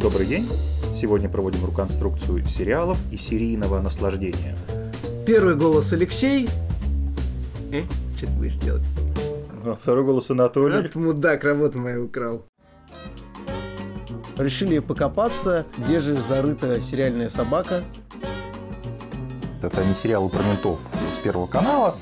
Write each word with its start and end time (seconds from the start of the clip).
Добрый 0.00 0.24
день! 0.24 0.48
Сегодня 0.94 1.28
проводим 1.28 1.66
реконструкцию 1.66 2.46
сериалов 2.46 2.96
и 3.12 3.18
серийного 3.18 3.82
наслаждения. 3.82 4.56
Первый 5.26 5.56
голос 5.56 5.92
Алексей. 5.92 6.48
Э, 7.70 7.82
что 8.16 8.26
ты 8.26 8.32
будешь 8.32 8.54
делать? 8.54 8.82
А 9.62 9.76
второй 9.78 10.04
голос 10.04 10.30
Анатолий. 10.30 10.78
Этот 10.78 10.94
мудак 10.94 11.44
работу 11.44 11.78
мою 11.78 12.06
украл. 12.06 12.46
Решили 14.38 14.78
покопаться, 14.78 15.66
где 15.76 16.00
же 16.00 16.16
зарыта 16.16 16.80
сериальная 16.80 17.28
собака. 17.28 17.84
Это 19.62 19.84
не 19.84 19.94
сериалы 19.94 20.30
про 20.30 20.42
ментов 20.42 20.80
с 21.14 21.18
Первого 21.18 21.46
канала. 21.46 21.94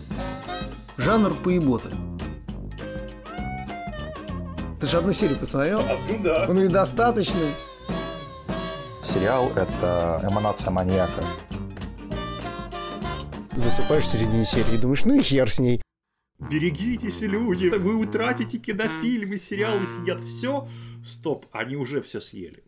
Жанр 0.98 1.34
поебота. 1.34 1.88
Ты 4.80 4.86
же 4.86 4.98
одну 4.98 5.12
серию 5.12 5.36
посмотрел? 5.36 5.82
Ну 6.08 6.22
да. 6.22 6.46
Он 6.48 6.58
ведь 6.58 6.70
достаточный. 6.70 7.48
Сериал– 9.08 9.50
это 9.56 10.20
эманация 10.30 10.70
маньяка. 10.70 11.24
Засыпаешь 13.56 14.04
в 14.04 14.08
середине 14.08 14.44
серии 14.44 14.74
и 14.74 14.76
думаешь, 14.76 15.06
ну 15.06 15.14
и 15.14 15.22
хер 15.22 15.50
с 15.50 15.58
ней. 15.58 15.80
Берегитесь, 16.38 17.22
люди, 17.22 17.68
вы 17.68 17.96
утратите 17.96 18.58
кинофильмы, 18.58 19.38
сериалы 19.38 19.86
съедят 19.86 20.20
все. 20.20 20.68
Стоп, 21.02 21.46
они 21.52 21.76
уже 21.76 22.02
все 22.02 22.20
съели. 22.20 22.62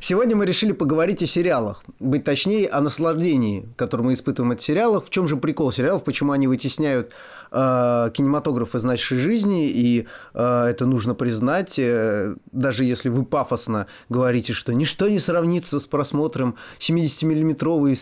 Сегодня 0.00 0.36
мы 0.36 0.46
решили 0.46 0.70
поговорить 0.70 1.24
о 1.24 1.26
сериалах, 1.26 1.82
быть 1.98 2.22
точнее, 2.22 2.68
о 2.68 2.80
наслаждении, 2.80 3.68
которое 3.76 4.04
мы 4.04 4.12
испытываем 4.12 4.52
от 4.52 4.62
сериалов. 4.62 5.06
В 5.06 5.10
чем 5.10 5.26
же 5.26 5.36
прикол 5.36 5.72
сериалов, 5.72 6.04
почему 6.04 6.30
они 6.30 6.46
вытесняют 6.46 7.12
э, 7.50 8.10
кинематограф 8.12 8.74
из 8.74 8.84
нашей 8.84 9.18
жизни, 9.18 9.68
и 9.68 10.06
э, 10.34 10.64
это 10.70 10.86
нужно 10.86 11.14
признать, 11.14 11.78
э, 11.78 12.34
даже 12.52 12.84
если 12.84 13.08
вы 13.08 13.24
пафосно 13.24 13.86
говорите, 14.08 14.52
что 14.52 14.72
ничто 14.72 15.08
не 15.08 15.18
сравнится 15.18 15.78
с 15.80 15.86
просмотром 15.86 16.56
70-миллиметровой 16.80 17.98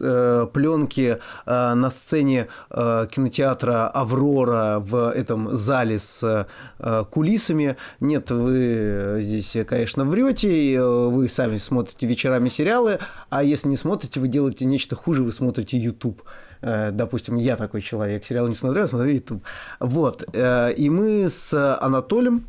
э, 0.00 0.46
пленки 0.52 1.18
э, 1.46 1.74
на 1.74 1.90
сцене 1.90 2.48
э, 2.70 3.06
кинотеатра 3.10 3.88
Аврора 3.88 4.78
в 4.80 5.10
этом 5.10 5.54
зале 5.54 5.98
с 5.98 6.46
кулисами. 7.10 7.76
Нет, 8.00 8.30
вы 8.30 9.18
здесь, 9.20 9.56
конечно, 9.66 10.04
врете, 10.04 10.82
вы 10.82 11.28
сами 11.28 11.58
смотрите 11.58 12.06
вечерами 12.06 12.48
сериалы, 12.48 12.98
а 13.30 13.44
если 13.44 13.68
не 13.68 13.76
смотрите, 13.76 14.18
вы 14.18 14.28
делаете 14.28 14.64
нечто 14.64 14.96
хуже, 14.96 15.22
вы 15.22 15.32
смотрите 15.32 15.78
YouTube 15.78 16.22
допустим, 16.62 17.36
я 17.36 17.56
такой 17.56 17.82
человек, 17.82 18.24
сериал 18.24 18.48
не 18.48 18.54
смотрел, 18.54 18.86
смотрю 18.88 19.10
YouTube. 19.10 19.42
Вот, 19.80 20.24
и 20.34 20.88
мы 20.90 21.28
с 21.28 21.52
Анатолием 21.80 22.46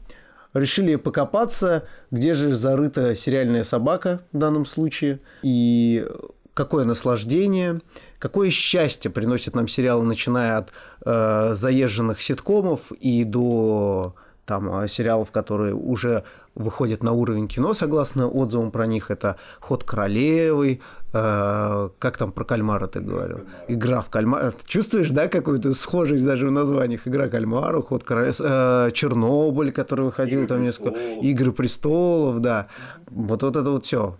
решили 0.53 0.95
покопаться, 0.95 1.83
где 2.11 2.33
же 2.33 2.53
зарыта 2.53 3.16
сериальная 3.16 3.64
собака 3.64 4.22
в 4.31 4.38
данном 4.38 4.66
случае, 4.66 5.20
и 5.42 6.08
какое 6.53 6.86
наслаждение, 6.86 7.81
какое 8.20 8.52
счастье 8.52 9.09
приносит 9.09 9.55
нам 9.55 9.67
сериалы, 9.67 10.05
начиная 10.05 10.58
от 10.58 10.72
э, 11.05 11.55
заезженных 11.55 12.22
ситкомов 12.22 12.92
и 12.92 13.23
до 13.23 14.16
там 14.45 14.88
сериалов, 14.88 15.31
которые 15.31 15.73
уже 15.73 16.23
выходят 16.55 17.03
на 17.03 17.11
уровень 17.11 17.47
кино, 17.47 17.73
согласно 17.73 18.27
отзывам 18.27 18.71
про 18.71 18.85
них, 18.85 19.11
это 19.11 19.37
«Ход 19.59 19.83
королевы», 19.83 20.81
э, 21.13 21.89
как 21.99 22.17
там 22.17 22.31
про 22.31 22.43
кальмара 22.43 22.87
ты 22.87 22.99
говорил? 22.99 23.41
«Игра 23.67 24.01
в 24.01 24.09
кальмара». 24.09 24.53
Чувствуешь, 24.65 25.09
да, 25.11 25.27
какую-то 25.27 25.73
схожесть 25.73 26.25
даже 26.25 26.47
в 26.47 26.51
названиях? 26.51 27.07
«Игра 27.07 27.27
кальмара», 27.27 27.81
«Ход 27.81 28.03
королевы», 28.03 28.35
э, 28.39 28.91
«Чернобыль», 28.93 29.71
который 29.71 30.05
выходил 30.05 30.43
«Игры 30.43 30.47
там 30.47 30.63
престолов». 30.63 30.93
несколько... 30.97 31.27
«Игры 31.27 31.51
престолов», 31.51 32.39
да. 32.39 32.67
Вот, 33.07 33.43
вот 33.43 33.55
это 33.55 33.69
вот 33.71 33.85
все. 33.85 34.15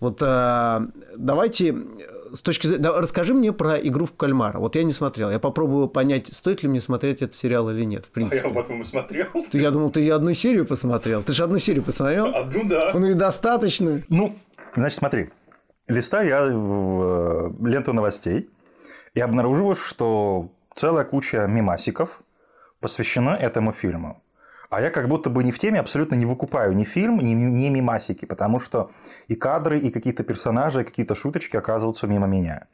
Вот 0.00 0.18
а, 0.22 0.86
давайте 1.16 1.76
с 2.34 2.42
точки 2.42 2.66
зрения... 2.66 2.82
да, 2.82 3.00
расскажи 3.00 3.34
мне 3.34 3.52
про 3.52 3.76
игру 3.78 4.06
в 4.06 4.12
кальмара. 4.14 4.58
Вот 4.58 4.76
я 4.76 4.82
не 4.84 4.92
смотрел. 4.92 5.30
Я 5.30 5.38
попробую 5.38 5.88
понять, 5.88 6.28
стоит 6.32 6.62
ли 6.62 6.68
мне 6.68 6.80
смотреть 6.80 7.22
этот 7.22 7.34
сериал 7.34 7.70
или 7.70 7.84
нет, 7.84 8.04
в 8.04 8.08
А 8.08 8.12
принципе. 8.12 8.42
я 8.48 8.54
потом 8.54 8.82
и 8.82 8.84
смотрел. 8.84 9.26
Ты- 9.50 9.58
Я 9.58 9.70
думал, 9.70 9.90
ты 9.90 10.10
одну 10.10 10.32
серию 10.34 10.66
посмотрел. 10.66 11.22
Ты 11.22 11.32
же 11.32 11.44
одну 11.44 11.58
серию 11.58 11.82
посмотрел? 11.82 12.26
А, 12.26 12.44
ну 12.52 12.68
да. 12.68 12.92
Ну 12.94 13.06
и 13.06 13.14
достаточно. 13.14 14.02
Ну, 14.08 14.36
значит, 14.74 14.98
смотри. 14.98 15.30
Листаю 15.88 16.28
я 16.28 16.46
в 16.56 17.52
э, 17.62 17.68
ленту 17.68 17.92
новостей 17.92 18.48
и 19.14 19.20
обнаруживаю, 19.20 19.74
что 19.74 20.50
целая 20.76 21.04
куча 21.04 21.46
мемасиков 21.48 22.22
посвящена 22.80 23.30
этому 23.30 23.72
фильму. 23.72 24.22
А 24.70 24.80
я 24.80 24.90
как 24.90 25.08
будто 25.08 25.30
бы 25.30 25.42
не 25.42 25.50
в 25.50 25.58
теме, 25.58 25.80
абсолютно 25.80 26.14
не 26.14 26.24
выкупаю 26.24 26.72
ни 26.74 26.84
фильм, 26.84 27.18
ни, 27.18 27.32
ни 27.32 27.68
мемасики, 27.68 28.24
потому 28.24 28.60
что 28.60 28.92
и 29.26 29.34
кадры, 29.34 29.80
и 29.80 29.90
какие-то 29.90 30.22
персонажи, 30.22 30.82
и 30.82 30.84
какие-то 30.84 31.16
шуточки 31.16 31.56
оказываются 31.56 32.06
мимо 32.06 32.28
меня. 32.28 32.68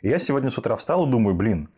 И 0.00 0.08
я 0.08 0.20
сегодня 0.20 0.50
с 0.50 0.58
утра 0.58 0.76
встал 0.76 1.06
и 1.06 1.10
думаю, 1.10 1.34
блин, 1.34 1.68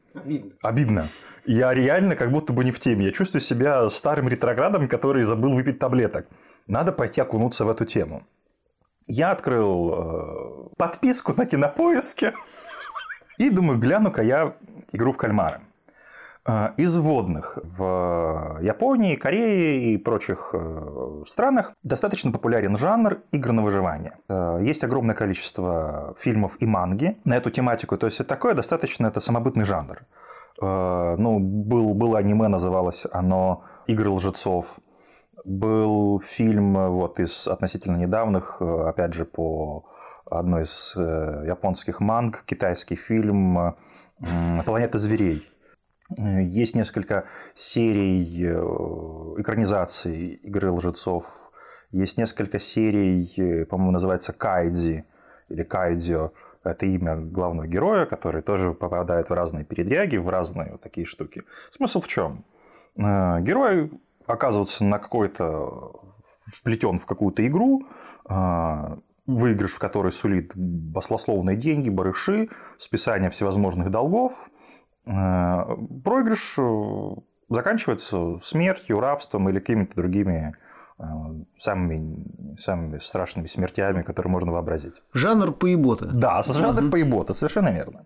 обидно. 0.63 1.09
Я 1.47 1.73
реально 1.73 2.17
как 2.17 2.31
будто 2.31 2.53
бы 2.53 2.65
не 2.65 2.71
в 2.71 2.81
теме. 2.81 3.07
Я 3.07 3.13
чувствую 3.13 3.41
себя 3.41 3.89
старым 3.89 4.29
ретроградом, 4.29 4.87
который 4.89 5.25
забыл 5.25 5.55
выпить 5.55 5.79
таблеток. 5.79 6.27
Надо 6.67 6.93
пойти 6.93 7.23
окунуться 7.23 7.65
в 7.65 7.71
эту 7.71 7.87
тему. 7.87 8.25
Я 9.07 9.31
открыл 9.31 9.95
э, 9.95 10.69
подписку 10.77 11.33
на 11.35 11.47
кинопоиске 11.47 12.35
и 13.39 13.49
думаю, 13.49 13.79
гляну-ка 13.79 14.23
я 14.23 14.55
игру 14.93 15.13
в 15.13 15.17
кальмара. 15.17 15.63
Э, 16.45 16.71
Из 16.77 16.97
водных 16.97 17.59
в 17.63 18.59
Японии, 18.61 19.17
Корее 19.17 19.93
и 19.93 19.97
прочих 19.99 20.55
э, 20.55 21.23
странах 21.27 21.73
достаточно 21.83 22.33
популярен 22.33 22.77
жанр 22.77 23.19
игр 23.33 23.53
на 23.53 23.63
выживание. 23.63 24.19
Э, 24.29 24.59
Есть 24.61 24.85
огромное 24.85 25.15
количество 25.15 26.15
фильмов 26.19 26.57
и 26.61 26.67
манги 26.67 27.19
на 27.25 27.37
эту 27.37 27.51
тематику. 27.51 27.97
То 27.97 28.07
есть 28.07 28.21
это 28.21 28.29
такое 28.29 28.55
достаточно 28.55 29.07
это 29.07 29.21
самобытный 29.21 29.65
жанр. 29.65 30.01
Э, 30.61 31.17
Ну, 31.17 31.39
был, 31.39 31.95
было 31.95 32.19
аниме, 32.19 32.49
называлось 32.49 33.07
оно 33.13 33.63
«Игры 33.87 34.11
лжецов». 34.11 34.81
Был 35.45 36.21
фильм 36.21 36.77
э, 36.77 36.89
вот 36.89 37.21
из 37.21 37.47
относительно 37.49 37.97
недавних, 37.97 38.57
э, 38.61 38.89
опять 38.89 39.15
же, 39.15 39.25
по 39.25 39.85
одной 40.31 40.63
из 40.63 40.95
э, 40.97 41.45
японских 41.47 42.01
манг, 42.01 42.43
китайский 42.47 42.97
фильм 42.97 43.59
э, 43.59 43.75
«Планета 44.65 44.99
зверей». 44.99 45.52
Э, 46.19 46.43
Есть 46.43 46.75
несколько 46.75 47.25
серий 47.55 48.45
э, 48.45 49.41
экранизаций 49.41 50.35
«Игры 50.43 50.71
лжецов». 50.71 51.53
Есть 51.91 52.19
несколько 52.19 52.59
серий, 52.59 53.33
э, 53.37 53.65
по-моему, 53.67 53.93
называется 53.93 54.33
«Кайдзи» 54.33 55.05
или 55.49 55.63
«Кайдзё». 55.63 56.33
Это 56.65 56.87
имя 56.87 57.17
главного 57.17 57.67
героя, 57.67 58.07
который 58.07 58.43
тоже 58.43 58.73
попадает 58.73 59.31
в 59.31 59.33
разные 59.33 59.65
передряги, 59.65 60.17
в 60.17 60.29
разные 60.29 60.73
вот 60.73 60.81
такие 60.81 61.05
штуки. 61.05 61.43
Смысл 61.71 62.01
в 62.01 62.07
чем? 62.07 62.45
Герой 62.97 63.91
оказывается 64.27 64.85
на 64.85 65.01
какой-то 65.01 65.93
вплетен 66.47 66.99
в 66.99 67.07
какую-то 67.07 67.45
игру, 67.49 67.89
выигрыш 69.27 69.73
в 69.73 69.79
которой 69.81 70.13
сулит 70.13 70.53
баслословные 70.55 71.57
деньги, 71.57 71.91
барыши, 71.91 72.49
списание 72.79 73.29
всевозможных 73.31 73.91
долгов. 73.91 74.49
Э, 75.07 75.65
Проигрыш 76.05 76.55
э, 76.59 77.15
заканчивается 77.49 78.39
смертью, 78.43 79.01
рабством 79.01 79.49
или 79.49 79.59
какими-то 79.59 79.97
другими 79.97 80.55
э, 80.99 81.03
самыми, 81.59 82.57
самыми 82.59 82.99
страшными 82.99 83.47
смертями, 83.47 84.03
которые 84.03 84.31
можно 84.31 84.53
вообразить. 84.53 85.03
Жанр 85.13 85.53
поебота. 85.53 86.07
Да, 86.07 86.43
жанр 86.43 86.91
поебота, 86.91 87.35
совершенно 87.35 87.71
верно. 87.71 88.05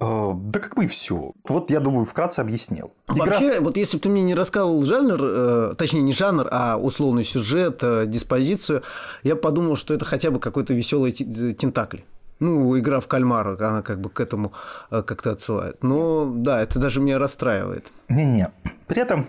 Да 0.00 0.60
как 0.60 0.76
бы 0.76 0.84
и 0.84 0.86
все. 0.86 1.32
Вот 1.48 1.72
я 1.72 1.80
думаю, 1.80 2.04
вкратце 2.04 2.38
объяснил. 2.38 2.92
Игра- 3.08 3.24
Вообще, 3.24 3.58
вот 3.60 3.76
если 3.76 3.96
бы 3.96 4.02
ты 4.04 4.08
мне 4.08 4.22
не 4.22 4.36
рассказывал 4.36 4.84
жанр, 4.84 5.74
точнее 5.74 6.02
не 6.02 6.12
жанр, 6.12 6.46
а 6.52 6.76
условный 6.76 7.24
сюжет, 7.24 7.82
диспозицию, 8.08 8.84
я 9.24 9.34
подумал, 9.34 9.74
что 9.74 9.94
это 9.94 10.04
хотя 10.04 10.30
бы 10.30 10.38
какой-то 10.38 10.72
веселый 10.72 11.10
тентакль. 11.12 11.98
Ну, 12.40 12.78
игра 12.78 13.00
в 13.00 13.08
кальмара, 13.08 13.56
она 13.58 13.82
как 13.82 14.00
бы 14.00 14.10
к 14.10 14.20
этому 14.20 14.52
э, 14.90 15.02
как-то 15.02 15.32
отсылает. 15.32 15.82
Но 15.82 16.26
да, 16.26 16.62
это 16.62 16.78
даже 16.78 17.00
меня 17.00 17.18
расстраивает. 17.18 17.86
Не-не. 18.08 18.50
При 18.86 19.02
этом, 19.02 19.26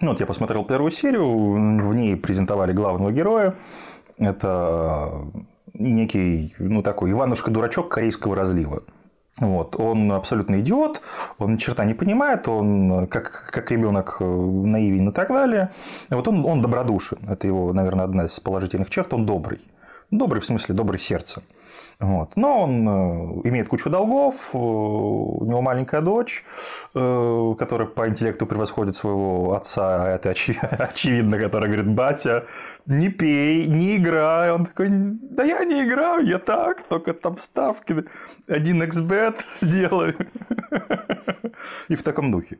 ну 0.00 0.10
вот 0.10 0.20
я 0.20 0.26
посмотрел 0.26 0.64
первую 0.64 0.90
серию, 0.90 1.26
в 1.26 1.94
ней 1.94 2.16
презентовали 2.16 2.72
главного 2.72 3.12
героя. 3.12 3.54
Это 4.18 5.26
некий, 5.74 6.54
ну 6.58 6.82
такой 6.82 7.12
Иванушка-дурачок 7.12 7.88
корейского 7.88 8.34
разлива. 8.34 8.82
Вот. 9.40 9.78
Он 9.78 10.12
абсолютно 10.12 10.60
идиот, 10.60 11.00
он 11.38 11.54
ни 11.54 11.56
черта 11.56 11.84
не 11.84 11.94
понимает, 11.94 12.48
он 12.48 13.06
как, 13.08 13.50
как 13.50 13.70
ребенок 13.70 14.18
э, 14.20 14.24
наивен 14.24 15.08
и 15.08 15.12
так 15.12 15.28
далее. 15.28 15.70
Вот 16.10 16.28
он, 16.28 16.44
он 16.44 16.60
добродушен. 16.62 17.18
Это 17.28 17.46
его, 17.46 17.72
наверное, 17.72 18.04
одна 18.04 18.26
из 18.26 18.38
положительных 18.40 18.90
черт, 18.90 19.12
он 19.12 19.26
добрый. 19.26 19.60
Добрый 20.10 20.40
в 20.40 20.44
смысле, 20.44 20.74
добрый 20.74 21.00
сердцем. 21.00 21.42
Вот. 22.02 22.34
Но 22.34 22.62
он 22.62 22.88
э, 22.88 23.48
имеет 23.48 23.68
кучу 23.68 23.88
долгов, 23.88 24.50
э, 24.52 24.58
у 24.58 25.44
него 25.44 25.62
маленькая 25.62 26.00
дочь, 26.00 26.44
э, 26.94 27.54
которая 27.56 27.86
по 27.86 28.08
интеллекту 28.08 28.44
превосходит 28.44 28.96
своего 28.96 29.54
отца, 29.54 30.02
а 30.02 30.08
это 30.08 30.30
очевидно, 30.78 31.38
который 31.38 31.68
говорит, 31.68 31.86
батя, 31.86 32.44
не 32.86 33.08
пей, 33.08 33.68
не 33.68 33.98
играй. 33.98 34.50
Он 34.50 34.66
такой, 34.66 34.88
да 34.90 35.44
я 35.44 35.64
не 35.64 35.84
играю, 35.84 36.26
я 36.26 36.40
так, 36.40 36.82
только 36.88 37.12
там 37.12 37.36
ставки, 37.38 38.04
один 38.48 38.82
xbet 38.82 39.36
делаю. 39.60 40.16
И 41.88 41.94
в 41.94 42.02
таком 42.02 42.32
духе. 42.32 42.58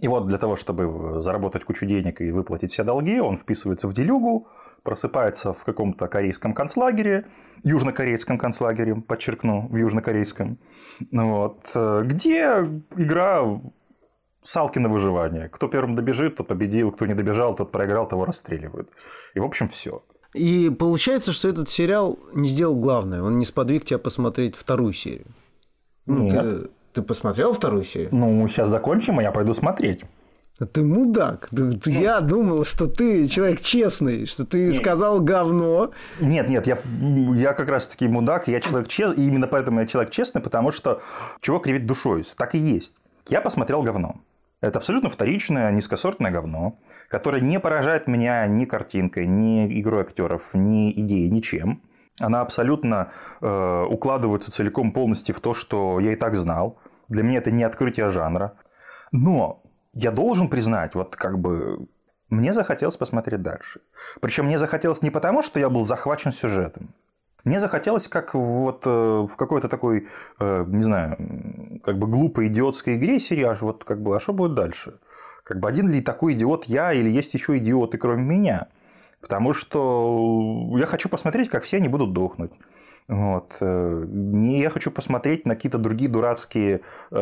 И 0.00 0.06
вот 0.06 0.28
для 0.28 0.38
того, 0.38 0.56
чтобы 0.56 1.20
заработать 1.20 1.64
кучу 1.64 1.84
денег 1.84 2.20
и 2.20 2.30
выплатить 2.30 2.72
все 2.72 2.84
долги, 2.84 3.18
он 3.20 3.36
вписывается 3.36 3.88
в 3.88 3.92
делюгу, 3.92 4.46
просыпается 4.82 5.52
в 5.52 5.64
каком-то 5.64 6.06
корейском 6.06 6.54
концлагере, 6.54 7.26
южнокорейском 7.64 8.38
концлагере, 8.38 8.94
подчеркну, 8.94 9.68
в 9.68 9.76
южнокорейском, 9.76 10.58
вот, 11.10 11.70
где 11.74 12.68
игра 12.96 13.60
салки 14.42 14.78
на 14.78 14.88
выживание. 14.88 15.48
Кто 15.48 15.68
первым 15.68 15.96
добежит, 15.96 16.36
тот 16.36 16.46
победил, 16.46 16.92
кто 16.92 17.06
не 17.06 17.14
добежал, 17.14 17.54
тот 17.56 17.72
проиграл, 17.72 18.08
того 18.08 18.24
расстреливают. 18.24 18.90
И, 19.34 19.40
в 19.40 19.44
общем, 19.44 19.66
все. 19.68 20.02
И 20.32 20.70
получается, 20.70 21.32
что 21.32 21.48
этот 21.48 21.68
сериал 21.68 22.18
не 22.32 22.48
сделал 22.48 22.76
главное, 22.76 23.22
он 23.22 23.38
не 23.38 23.44
сподвиг 23.44 23.84
тебя 23.84 23.98
посмотреть 23.98 24.54
вторую 24.54 24.92
серию. 24.92 25.26
Ну, 26.06 26.22
Нет. 26.22 26.42
Ты, 26.42 26.70
ты 26.92 27.02
посмотрел 27.02 27.52
вторую 27.52 27.84
серию? 27.84 28.10
Ну, 28.12 28.46
сейчас 28.48 28.68
закончим, 28.68 29.20
и 29.20 29.22
я 29.22 29.32
пойду 29.32 29.54
смотреть. 29.54 30.02
Ты 30.72 30.82
мудак. 30.82 31.48
Ну. 31.52 31.78
Я 31.86 32.20
думал, 32.20 32.66
что 32.66 32.86
ты 32.86 33.28
человек 33.28 33.62
честный, 33.62 34.26
что 34.26 34.44
ты 34.44 34.66
нет. 34.66 34.76
сказал 34.76 35.20
говно. 35.20 35.90
Нет, 36.20 36.48
нет, 36.50 36.66
я, 36.66 36.78
я 37.34 37.54
как 37.54 37.70
раз 37.70 37.88
таки 37.88 38.06
мудак, 38.08 38.46
я 38.46 38.60
человек 38.60 38.88
честный, 38.88 39.24
и 39.24 39.26
именно 39.26 39.46
поэтому 39.46 39.80
я 39.80 39.86
человек 39.86 40.12
честный, 40.12 40.42
потому 40.42 40.70
что 40.70 41.00
чего 41.40 41.60
кривить 41.60 41.86
душой, 41.86 42.24
так 42.36 42.54
и 42.54 42.58
есть. 42.58 42.94
Я 43.28 43.40
посмотрел 43.40 43.82
говно. 43.82 44.20
Это 44.60 44.78
абсолютно 44.78 45.08
вторичное, 45.08 45.70
низкосортное 45.70 46.30
говно, 46.30 46.78
которое 47.08 47.40
не 47.40 47.58
поражает 47.58 48.06
меня 48.06 48.46
ни 48.46 48.66
картинкой, 48.66 49.26
ни 49.26 49.80
игрой 49.80 50.02
актеров, 50.02 50.52
ни 50.52 50.90
идеей, 50.90 51.30
ничем. 51.30 51.80
Она 52.20 52.42
абсолютно 52.42 53.10
э, 53.40 53.84
укладывается 53.88 54.50
целиком 54.52 54.92
полностью 54.92 55.34
в 55.34 55.40
то, 55.40 55.54
что 55.54 56.00
я 56.00 56.12
и 56.12 56.16
так 56.16 56.36
знал. 56.36 56.78
Для 57.08 57.22
меня 57.22 57.38
это 57.38 57.50
не 57.50 57.64
открытие 57.64 58.10
жанра. 58.10 58.52
Но 59.12 59.62
я 59.92 60.10
должен 60.10 60.48
признать, 60.48 60.94
вот 60.94 61.16
как 61.16 61.38
бы 61.38 61.88
мне 62.28 62.52
захотелось 62.52 62.96
посмотреть 62.96 63.42
дальше. 63.42 63.80
Причем 64.20 64.46
мне 64.46 64.58
захотелось 64.58 65.02
не 65.02 65.10
потому, 65.10 65.42
что 65.42 65.58
я 65.58 65.68
был 65.68 65.84
захвачен 65.84 66.32
сюжетом. 66.32 66.94
Мне 67.44 67.58
захотелось, 67.58 68.06
как 68.06 68.34
вот 68.34 68.82
э, 68.86 68.90
в 68.90 69.34
какой-то 69.36 69.68
такой, 69.68 70.08
э, 70.38 70.64
не 70.68 70.82
знаю, 70.82 71.80
как 71.82 71.98
бы 71.98 72.06
глупой 72.06 72.48
идиотской 72.48 72.96
игре 72.96 73.18
сериаж, 73.18 73.62
вот 73.62 73.84
как 73.84 74.02
бы, 74.02 74.14
а 74.14 74.20
что 74.20 74.32
будет 74.32 74.54
дальше? 74.54 75.00
Как 75.42 75.58
бы 75.58 75.68
один 75.68 75.88
ли 75.88 76.02
такой 76.02 76.34
идиот 76.34 76.66
я 76.66 76.92
или 76.92 77.08
есть 77.08 77.34
еще 77.34 77.56
идиоты, 77.56 77.96
кроме 77.98 78.22
меня? 78.22 78.68
Потому 79.20 79.52
что 79.52 80.76
я 80.78 80.86
хочу 80.86 81.08
посмотреть, 81.08 81.50
как 81.50 81.62
все 81.64 81.76
они 81.76 81.88
будут 81.88 82.12
дохнуть. 82.12 82.52
Вот. 83.10 83.56
Э, 83.60 84.04
не 84.08 84.60
я 84.60 84.70
хочу 84.70 84.90
посмотреть 84.92 85.44
на 85.44 85.56
какие-то 85.56 85.78
другие 85.78 86.08
дурацкие 86.08 86.80
э, 87.10 87.16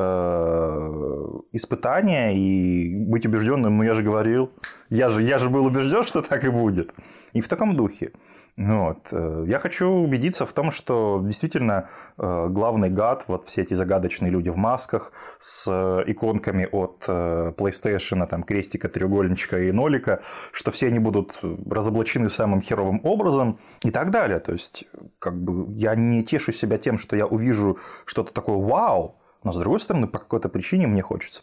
испытания 1.52 2.36
и 2.36 3.04
быть 3.06 3.24
убежденным, 3.24 3.78
ну 3.78 3.82
я 3.82 3.94
же 3.94 4.02
говорил, 4.02 4.50
я 4.90 5.08
же, 5.08 5.22
я 5.22 5.38
же 5.38 5.48
был 5.48 5.64
убежден, 5.64 6.02
что 6.02 6.20
так 6.20 6.44
и 6.44 6.50
будет. 6.50 6.92
И 7.32 7.40
в 7.40 7.48
таком 7.48 7.74
духе. 7.74 8.12
Вот. 8.58 9.08
Э, 9.12 9.44
я 9.46 9.60
хочу 9.60 9.86
убедиться 9.86 10.44
в 10.44 10.52
том, 10.52 10.72
что 10.72 11.20
действительно 11.22 11.88
э, 12.18 12.48
главный 12.50 12.90
гад, 12.90 13.22
вот 13.28 13.46
все 13.46 13.62
эти 13.62 13.74
загадочные 13.74 14.32
люди 14.32 14.48
в 14.48 14.56
масках 14.56 15.12
с 15.38 15.70
э, 15.70 16.02
иконками 16.10 16.68
от 16.70 17.04
PlayStation, 17.06 18.26
там, 18.26 18.42
крестика, 18.42 18.88
треугольничка 18.88 19.60
и 19.60 19.70
нолика, 19.70 20.22
что 20.50 20.72
все 20.72 20.88
они 20.88 20.98
будут 20.98 21.38
разоблачены 21.70 22.28
самым 22.28 22.60
херовым 22.60 23.00
образом 23.04 23.60
и 23.84 23.92
так 23.92 24.10
далее. 24.10 24.40
То 24.40 24.52
есть, 24.52 24.86
как 25.20 25.40
бы 25.40 25.72
я 25.76 25.94
не 25.94 26.24
тешу 26.24 26.50
себя 26.50 26.78
тем, 26.78 26.98
что 26.98 27.14
я 27.14 27.26
увижу 27.26 27.78
что-то 28.06 28.34
такое 28.34 28.56
вау, 28.56 29.20
но 29.44 29.52
с 29.52 29.56
другой 29.56 29.78
стороны, 29.78 30.08
по 30.08 30.18
какой-то 30.18 30.48
причине 30.48 30.88
мне 30.88 31.02
хочется. 31.02 31.42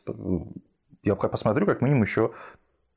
Я 1.01 1.15
посмотрю 1.15 1.65
как 1.65 1.81
минимум 1.81 2.03
еще 2.03 2.31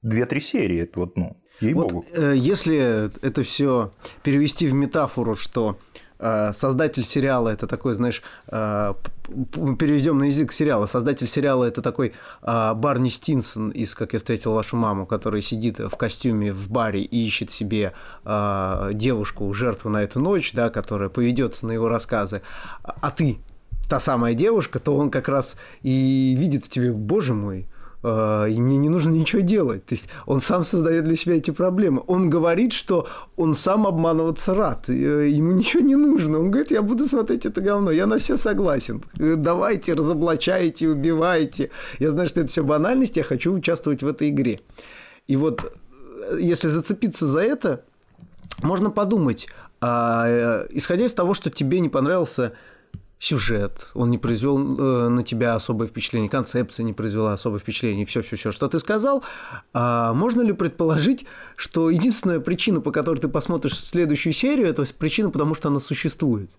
две-три 0.02 0.40
серии. 0.40 0.88
Вот, 0.94 1.16
ну, 1.16 1.36
Ей-богу. 1.60 1.94
Вот, 1.96 2.06
э, 2.12 2.34
если 2.36 3.10
это 3.24 3.42
все 3.42 3.92
перевести 4.22 4.68
в 4.68 4.74
метафору, 4.74 5.34
что 5.34 5.78
э, 6.20 6.52
создатель 6.52 7.04
сериала 7.04 7.48
это 7.48 7.66
такой, 7.66 7.94
знаешь, 7.94 8.22
э, 8.46 8.94
переведем 9.26 10.18
на 10.18 10.24
язык 10.24 10.52
сериала. 10.52 10.86
Создатель 10.86 11.26
сериала 11.26 11.64
это 11.64 11.82
такой 11.82 12.14
Барни 12.42 13.08
Стинсон 13.08 13.70
из 13.70 13.94
«Как 13.94 14.12
я 14.12 14.18
встретил 14.18 14.52
вашу 14.52 14.76
маму», 14.76 15.04
который 15.04 15.42
сидит 15.42 15.78
в 15.78 15.96
костюме 15.96 16.52
в 16.52 16.70
баре 16.70 17.02
и 17.02 17.26
ищет 17.26 17.50
себе 17.50 17.92
девушку, 18.24 19.52
жертву 19.52 19.90
на 19.90 20.02
эту 20.02 20.20
ночь, 20.20 20.52
да, 20.54 20.70
которая 20.70 21.08
поведется 21.08 21.66
на 21.66 21.72
его 21.72 21.88
рассказы. 21.88 22.40
А 22.82 23.10
ты 23.10 23.38
та 23.88 24.00
самая 24.00 24.34
девушка, 24.34 24.78
то 24.78 24.96
он 24.96 25.10
как 25.10 25.28
раз 25.28 25.56
и 25.82 26.34
видит 26.38 26.64
в 26.64 26.68
тебе, 26.68 26.92
боже 26.92 27.34
мой, 27.34 27.66
а, 27.66 27.77
и 28.02 28.60
мне 28.60 28.78
не 28.78 28.88
нужно 28.88 29.10
ничего 29.10 29.42
делать. 29.42 29.84
То 29.86 29.94
есть 29.94 30.08
он 30.26 30.40
сам 30.40 30.62
создает 30.62 31.04
для 31.04 31.16
себя 31.16 31.36
эти 31.36 31.50
проблемы. 31.50 32.02
Он 32.06 32.30
говорит, 32.30 32.72
что 32.72 33.08
он 33.36 33.54
сам 33.54 33.86
обманываться 33.86 34.54
рад, 34.54 34.88
э, 34.88 35.28
ему 35.28 35.52
ничего 35.52 35.82
не 35.82 35.96
нужно. 35.96 36.38
Он 36.38 36.50
говорит, 36.50 36.70
я 36.70 36.82
буду 36.82 37.06
смотреть 37.06 37.46
это 37.46 37.60
говно, 37.60 37.90
я 37.90 38.06
на 38.06 38.18
все 38.18 38.36
согласен. 38.36 39.02
Э, 39.18 39.34
давайте, 39.36 39.94
разоблачайте, 39.94 40.88
убивайте. 40.88 41.70
Я 41.98 42.10
знаю, 42.10 42.28
что 42.28 42.40
это 42.40 42.50
все 42.50 42.62
банальность, 42.62 43.16
я 43.16 43.24
хочу 43.24 43.52
участвовать 43.52 44.02
в 44.02 44.06
этой 44.06 44.30
игре. 44.30 44.60
И 45.26 45.36
вот 45.36 45.64
э, 46.30 46.38
если 46.40 46.68
зацепиться 46.68 47.26
за 47.26 47.40
это, 47.40 47.84
можно 48.62 48.90
подумать, 48.90 49.48
а, 49.80 50.66
исходя 50.70 51.04
из 51.04 51.14
того, 51.14 51.34
что 51.34 51.50
тебе 51.50 51.80
не 51.80 51.88
понравился 51.88 52.52
сюжет, 53.18 53.88
он 53.94 54.10
не 54.10 54.18
произвел 54.18 54.58
э, 54.58 55.08
на 55.08 55.22
тебя 55.22 55.54
особое 55.54 55.88
впечатление, 55.88 56.30
концепция 56.30 56.84
не 56.84 56.92
произвела 56.92 57.32
особое 57.32 57.58
впечатление, 57.58 58.06
все, 58.06 58.22
все, 58.22 58.36
все, 58.36 58.52
что 58.52 58.68
ты 58.68 58.78
сказал. 58.78 59.24
А 59.72 60.12
можно 60.14 60.42
ли 60.42 60.52
предположить, 60.52 61.26
что 61.56 61.90
единственная 61.90 62.40
причина, 62.40 62.80
по 62.80 62.92
которой 62.92 63.18
ты 63.18 63.28
посмотришь 63.28 63.78
следующую 63.78 64.32
серию, 64.32 64.68
это 64.68 64.84
причина, 64.96 65.30
потому 65.30 65.54
что 65.54 65.68
она 65.68 65.80
существует? 65.80 66.50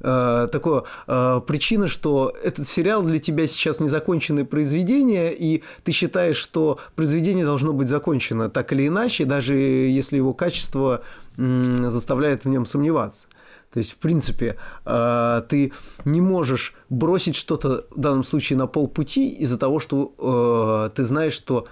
Э, 0.00 0.48
такое 0.50 0.84
э, 1.06 1.40
причина, 1.46 1.88
что 1.88 2.34
этот 2.42 2.68
сериал 2.68 3.02
для 3.02 3.18
тебя 3.18 3.46
сейчас 3.46 3.80
незаконченное 3.80 4.44
произведение, 4.44 5.34
и 5.34 5.62
ты 5.84 5.92
считаешь, 5.92 6.36
что 6.36 6.78
произведение 6.94 7.44
должно 7.44 7.72
быть 7.72 7.88
закончено 7.88 8.48
так 8.48 8.72
или 8.72 8.88
иначе, 8.88 9.24
даже 9.24 9.54
если 9.56 10.16
его 10.16 10.34
качество 10.34 11.02
м, 11.36 11.90
заставляет 11.90 12.44
в 12.44 12.48
нем 12.48 12.66
сомневаться. 12.66 13.28
То 13.72 13.78
есть, 13.78 13.92
в 13.92 13.96
принципе, 13.96 14.56
э, 14.86 15.42
ты 15.48 15.72
не 16.04 16.20
можешь 16.20 16.74
бросить 16.88 17.36
что-то 17.36 17.84
в 17.90 18.00
данном 18.00 18.24
случае 18.24 18.58
на 18.58 18.66
полпути 18.66 19.28
из-за 19.30 19.58
того, 19.58 19.78
что 19.78 20.14
э, 20.18 20.96
ты 20.96 21.04
знаешь, 21.04 21.34
что 21.34 21.66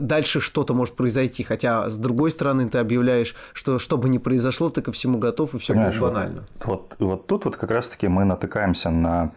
дальше 0.00 0.40
что-то 0.40 0.74
может 0.74 0.94
произойти. 0.94 1.42
Хотя, 1.42 1.88
с 1.90 1.96
другой 1.96 2.30
стороны, 2.30 2.68
ты 2.68 2.78
объявляешь, 2.78 3.34
что 3.52 3.78
что 3.78 3.96
бы 3.96 4.08
ни 4.08 4.18
произошло, 4.18 4.70
ты 4.70 4.82
ко 4.82 4.92
всему 4.92 5.18
готов, 5.18 5.54
и 5.54 5.58
все 5.58 5.74
будет 5.74 5.98
банально. 5.98 6.46
Вот, 6.64 6.96
вот, 6.98 7.08
вот 7.08 7.26
тут 7.26 7.44
вот 7.46 7.56
как 7.56 7.70
раз-таки 7.70 8.08
мы 8.08 8.24
натыкаемся 8.24 8.90
на 8.90 9.32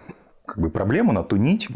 как 0.46 0.60
бы, 0.60 0.70
проблему, 0.70 1.12
на 1.12 1.24
ту 1.24 1.38
нить, 1.38 1.70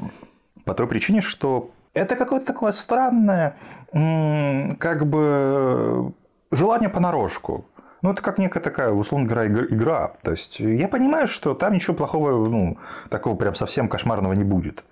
по 0.66 0.74
той 0.74 0.88
причине, 0.88 1.22
что 1.22 1.72
это 1.94 2.16
какое-то 2.16 2.46
такое 2.46 2.72
странное, 2.72 3.58
как 3.92 5.08
бы, 5.08 6.14
желание 6.52 6.90
понарошку. 6.90 7.66
Ну, 8.01 8.12
это 8.12 8.22
как 8.22 8.38
некая 8.38 8.62
такая, 8.62 8.91
условно 8.91 9.27
говоря, 9.27 9.48
игра. 9.48 10.13
То 10.22 10.32
есть, 10.32 10.60
я 10.60 10.88
понимаю, 10.88 11.27
что 11.27 11.53
там 11.53 11.74
ничего 11.74 11.96
плохого, 11.96 12.48
ну, 12.48 12.77
такого 13.10 13.36
прям 13.36 13.56
совсем 13.56 13.89
кошмарного 13.89 14.34
не 14.34 14.44
будет. 14.44 14.86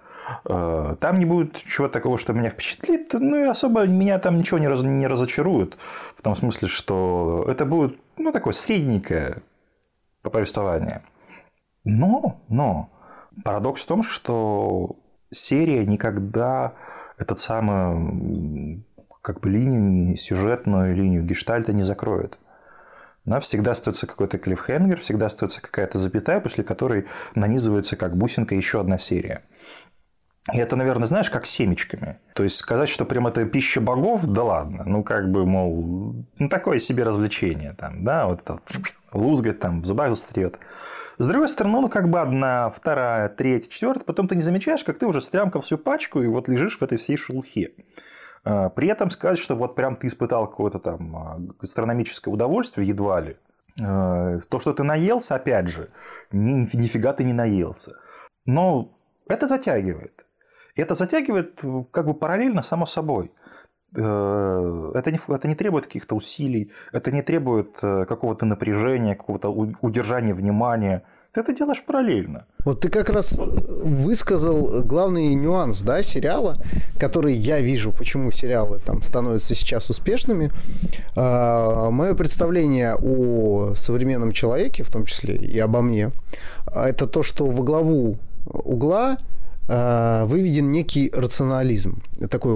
Э, 0.45 0.95
там 0.99 1.19
не 1.19 1.25
будет 1.25 1.55
чего 1.57 1.87
такого, 1.87 2.17
что 2.17 2.33
меня 2.33 2.49
впечатлит, 2.49 3.13
ну 3.13 3.37
и 3.37 3.43
особо 3.43 3.87
меня 3.87 4.19
там 4.19 4.37
ничего 4.37 4.57
не, 4.57 4.67
раз, 4.67 4.81
не 4.81 5.07
разочарует. 5.07 5.77
В 6.15 6.21
том 6.21 6.35
смысле, 6.35 6.67
что 6.67 7.45
это 7.47 7.65
будет, 7.65 7.97
ну, 8.17 8.31
такое 8.31 8.53
средненькое 8.53 9.41
повествование. 10.21 11.01
Но, 11.85 12.41
но, 12.49 12.89
парадокс 13.45 13.83
в 13.83 13.87
том, 13.87 14.03
что 14.03 14.97
серия 15.31 15.85
никогда 15.85 16.73
этот 17.17 17.39
самый 17.39 18.83
как 19.21 19.39
бы 19.39 19.49
линию, 19.49 20.17
сюжетную 20.17 20.95
линию 20.95 21.23
гештальта 21.23 21.71
не 21.73 21.83
закроет 21.83 22.37
да, 23.27 23.41
всегда 23.41 23.71
остается 23.71 24.07
какой-то 24.07 24.37
клиффхенгер, 24.37 25.01
всегда 25.01 25.25
остается 25.25 25.61
какая-то 25.61 25.97
запятая, 25.97 26.39
после 26.39 26.63
которой 26.63 27.07
нанизывается 27.35 27.97
как 27.97 28.15
бусинка 28.15 28.55
еще 28.55 28.79
одна 28.79 28.97
серия. 28.97 29.43
И 30.53 30.57
это, 30.57 30.77
наверное, 30.77 31.07
знаешь, 31.07 31.29
как 31.29 31.45
семечками. 31.45 32.19
То 32.33 32.43
есть 32.43 32.55
сказать, 32.55 32.87
что 32.87 33.03
прям 33.03 33.27
это 33.27 33.43
пища 33.43 33.81
богов, 33.81 34.25
да 34.25 34.43
ладно. 34.43 34.83
Ну, 34.85 35.03
как 35.03 35.29
бы, 35.29 35.45
мол, 35.45 36.25
ну, 36.39 36.47
такое 36.47 36.79
себе 36.79 37.03
развлечение 37.03 37.73
там, 37.73 38.05
да, 38.05 38.27
вот 38.27 38.41
это 38.41 38.61
лузгать, 39.11 39.59
там, 39.59 39.81
в 39.81 39.85
зубах 39.85 40.09
застрет. 40.09 40.57
С 41.17 41.25
другой 41.25 41.49
стороны, 41.49 41.81
ну, 41.81 41.89
как 41.89 42.09
бы 42.09 42.21
одна, 42.21 42.69
вторая, 42.69 43.27
третья, 43.27 43.69
четвертая, 43.69 44.05
потом 44.05 44.29
ты 44.29 44.37
не 44.37 44.41
замечаешь, 44.41 44.85
как 44.85 44.99
ты 44.99 45.05
уже 45.05 45.19
стрямкал 45.19 45.59
всю 45.59 45.77
пачку 45.77 46.21
и 46.21 46.27
вот 46.27 46.47
лежишь 46.47 46.77
в 46.77 46.81
этой 46.81 46.97
всей 46.97 47.17
шелухе. 47.17 47.71
А, 48.47 48.69
при 48.69 48.87
этом 48.87 49.09
сказать, 49.09 49.39
что 49.39 49.55
вот 49.55 49.75
прям 49.75 49.97
ты 49.97 50.07
испытал 50.07 50.47
какое-то 50.47 50.79
там 50.79 51.15
а, 51.15 51.37
гастрономическое 51.59 52.33
удовольствие, 52.33 52.87
едва 52.87 53.19
ли. 53.19 53.35
А, 53.83 54.39
то, 54.49 54.59
что 54.59 54.73
ты 54.73 54.83
наелся, 54.83 55.35
опять 55.35 55.67
же, 55.67 55.89
ни, 56.31 56.53
нифига 56.77 57.11
ты 57.11 57.25
не 57.25 57.33
наелся. 57.33 57.97
Но 58.45 58.97
это 59.27 59.47
затягивает. 59.47 60.25
Это 60.75 60.95
затягивает 60.95 61.59
как 61.91 62.05
бы 62.05 62.13
параллельно 62.13 62.63
само 62.63 62.85
собой. 62.85 63.33
Э, 63.95 64.91
это 64.93 65.11
не, 65.11 65.19
это 65.27 65.47
не 65.47 65.55
требует 65.55 65.85
каких-то 65.85 66.15
усилий, 66.15 66.71
это 66.93 67.11
не 67.11 67.23
требует 67.23 67.77
э, 67.81 68.05
какого-то 68.05 68.45
напряжения, 68.45 69.15
какого-то 69.15 69.49
удержания 69.49 70.33
внимания. 70.33 71.03
Ты 71.33 71.41
это 71.41 71.53
делаешь 71.53 71.83
параллельно. 71.85 72.45
Вот 72.65 72.81
ты 72.81 72.89
как 72.89 73.09
раз 73.09 73.37
высказал 73.37 74.83
главный 74.83 75.33
нюанс 75.35 75.81
да, 75.81 76.01
сериала, 76.03 76.57
который 76.99 77.33
я 77.33 77.59
вижу, 77.59 77.91
почему 77.91 78.31
сериалы 78.31 78.79
там 78.79 79.01
становятся 79.03 79.55
сейчас 79.55 79.89
успешными. 79.89 80.51
А, 81.15 81.89
мое 81.91 82.13
представление 82.13 82.95
о 82.95 83.75
современном 83.75 84.31
человеке, 84.31 84.83
в 84.83 84.89
том 84.89 85.05
числе 85.05 85.35
и 85.35 85.59
обо 85.59 85.81
мне, 85.81 86.11
это 86.73 87.07
то, 87.07 87.23
что 87.23 87.45
во 87.45 87.63
главу 87.63 88.17
угла 88.45 89.17
Э, 89.69 90.23
выведен 90.25 90.71
некий 90.71 91.11
рационализм, 91.13 92.01
такой 92.29 92.53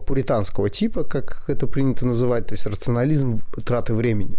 пуританского 0.00 0.70
типа, 0.70 1.04
как 1.04 1.44
это 1.46 1.66
принято 1.66 2.06
называть, 2.06 2.46
то 2.46 2.54
есть 2.54 2.66
рационализм 2.66 3.42
траты 3.66 3.92
времени. 3.92 4.38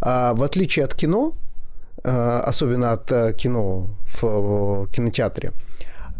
А 0.00 0.34
в 0.34 0.44
отличие 0.44 0.84
от 0.84 0.94
кино, 0.94 1.32
особенно 2.10 2.92
от 2.92 3.10
э, 3.10 3.32
кино 3.32 3.88
в 4.20 4.88
кинотеатре, 4.92 5.52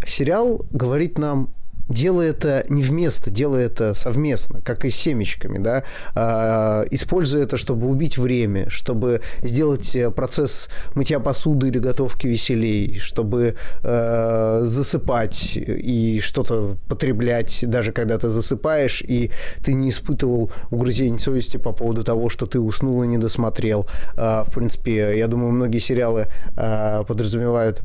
сериал 0.07 0.65
говорит 0.71 1.19
нам 1.19 1.51
делай 1.89 2.29
это 2.29 2.65
не 2.69 2.83
вместо, 2.83 3.31
делай 3.31 3.65
это 3.65 3.95
совместно, 3.95 4.61
как 4.61 4.85
и 4.85 4.91
с 4.91 4.97
семечками, 4.97 5.59
да, 5.59 5.85
а, 6.15 6.85
используя 6.91 7.45
это, 7.45 7.57
чтобы 7.57 7.89
убить 7.89 8.19
время, 8.19 8.69
чтобы 8.71 9.21
сделать 9.43 9.95
э, 9.95 10.11
процесс 10.11 10.69
мытья 10.95 11.21
посуды 11.21 11.69
или 11.69 11.79
готовки 11.79 12.27
веселей, 12.27 12.99
чтобы 12.99 13.57
э, 13.83 14.63
засыпать 14.65 15.53
и 15.57 16.21
что-то 16.21 16.77
потреблять, 16.89 17.61
даже 17.63 17.93
когда 17.93 18.19
ты 18.19 18.29
засыпаешь, 18.29 19.03
и 19.03 19.31
ты 19.65 19.75
не 19.75 19.91
испытывал 19.91 20.51
угрызений 20.71 21.19
совести 21.19 21.57
по 21.57 21.73
поводу 21.73 22.05
того, 22.05 22.29
что 22.29 22.47
ты 22.47 22.59
уснул 22.59 23.03
и 23.03 23.07
не 23.07 23.19
досмотрел. 23.19 23.87
А, 24.17 24.45
в 24.45 24.53
принципе, 24.53 25.17
я 25.17 25.29
думаю, 25.29 25.53
многие 25.53 25.79
сериалы 25.79 26.29
а, 26.57 27.05
подразумевают 27.05 27.83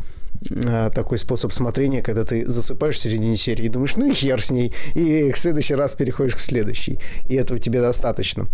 такой 0.95 1.17
способ 1.17 1.53
смотрения, 1.53 2.01
когда 2.01 2.25
ты 2.25 2.50
засыпаешь 2.50 2.95
в 2.95 3.00
середине 3.00 3.38
серии 3.38 3.65
и 3.65 3.69
думаешь, 3.69 3.95
ну 3.95 4.05
и 4.05 4.13
хер 4.13 4.41
с 4.41 4.50
ней, 4.50 4.74
и 4.95 5.31
в 5.31 5.38
следующий 5.38 5.75
раз 5.75 5.93
переходишь 5.93 6.36
к 6.36 6.39
следующей, 6.39 7.00
и 7.27 7.36
этого 7.36 7.60
тебе 7.60 7.79
достаточно. 7.81 8.48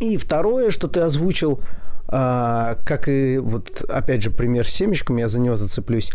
И 0.00 0.16
второе, 0.16 0.70
что 0.70 0.88
ты 0.88 1.00
озвучил, 1.00 1.60
а, 2.08 2.76
как 2.84 3.08
и 3.08 3.38
вот 3.38 3.82
опять 3.88 4.22
же 4.22 4.30
пример 4.30 4.66
с 4.68 4.72
семечками, 4.72 5.20
я 5.20 5.28
за 5.28 5.40
него 5.40 5.56
зацеплюсь. 5.56 6.10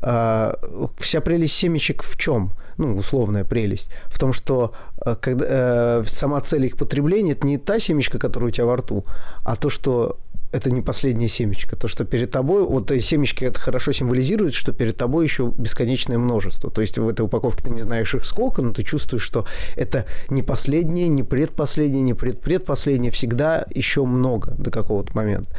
А, 0.00 0.58
вся 0.98 1.20
прелесть 1.20 1.54
семечек 1.54 2.02
в 2.02 2.16
чем? 2.16 2.52
Ну, 2.76 2.96
условная 2.96 3.44
прелесть. 3.44 3.90
В 4.06 4.18
том, 4.18 4.32
что 4.32 4.74
э, 5.06 5.14
когда, 5.20 5.46
э, 5.48 6.04
сама 6.08 6.40
цель 6.40 6.66
их 6.66 6.76
потребления 6.76 7.32
это 7.32 7.46
не 7.46 7.56
та 7.56 7.78
семечка, 7.78 8.18
которая 8.18 8.48
у 8.48 8.50
тебя 8.50 8.66
во 8.66 8.76
рту, 8.76 9.04
а 9.44 9.54
то, 9.54 9.70
что 9.70 10.18
это 10.54 10.70
не 10.70 10.82
последняя 10.82 11.28
семечка. 11.28 11.74
То, 11.76 11.88
что 11.88 12.04
перед 12.04 12.30
тобой, 12.30 12.64
вот 12.64 12.90
семечки 13.00 13.44
это 13.44 13.58
хорошо 13.58 13.92
символизирует, 13.92 14.54
что 14.54 14.72
перед 14.72 14.96
тобой 14.96 15.24
еще 15.24 15.52
бесконечное 15.56 16.16
множество. 16.16 16.70
То 16.70 16.80
есть 16.80 16.96
в 16.96 17.08
этой 17.08 17.22
упаковке 17.22 17.64
ты 17.64 17.70
не 17.70 17.82
знаешь 17.82 18.14
их 18.14 18.24
сколько, 18.24 18.62
но 18.62 18.72
ты 18.72 18.84
чувствуешь, 18.84 19.22
что 19.22 19.46
это 19.74 20.06
не 20.28 20.42
последнее, 20.42 21.08
не 21.08 21.24
предпоследнее, 21.24 22.02
не 22.02 22.14
предпредпоследнее, 22.14 23.10
всегда 23.10 23.66
еще 23.74 24.04
много 24.04 24.52
до 24.52 24.70
какого-то 24.70 25.14
момента. 25.16 25.50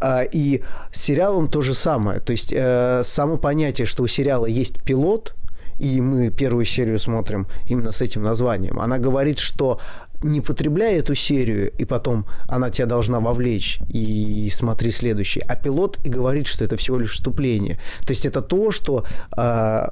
А, 0.00 0.22
и 0.22 0.62
с 0.90 1.02
сериалом 1.02 1.48
то 1.48 1.60
же 1.60 1.74
самое. 1.74 2.20
То 2.20 2.32
есть 2.32 2.52
э, 2.56 3.02
само 3.04 3.36
понятие, 3.36 3.86
что 3.86 4.02
у 4.02 4.06
сериала 4.06 4.46
есть 4.46 4.82
пилот, 4.82 5.34
и 5.78 6.00
мы 6.00 6.30
первую 6.30 6.64
серию 6.64 6.98
смотрим 6.98 7.46
именно 7.66 7.92
с 7.92 8.00
этим 8.00 8.22
названием. 8.22 8.80
Она 8.80 8.98
говорит, 8.98 9.38
что 9.38 9.80
не 10.22 10.40
потребляй 10.40 10.98
эту 10.98 11.14
серию, 11.14 11.70
и 11.78 11.84
потом 11.84 12.26
она 12.48 12.70
тебя 12.70 12.86
должна 12.86 13.20
вовлечь, 13.20 13.80
и 13.88 14.50
смотри 14.54 14.90
следующий. 14.90 15.40
А 15.40 15.56
пилот 15.56 15.98
и 16.04 16.08
говорит, 16.08 16.46
что 16.46 16.64
это 16.64 16.76
всего 16.76 16.98
лишь 16.98 17.12
вступление. 17.12 17.78
То 18.06 18.10
есть 18.10 18.26
это 18.26 18.42
то, 18.42 18.70
что 18.70 19.04
э, 19.36 19.88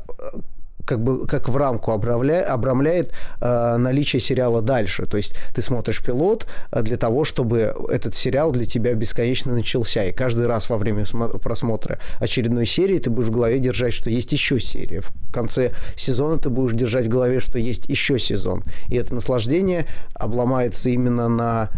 как 0.88 1.00
бы 1.00 1.26
как 1.26 1.48
в 1.50 1.56
рамку 1.56 1.92
обрамляет, 1.92 2.48
обрамляет 2.48 3.12
э, 3.40 3.76
наличие 3.76 4.20
сериала 4.20 4.62
дальше. 4.62 5.04
То 5.04 5.18
есть 5.18 5.34
ты 5.54 5.60
смотришь 5.60 6.02
пилот 6.02 6.46
э, 6.72 6.82
для 6.82 6.96
того, 6.96 7.24
чтобы 7.24 7.74
этот 7.90 8.14
сериал 8.14 8.50
для 8.52 8.64
тебя 8.64 8.94
бесконечно 8.94 9.52
начался. 9.52 10.04
И 10.04 10.12
каждый 10.12 10.46
раз 10.46 10.70
во 10.70 10.78
время 10.78 11.04
просмотра 11.42 11.98
очередной 12.20 12.66
серии 12.66 12.98
ты 12.98 13.10
будешь 13.10 13.28
в 13.28 13.32
голове 13.32 13.58
держать, 13.58 13.92
что 13.92 14.08
есть 14.08 14.32
еще 14.32 14.58
серия. 14.58 15.02
В 15.02 15.12
конце 15.30 15.72
сезона 15.94 16.38
ты 16.38 16.48
будешь 16.48 16.72
держать 16.72 17.06
в 17.06 17.10
голове, 17.10 17.40
что 17.40 17.58
есть 17.58 17.86
еще 17.88 18.18
сезон. 18.18 18.64
И 18.88 18.96
это 18.96 19.14
наслаждение 19.14 19.86
обломается 20.14 20.88
именно 20.88 21.28
на 21.28 21.70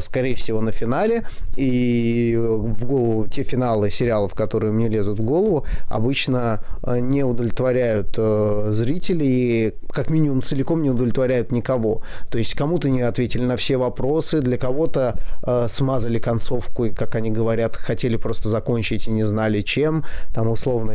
скорее 0.00 0.34
всего, 0.34 0.60
на 0.60 0.72
финале. 0.72 1.24
И 1.56 2.36
в 2.36 2.84
голову 2.84 3.26
те 3.26 3.42
финалы 3.42 3.90
сериалов, 3.90 4.34
которые 4.34 4.72
мне 4.72 4.88
лезут 4.88 5.18
в 5.18 5.24
голову, 5.24 5.64
обычно 5.88 6.60
э, 6.82 7.00
не 7.00 7.24
удовлетворяют 7.24 8.14
э, 8.16 8.68
зрителей, 8.72 9.74
как 9.90 10.10
минимум 10.10 10.42
целиком 10.42 10.82
не 10.82 10.90
удовлетворяют 10.90 11.52
никого. 11.52 12.02
То 12.30 12.38
есть 12.38 12.54
кому-то 12.54 12.88
не 12.88 13.02
ответили 13.02 13.44
на 13.44 13.56
все 13.56 13.76
вопросы, 13.76 14.40
для 14.40 14.58
кого-то 14.58 15.18
смазали 15.68 16.18
концовку, 16.18 16.86
и, 16.86 16.90
как 16.90 17.14
они 17.14 17.30
говорят, 17.30 17.76
хотели 17.76 18.16
просто 18.16 18.48
закончить 18.48 19.06
и 19.06 19.10
не 19.10 19.24
знали 19.24 19.62
чем. 19.62 20.04
Там 20.34 20.50
условно 20.50 20.94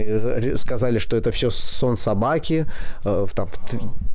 сказали, 0.58 0.98
что 1.00 1.18
это 1.18 1.32
все 1.32 1.50
сон 1.50 1.98
собаки. 1.98 2.66
Там, 3.04 3.50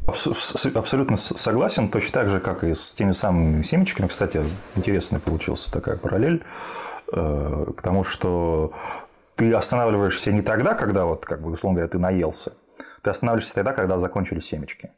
Абсолютно 0.09 1.17
согласен, 1.17 1.91
точно 1.91 2.13
так 2.13 2.31
же, 2.31 2.41
как 2.41 2.65
и 2.65 2.75
с 2.75 2.95
теми 2.95 3.13
самыми 3.13 3.63
семечками. 3.63 4.07
Кстати, 4.07 4.43
интересная 4.75 5.21
получилась 5.21 5.67
такая 5.67 5.97
параллель 5.99 6.43
э, 7.13 7.67
к 7.77 7.83
тому, 7.83 8.05
что 8.05 8.73
ты 9.37 9.53
останавливаешься 9.53 10.33
не 10.33 10.41
тогда, 10.41 10.75
когда, 10.75 11.05
вот, 11.05 11.27
как 11.27 11.43
бы, 11.43 11.51
условно 11.51 11.77
говоря, 11.77 11.91
ты 11.91 11.99
наелся. 11.99 12.55
Ты 13.03 13.11
останавливаешься 13.11 13.55
тогда, 13.55 13.75
когда 13.75 13.99
закончились 13.99 14.47
семечки. 14.47 14.93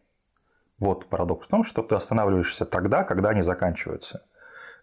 Вот 0.79 1.07
парадокс 1.07 1.47
в 1.47 1.51
том, 1.51 1.65
что 1.65 1.83
ты 1.83 1.97
останавливаешься 1.97 2.65
тогда, 2.65 3.03
когда 3.03 3.31
они 3.31 3.43
заканчиваются. 3.43 4.23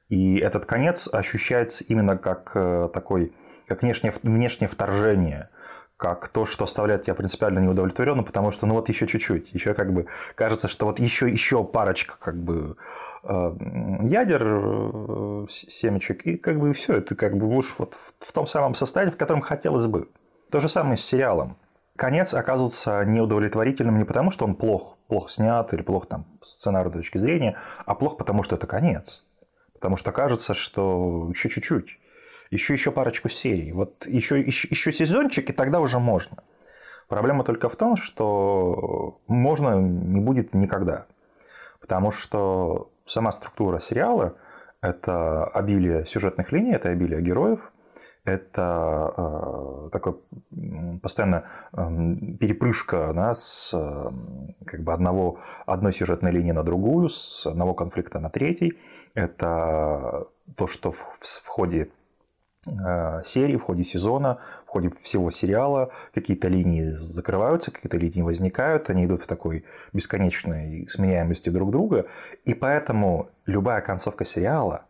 И 0.10 0.38
этот 0.39 0.65
конец 0.65 1.07
ощущается 1.12 1.86
именно 1.86 2.17
как 2.17 2.51
э, 2.53 2.89
такой, 2.93 3.34
как 3.65 3.81
внешнее, 3.81 4.13
внешнее 4.24 4.67
вторжение– 4.67 5.50
как 5.98 6.27
то, 6.30 6.46
что 6.46 6.63
оставляет 6.63 7.04
тебя 7.04 7.16
принципиально 7.16 7.60
неудовлетворенным, 7.60 8.24
потому 8.24 8.51
что, 8.51 8.68
ну 8.68 8.75
вот 8.75 8.88
еще 8.88 9.08
чуть-чуть, 9.08 9.51
еще 9.54 9.74
как 9.74 9.92
бы 9.92 10.06
кажется, 10.36 10.68
что 10.68 10.86
вот 10.86 11.00
еще, 11.00 11.27
еще 11.30 11.63
парочка 11.63 12.16
как 12.20 12.38
бы 12.42 12.77
э, 13.24 13.58
ядер, 14.04 14.44
э, 14.46 15.46
семечек, 15.50 16.22
и 16.27 16.38
как 16.38 16.60
бы 16.60 16.72
все, 16.74 16.98
это 16.98 17.16
как 17.16 17.36
бы 17.36 17.48
уж 17.48 17.74
вот 17.80 17.96
в 17.96 18.32
том 18.32 18.46
самом 18.46 18.75
состоянии, 18.75 19.12
в 19.12 19.18
котором 19.18 19.42
хотелось 19.42 19.88
бы. 19.88 20.08
То 20.51 20.60
же 20.60 20.70
самое 20.70 20.98
с 20.98 21.04
сериалом. 21.04 21.58
Конец 21.96 22.36
оказывается 22.36 23.04
неудовлетворительным 23.04 23.98
не 23.98 24.06
потому, 24.06 24.30
что 24.30 24.46
он 24.46 24.54
плох, 24.54 24.98
плохо 25.08 25.32
снят 25.32 25.74
или 25.74 25.82
плохо 25.82 26.08
там 26.08 26.27
сценарной 26.44 26.94
точки 26.94 27.18
зрения, 27.18 27.58
а 27.88 27.96
плохо 27.96 28.18
потому, 28.18 28.44
что 28.44 28.56
это 28.56 28.68
конец. 28.68 29.25
Потому 29.74 29.98
что 29.98 30.12
кажется, 30.12 30.54
что 30.54 31.27
еще 31.34 31.50
чуть-чуть 31.50 32.00
еще 32.51 32.74
еще 32.74 32.92
парочку 32.92 33.30
серий. 33.30 33.72
Вот 33.72 34.06
еще, 34.08 34.39
еще, 34.39 34.68
еще 34.70 34.92
сезончик, 34.92 35.50
и 35.50 35.54
тогда 35.54 35.80
уже 35.80 36.00
можно. 36.00 36.38
Проблема 37.08 37.44
только 37.44 37.70
в 37.70 37.75
том, 37.75 37.96
что 37.96 39.20
можно 39.27 39.80
не 39.80 40.20
будет 40.20 40.54
никогда. 40.54 41.06
Потому 41.80 42.12
что 42.12 42.92
сама 43.06 43.32
структура 43.32 43.80
сериала– 43.80 44.36
это 44.82 45.46
обилие 45.46 46.06
сюжетных 46.06 46.51
линий, 46.51 46.74
это 46.74 46.89
обилие 46.89 47.22
героев, 47.22 47.72
это 48.25 49.13
э, 49.16 49.89
такое 49.92 50.16
постоянно 51.01 51.46
э, 51.72 51.77
перепрыжка 52.39 53.13
да, 53.16 53.34
с 53.34 53.74
э, 53.74 54.66
как 54.66 54.84
бы 54.84 54.92
одного, 54.92 55.39
одной 55.66 55.94
сюжетной 55.94 56.32
линии 56.32 56.51
на 56.51 56.63
другую, 56.63 57.08
с 57.08 57.48
одного 57.48 57.74
конфликта 57.74 58.20
на 58.20 58.30
третий. 58.30 58.77
Это 59.13 60.27
то, 60.58 60.68
что 60.68 60.92
в, 60.92 60.98
в 61.22 61.48
ходе 61.48 61.88
Э, 61.88 62.06
серии, 63.24 63.57
в 63.57 63.63
ходе 63.63 63.83
сезона, 63.83 64.39
в 64.65 64.69
ходе 64.69 64.89
всего 64.89 65.31
сериала 65.31 65.91
какие-то 66.13 66.47
линии 66.47 66.89
закрываются, 66.91 67.71
какие-то 67.71 67.97
линии 67.97 68.21
возникают, 68.21 68.89
они 68.89 69.05
идут 69.05 69.21
в 69.21 69.27
такой 69.27 69.65
бесконечной 69.93 70.88
сменяемости 70.89 71.50
друг 71.50 71.71
друга, 71.71 72.05
и 72.45 72.53
поэтому 72.53 73.29
любая 73.45 73.81
концовка 73.81 74.25
сериала, 74.25 74.86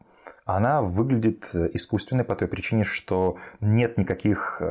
она 0.46 0.82
выглядит 0.82 1.50
искусственной 1.54 2.24
по 2.24 2.36
той 2.36 2.48
причине, 2.48 2.84
что 2.84 3.38
нет 3.60 3.98
никаких 3.98 4.62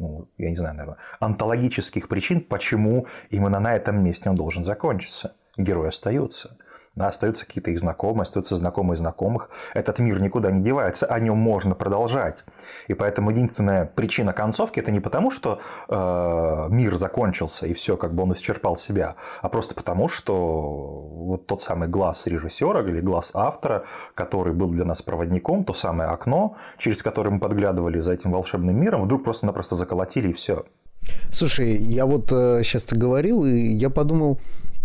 ну, 0.00 0.28
я 0.38 0.48
не 0.48 0.56
знаю, 0.56 0.74
наверное, 0.74 0.98
антологических 1.20 2.08
причин, 2.08 2.40
почему 2.40 3.06
именно 3.28 3.60
на 3.60 3.76
этом 3.76 4.02
месте 4.02 4.30
он 4.30 4.34
должен 4.34 4.64
закончиться. 4.64 5.36
Герой 5.58 5.88
остается. 5.88 6.56
Да, 6.96 7.06
остаются 7.06 7.46
какие-то 7.46 7.70
их 7.70 7.78
знакомые, 7.78 8.22
остаются 8.22 8.56
знакомые 8.56 8.96
знакомых. 8.96 9.50
Этот 9.74 10.00
мир 10.00 10.20
никуда 10.20 10.50
не 10.50 10.60
девается, 10.60 11.06
о 11.06 11.20
нем 11.20 11.38
можно 11.38 11.76
продолжать. 11.76 12.44
И 12.88 12.94
поэтому 12.94 13.30
единственная 13.30 13.84
причина 13.84 14.32
концовки 14.32 14.80
это 14.80 14.90
не 14.90 14.98
потому, 14.98 15.30
что 15.30 15.60
э, 15.88 16.66
мир 16.68 16.96
закончился 16.96 17.66
и 17.66 17.74
все, 17.74 17.96
как 17.96 18.12
бы 18.14 18.24
он 18.24 18.32
исчерпал 18.32 18.76
себя, 18.76 19.14
а 19.40 19.48
просто 19.48 19.76
потому, 19.76 20.08
что 20.08 20.32
вот 20.32 21.46
тот 21.46 21.62
самый 21.62 21.86
глаз 21.86 22.26
режиссера 22.26 22.80
или 22.82 23.00
глаз 23.00 23.30
автора, 23.34 23.84
который 24.14 24.52
был 24.52 24.70
для 24.70 24.84
нас 24.84 25.00
проводником, 25.00 25.64
то 25.64 25.74
самое 25.74 26.10
окно, 26.10 26.56
через 26.76 27.04
которое 27.04 27.30
мы 27.30 27.38
подглядывали 27.38 28.00
за 28.00 28.14
этим 28.14 28.32
волшебным 28.32 28.76
миром, 28.76 29.04
вдруг 29.04 29.22
просто-напросто 29.22 29.76
заколотили 29.76 30.30
и 30.30 30.32
все. 30.32 30.64
Слушай, 31.32 31.76
я 31.76 32.04
вот 32.04 32.32
э, 32.32 32.62
сейчас 32.64 32.84
ты 32.84 32.96
говорил, 32.96 33.44
и 33.44 33.56
я 33.56 33.90
подумал, 33.90 34.40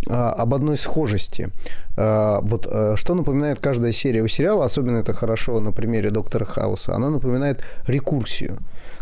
об 0.07 0.53
одной 0.53 0.77
схожести. 0.77 1.49
А, 1.97 2.41
вот 2.41 2.67
э, 2.69 2.95
что 2.97 3.15
напоминает 3.15 3.59
каждая 3.59 3.91
серия 3.91 4.21
у 4.21 4.27
сериала, 4.27 4.65
особенно 4.65 4.97
это 4.97 5.13
хорошо 5.13 5.59
на 5.59 5.71
примере 5.71 6.09
Доктора 6.09 6.45
Хауса, 6.45 6.93
она 6.93 7.09
напоминает 7.09 7.63
рекурсию. 7.87 8.59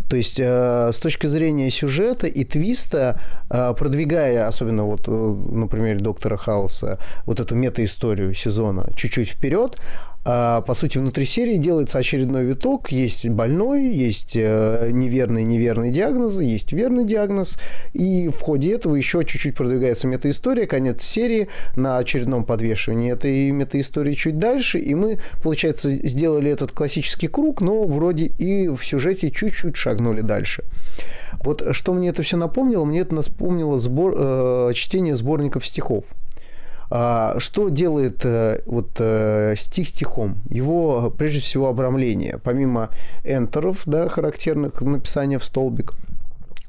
То 0.10 0.18
есть 0.18 0.40
э, 0.40 0.92
с 0.94 1.00
точки 1.00 1.28
зрения 1.28 1.72
сюжета 1.72 2.28
и 2.28 2.44
твиста, 2.44 3.20
э, 3.50 3.74
продвигая, 3.78 4.48
особенно 4.48 4.84
вот 4.84 5.08
на 5.08 5.68
примере 5.68 6.00
Доктора 6.00 6.38
Хауса, 6.38 7.00
вот 7.26 7.40
эту 7.40 7.56
мета-историю 7.56 8.34
сезона 8.34 8.90
чуть-чуть 8.96 9.30
вперед, 9.30 9.78
а, 9.80 10.13
по 10.24 10.74
сути, 10.74 10.98
внутри 10.98 11.26
серии 11.26 11.58
делается 11.58 11.98
очередной 11.98 12.46
виток. 12.46 12.92
Есть 12.92 13.28
больной, 13.28 13.88
есть 13.88 14.36
э, 14.36 14.90
неверный 14.92 15.44
неверный 15.44 15.92
диагнозы, 15.92 16.44
есть 16.44 16.72
верный 16.72 17.04
диагноз. 17.04 17.58
И 17.92 18.30
в 18.30 18.40
ходе 18.42 18.74
этого 18.74 18.96
еще 18.96 19.26
чуть-чуть 19.26 19.56
продвигается 19.56 20.08
метаистория, 20.08 20.66
конец 20.66 21.02
серии 21.04 21.50
на 21.76 21.98
очередном 21.98 22.46
подвешивании 22.46 23.12
этой 23.12 23.52
метаистории 23.52 24.14
чуть 24.14 24.40
дальше. 24.40 24.80
И 24.80 24.96
мы, 24.96 25.20
получается, 25.42 25.94
сделали 25.94 26.50
этот 26.50 26.72
классический 26.72 27.28
круг, 27.28 27.60
но 27.60 27.84
вроде 27.84 28.26
и 28.38 28.70
в 28.70 28.82
сюжете 28.84 29.30
чуть-чуть 29.30 29.76
шагнули 29.76 30.22
дальше. 30.22 30.64
Вот 31.44 31.64
что 31.72 31.94
мне 31.94 32.10
это 32.10 32.24
все 32.24 32.38
напомнило? 32.38 32.86
Мне 32.86 33.02
это 33.02 33.14
напомнило 33.14 33.78
сбор, 33.78 34.16
э, 34.16 34.72
чтение 34.74 35.18
сборников 35.18 35.66
стихов. 35.66 36.06
А, 36.96 37.40
что 37.40 37.70
делает 37.70 38.24
э, 38.24 38.62
вот 38.68 38.92
э, 39.00 39.56
стих 39.58 39.88
стихом? 39.88 40.44
Его, 40.48 41.10
прежде 41.10 41.40
всего, 41.40 41.68
обрамление. 41.68 42.38
Помимо 42.38 42.92
энтеров, 43.24 43.82
да, 43.88 44.08
характерных 44.08 44.80
написания 44.80 45.40
в 45.40 45.44
столбик, 45.44 45.96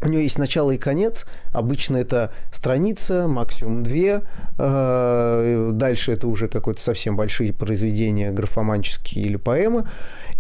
у 0.01 0.09
него 0.09 0.23
есть 0.23 0.39
начало 0.39 0.71
и 0.71 0.79
конец. 0.79 1.27
Обычно 1.53 1.99
это 1.99 2.33
страница, 2.53 3.29
максимум 3.29 3.83
две. 3.83 4.23
А, 4.57 5.71
дальше 5.73 6.13
это 6.13 6.27
уже 6.27 6.49
какое-то 6.49 6.81
совсем 6.81 7.19
большие 7.19 7.53
произведения, 7.53 8.33
графоманческие 8.33 9.27
или 9.27 9.37
поэмы. 9.37 9.87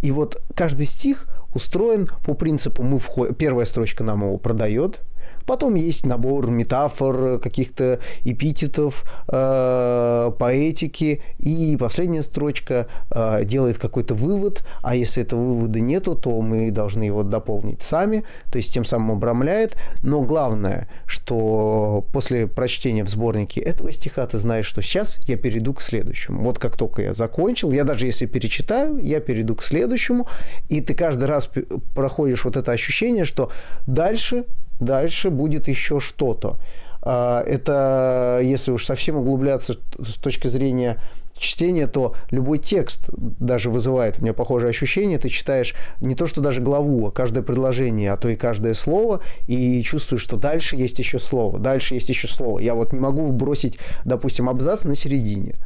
И 0.00 0.10
вот 0.12 0.42
каждый 0.54 0.86
стих 0.86 1.26
устроен 1.54 2.08
по 2.24 2.32
принципу 2.32 2.82
мы 2.82 2.98
входим, 2.98 3.34
первая 3.34 3.66
строчка 3.66 4.02
нам 4.02 4.22
его 4.22 4.38
продает, 4.38 5.02
Потом 5.46 5.74
есть 5.74 6.06
набор 6.06 6.50
метафор, 6.50 7.38
каких-то 7.38 8.00
эпитетов, 8.24 9.04
э, 9.28 10.32
поэтики. 10.38 11.22
И 11.38 11.76
последняя 11.78 12.22
строчка 12.22 12.86
э, 13.10 13.44
делает 13.44 13.78
какой-то 13.78 14.14
вывод, 14.14 14.64
а 14.82 14.94
если 14.94 15.22
этого 15.22 15.40
вывода 15.40 15.80
нету, 15.80 16.14
то 16.14 16.40
мы 16.40 16.70
должны 16.70 17.04
его 17.04 17.22
дополнить 17.22 17.82
сами, 17.82 18.24
то 18.50 18.56
есть 18.56 18.72
тем 18.72 18.84
самым 18.84 19.12
обрамляет. 19.12 19.76
Но 20.02 20.22
главное, 20.22 20.88
что 21.06 22.04
после 22.12 22.46
прочтения 22.46 23.04
в 23.04 23.08
сборнике 23.08 23.60
этого 23.60 23.92
стиха 23.92 24.26
ты 24.26 24.38
знаешь, 24.38 24.66
что 24.66 24.82
сейчас 24.82 25.18
я 25.26 25.36
перейду 25.36 25.74
к 25.74 25.82
следующему. 25.82 26.42
Вот 26.42 26.58
как 26.58 26.76
только 26.76 27.02
я 27.02 27.14
закончил, 27.14 27.72
я 27.72 27.84
даже 27.84 28.06
если 28.06 28.26
перечитаю, 28.26 28.98
я 28.98 29.20
перейду 29.20 29.54
к 29.54 29.62
следующему, 29.62 30.26
и 30.68 30.80
ты 30.80 30.94
каждый 30.94 31.24
раз 31.24 31.50
проходишь 31.94 32.44
вот 32.44 32.56
это 32.56 32.72
ощущение, 32.72 33.24
что 33.24 33.50
дальше 33.86 34.44
дальше 34.80 35.30
будет 35.30 35.68
еще 35.68 36.00
что-то. 36.00 36.58
А, 37.02 37.42
это, 37.42 38.40
если 38.42 38.70
уж 38.70 38.84
совсем 38.84 39.16
углубляться 39.16 39.74
с 39.98 40.14
точки 40.16 40.48
зрения 40.48 41.00
чтения, 41.36 41.86
то 41.86 42.14
любой 42.30 42.58
текст 42.58 43.08
даже 43.16 43.70
вызывает 43.70 44.18
у 44.18 44.22
меня 44.22 44.32
похожее 44.32 44.70
ощущение. 44.70 45.18
Ты 45.18 45.28
читаешь 45.28 45.74
не 46.00 46.14
то, 46.14 46.26
что 46.26 46.40
даже 46.40 46.60
главу, 46.60 47.06
а 47.06 47.10
каждое 47.10 47.42
предложение, 47.42 48.12
а 48.12 48.16
то 48.16 48.28
и 48.28 48.36
каждое 48.36 48.74
слово, 48.74 49.20
и 49.46 49.82
чувствуешь, 49.82 50.22
что 50.22 50.36
дальше 50.36 50.76
есть 50.76 50.98
еще 50.98 51.18
слово, 51.18 51.58
дальше 51.58 51.94
есть 51.94 52.08
еще 52.08 52.28
слово. 52.28 52.60
Я 52.60 52.74
вот 52.74 52.92
не 52.92 53.00
могу 53.00 53.30
бросить, 53.32 53.78
допустим, 54.04 54.48
абзац 54.48 54.84
на 54.84 54.94
середине. 54.94 55.56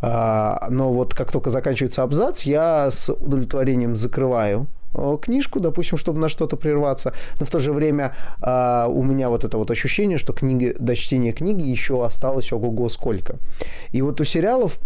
А, 0.00 0.68
но 0.70 0.92
вот 0.92 1.14
как 1.14 1.30
только 1.30 1.50
заканчивается 1.50 2.02
абзац, 2.02 2.42
я 2.42 2.90
с 2.90 3.12
удовлетворением 3.12 3.96
закрываю 3.96 4.66
книжку, 5.22 5.60
допустим, 5.60 5.98
чтобы 5.98 6.18
на 6.18 6.28
что-то 6.28 6.56
прерваться, 6.56 7.12
но 7.40 7.46
в 7.46 7.50
то 7.50 7.58
же 7.58 7.72
время 7.72 8.14
э, 8.42 8.86
у 8.88 9.02
меня 9.02 9.28
вот 9.28 9.44
это 9.44 9.58
вот 9.58 9.70
ощущение, 9.70 10.18
что 10.18 10.32
книги, 10.32 10.74
до 10.78 10.96
чтения 10.96 11.32
книги 11.32 11.62
еще 11.62 12.04
осталось 12.04 12.52
ого-го 12.52 12.88
сколько. 12.88 13.36
И 13.92 14.02
вот 14.02 14.20
у 14.20 14.24
сериалов 14.24 14.78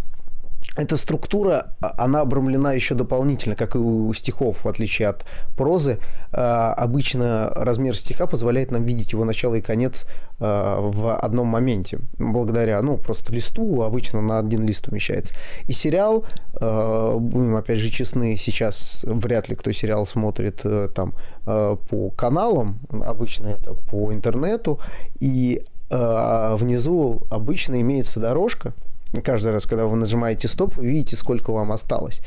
эта 0.77 0.97
структура, 0.97 1.75
а, 1.81 1.95
она 1.99 2.21
обрамлена 2.21 2.73
еще 2.73 2.95
дополнительно, 2.95 3.57
как 3.57 3.75
и 3.75 3.79
у 3.79 4.13
стихов, 4.15 4.65
в 4.65 4.69
отличие 4.69 5.09
от 5.09 5.25
прозы. 5.57 5.99
А, 6.33 6.73
обычно 6.73 7.53
размер 7.55 7.97
стиха 7.97 8.27
позволяет 8.27 8.71
нам 8.71 8.85
видеть 8.85 9.13
его 9.13 9.25
начало 9.25 9.57
и 9.57 9.61
конец 9.61 10.07
а, 10.41 10.81
в 10.81 11.15
одном 11.15 11.49
моменте, 11.49 11.99
благодаря, 12.19 12.81
ну, 12.81 12.97
просто 12.97 13.33
листу, 13.33 13.83
обычно 13.83 14.23
на 14.23 14.39
один 14.39 14.65
лист 14.65 14.89
умещается. 14.89 15.35
И 15.67 15.73
сериал, 15.73 16.25
будем 16.55 17.57
опять 17.57 17.79
же 17.79 17.91
честны, 17.91 18.37
сейчас 18.37 19.05
вряд 19.05 19.49
ли 19.49 19.57
кто 19.57 19.73
сериал 19.73 20.07
смотрит 20.07 20.61
э, 20.65 20.89
там 20.95 21.15
по 21.45 22.11
каналам, 22.11 22.79
обычно 22.91 23.49
это 23.49 23.75
по 23.75 24.13
интернету, 24.13 24.79
и 25.19 25.65
внизу 25.91 27.23
обычно 27.31 27.81
имеется 27.81 28.21
дорожка, 28.21 28.75
каждый 29.21 29.53
раз, 29.53 29.67
когда 29.67 29.87
вы 29.87 29.97
нажимаете 29.97 30.49
стоп, 30.49 30.77
вы 30.77 30.87
видите, 30.87 31.17
сколько 31.17 31.53
вам 31.53 31.73
осталось. 31.73 32.21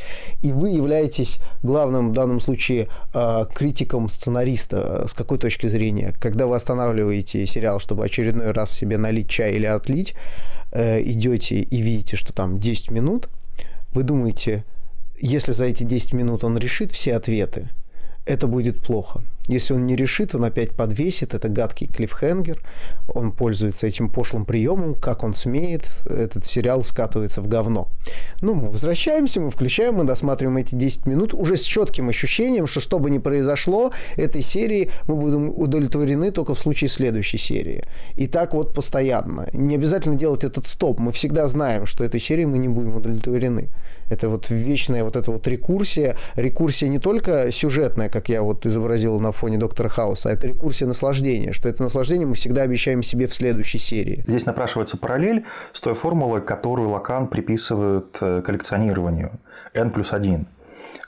И 0.43 0.51
вы 0.51 0.69
являетесь 0.69 1.39
главным 1.63 2.11
в 2.11 2.13
данном 2.13 2.39
случае 2.39 2.89
а, 3.13 3.45
критиком 3.45 4.09
сценариста. 4.09 5.07
С 5.07 5.13
какой 5.13 5.39
точки 5.39 5.67
зрения? 5.67 6.13
Когда 6.19 6.45
вы 6.45 6.55
останавливаете 6.55 7.47
сериал, 7.47 7.79
чтобы 7.79 8.05
очередной 8.05 8.51
раз 8.51 8.71
себе 8.71 8.97
налить 8.97 9.29
чай 9.29 9.53
или 9.55 9.65
отлить, 9.65 10.13
э, 10.71 11.01
идете 11.01 11.55
и 11.55 11.81
видите, 11.81 12.17
что 12.17 12.33
там 12.33 12.59
10 12.59 12.91
минут, 12.91 13.29
вы 13.93 14.03
думаете, 14.03 14.63
если 15.19 15.53
за 15.53 15.65
эти 15.65 15.83
10 15.83 16.13
минут 16.13 16.43
он 16.43 16.57
решит 16.57 16.91
все 16.91 17.15
ответы, 17.15 17.69
это 18.25 18.47
будет 18.47 18.81
плохо. 18.81 19.21
Если 19.47 19.73
он 19.73 19.85
не 19.85 19.95
решит, 19.95 20.33
он 20.35 20.43
опять 20.43 20.71
подвесит. 20.71 21.33
Это 21.33 21.49
гадкий 21.49 21.87
клиффхенгер. 21.87 22.61
Он 23.13 23.31
пользуется 23.31 23.87
этим 23.87 24.09
пошлым 24.09 24.45
приемом. 24.45 24.95
Как 24.95 25.23
он 25.23 25.33
смеет, 25.33 25.83
этот 26.05 26.45
сериал 26.45 26.83
скатывается 26.83 27.41
в 27.41 27.47
говно. 27.47 27.89
Ну, 28.41 28.55
мы 28.55 28.69
возвращаемся, 28.69 29.41
мы 29.41 29.51
включаем, 29.51 29.95
мы 29.95 30.03
досматриваем 30.03 30.57
эти 30.57 30.75
10 30.75 31.05
минут 31.05 31.33
уже 31.33 31.57
с 31.57 31.63
четким 31.63 32.09
ощущением, 32.09 32.67
что 32.67 32.79
что 32.79 32.99
бы 32.99 33.09
ни 33.09 33.19
произошло, 33.19 33.91
этой 34.15 34.41
серии 34.41 34.89
мы 35.07 35.15
будем 35.15 35.49
удовлетворены 35.49 36.31
только 36.31 36.55
в 36.55 36.59
случае 36.59 36.89
следующей 36.89 37.37
серии. 37.37 37.83
И 38.15 38.27
так 38.27 38.53
вот 38.53 38.73
постоянно. 38.73 39.47
Не 39.53 39.75
обязательно 39.75 40.15
делать 40.15 40.43
этот 40.43 40.65
стоп. 40.65 40.99
Мы 40.99 41.11
всегда 41.11 41.47
знаем, 41.47 41.85
что 41.85 42.03
этой 42.03 42.19
серии 42.19 42.45
мы 42.45 42.57
не 42.57 42.67
будем 42.67 42.95
удовлетворены. 42.95 43.69
Это 44.09 44.29
вот 44.29 44.49
вечная 44.49 45.03
вот 45.03 45.15
эта 45.15 45.31
вот 45.31 45.47
рекурсия. 45.47 46.17
Рекурсия 46.35 46.87
не 46.89 46.99
только 46.99 47.51
сюжетная, 47.51 48.09
как 48.09 48.29
я 48.29 48.41
вот 48.41 48.65
изобразил 48.65 49.19
на 49.19 49.31
фоне 49.31 49.57
Доктора 49.57 49.89
Хауса, 49.89 50.29
а 50.29 50.33
это 50.33 50.47
рекурсия 50.47 50.87
наслаждения, 50.87 51.53
что 51.53 51.69
это 51.69 51.83
наслаждение 51.83 52.27
мы 52.27 52.35
всегда 52.35 52.63
обещаем 52.63 53.03
себе 53.03 53.27
в 53.27 53.33
следующей 53.33 53.79
серии. 53.79 54.23
Здесь 54.25 54.45
напрашивается 54.45 54.97
параллель 54.97 55.45
с 55.73 55.81
той 55.81 55.93
формулой, 55.93 56.41
которую 56.41 56.89
Лакан 56.89 57.27
приписывает 57.27 58.17
э, 58.21 58.41
коллекционированию. 58.41 59.39
N 59.73 59.91
плюс 59.91 60.13
1 60.13 60.47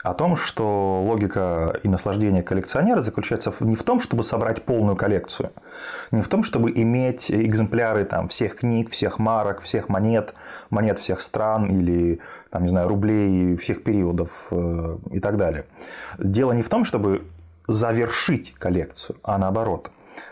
о 0.02 0.14
том, 0.14 0.36
что 0.36 1.02
логика 1.02 1.78
и 1.82 1.88
наслаждение 1.88 2.42
коллекционера 2.42 3.00
заключается 3.00 3.52
не 3.60 3.74
в 3.74 3.82
том, 3.82 4.00
чтобы 4.00 4.22
собрать 4.22 4.62
полную 4.62 4.96
коллекцию, 4.96 5.50
не 6.12 6.22
в 6.22 6.28
том, 6.28 6.44
чтобы 6.44 6.70
иметь 6.70 7.30
экземпляры 7.30 8.04
там, 8.04 8.28
всех 8.28 8.56
книг, 8.56 8.90
всех 8.90 9.18
марок, 9.18 9.60
всех 9.60 9.88
монет, 9.88 10.34
монет 10.70 10.98
всех 10.98 11.20
стран 11.20 11.66
или 11.66 12.20
там, 12.50 12.62
не 12.62 12.68
знаю, 12.68 12.88
рублей 12.88 13.56
всех 13.56 13.82
периодов 13.82 14.48
э, 14.50 14.98
и 15.10 15.20
так 15.20 15.36
далее. 15.36 15.64
Дело 16.18 16.52
не 16.52 16.62
в 16.62 16.68
том, 16.68 16.84
чтобы 16.84 17.22
завершить 17.66 18.54
коллекцию, 18.54 19.16
а 19.22 19.36
наоборот. 19.38 19.90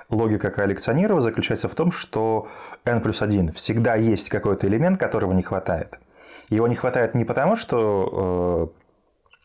Логика 0.09 0.51
коллекционирования 0.51 1.23
заключается 1.23 1.69
в 1.69 1.75
том, 1.75 1.91
что 1.91 2.49
n 2.85 3.01
плюс 3.01 3.21
1 3.21 3.53
всегда 3.53 3.97
есть 3.97 4.29
какой-то 4.29 4.69
элемент, 4.69 4.99
которого 4.99 5.33
не 5.33 5.43
хватает. 5.43 5.99
Его 6.49 6.69
не 6.69 6.77
хватает 6.77 7.15
не 7.15 7.25
потому, 7.25 7.57
что 7.57 8.73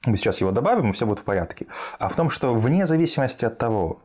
мы 0.06 0.18
сейчас 0.18 0.42
его 0.42 0.52
добавим, 0.52 0.90
и 0.90 0.94
все 0.94 1.06
будет 1.06 1.20
в 1.20 1.24
порядке, 1.24 1.68
а 2.00 2.10
в 2.10 2.16
том, 2.16 2.30
что 2.30 2.54
вне 2.54 2.86
зависимости 2.86 3.46
от 3.46 3.58
того, 3.58 4.00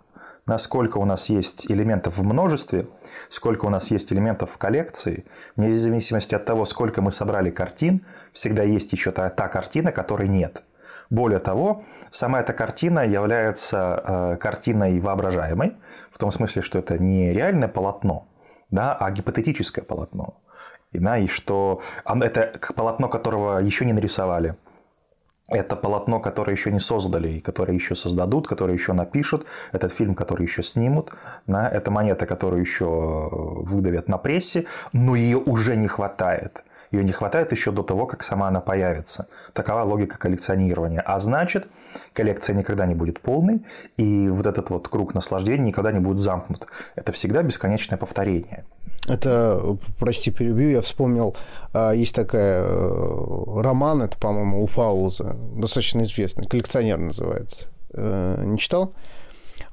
насколько 0.46 0.98
у 0.98 1.04
нас 1.04 1.30
есть 1.30 1.70
элементов 1.70 2.18
в 2.18 2.24
множестве, 2.24 2.86
сколько 3.28 3.66
у 3.66 3.70
нас 3.70 3.90
есть 3.90 4.12
элементов 4.12 4.50
в 4.50 4.58
коллекции, 4.58 5.24
вне 5.56 5.72
зависимости 5.72 6.34
от 6.34 6.44
того, 6.44 6.64
сколько 6.64 7.02
мы 7.02 7.10
собрали 7.10 7.50
картин, 7.50 8.04
всегда 8.32 8.62
есть 8.62 8.92
еще 8.92 9.10
та, 9.10 9.30
та 9.30 9.48
картина, 9.48 9.90
которой 9.92 10.28
нет. 10.28 10.62
Более 11.08 11.38
того, 11.38 11.84
сама 12.10 12.40
эта 12.40 12.52
картина 12.52 13.06
является 13.06 14.02
э, 14.04 14.36
картиной 14.36 14.98
воображаемой, 15.00 15.76
в 16.10 16.18
том 16.18 16.32
смысле, 16.32 16.62
что 16.62 16.78
это 16.78 16.98
не 16.98 17.32
реальное 17.32 17.68
полотно, 17.68 18.26
да, 18.70 18.92
а 18.94 19.10
гипотетическое 19.10 19.84
полотно. 19.84 20.40
И, 20.92 20.98
да, 20.98 21.18
и 21.18 21.26
что 21.26 21.80
это 22.04 22.58
полотно, 22.74 23.08
которого 23.08 23.58
еще 23.58 23.84
не 23.84 23.92
нарисовали, 23.92 24.56
это 25.48 25.76
полотно, 25.76 26.20
которое 26.20 26.52
еще 26.52 26.72
не 26.72 26.80
создали, 26.80 27.28
и 27.28 27.40
которое 27.40 27.74
еще 27.74 27.94
создадут, 27.94 28.48
которое 28.48 28.74
еще 28.74 28.92
напишут, 28.92 29.46
этот 29.72 29.92
фильм, 29.92 30.14
который 30.14 30.42
еще 30.42 30.62
снимут, 30.62 31.12
да, 31.46 31.68
это 31.68 31.90
монета, 31.90 32.26
которую 32.26 32.60
еще 32.60 32.86
выдавят 32.86 34.08
на 34.08 34.18
прессе, 34.18 34.66
но 34.92 35.14
ее 35.14 35.38
уже 35.38 35.76
не 35.76 35.86
хватает. 35.86 36.64
Ее 36.90 37.04
не 37.04 37.12
хватает 37.12 37.52
еще 37.52 37.72
до 37.72 37.82
того, 37.82 38.06
как 38.06 38.22
сама 38.22 38.48
она 38.48 38.60
появится. 38.60 39.26
Такова 39.52 39.82
логика 39.82 40.18
коллекционирования. 40.18 41.00
А 41.00 41.18
значит, 41.18 41.68
коллекция 42.12 42.54
никогда 42.54 42.86
не 42.86 42.94
будет 42.94 43.20
полной, 43.20 43.64
и 43.96 44.28
вот 44.28 44.46
этот 44.46 44.70
вот 44.70 44.88
круг 44.88 45.14
наслаждения 45.14 45.66
никогда 45.66 45.92
не 45.92 46.00
будет 46.00 46.18
замкнут. 46.18 46.66
Это 46.94 47.12
всегда 47.12 47.42
бесконечное 47.42 47.98
повторение. 47.98 48.64
Это, 49.08 49.76
прости, 49.98 50.30
перебью, 50.30 50.70
я 50.70 50.80
вспомнил, 50.80 51.36
а, 51.72 51.92
есть 51.92 52.14
такая 52.14 52.64
э, 52.64 53.60
роман, 53.60 54.02
это, 54.02 54.16
по-моему, 54.16 54.62
у 54.62 54.66
Фауза, 54.66 55.36
достаточно 55.56 56.02
известный, 56.02 56.44
коллекционер 56.44 56.98
называется. 56.98 57.66
Э, 57.92 58.42
не 58.44 58.58
читал? 58.58 58.92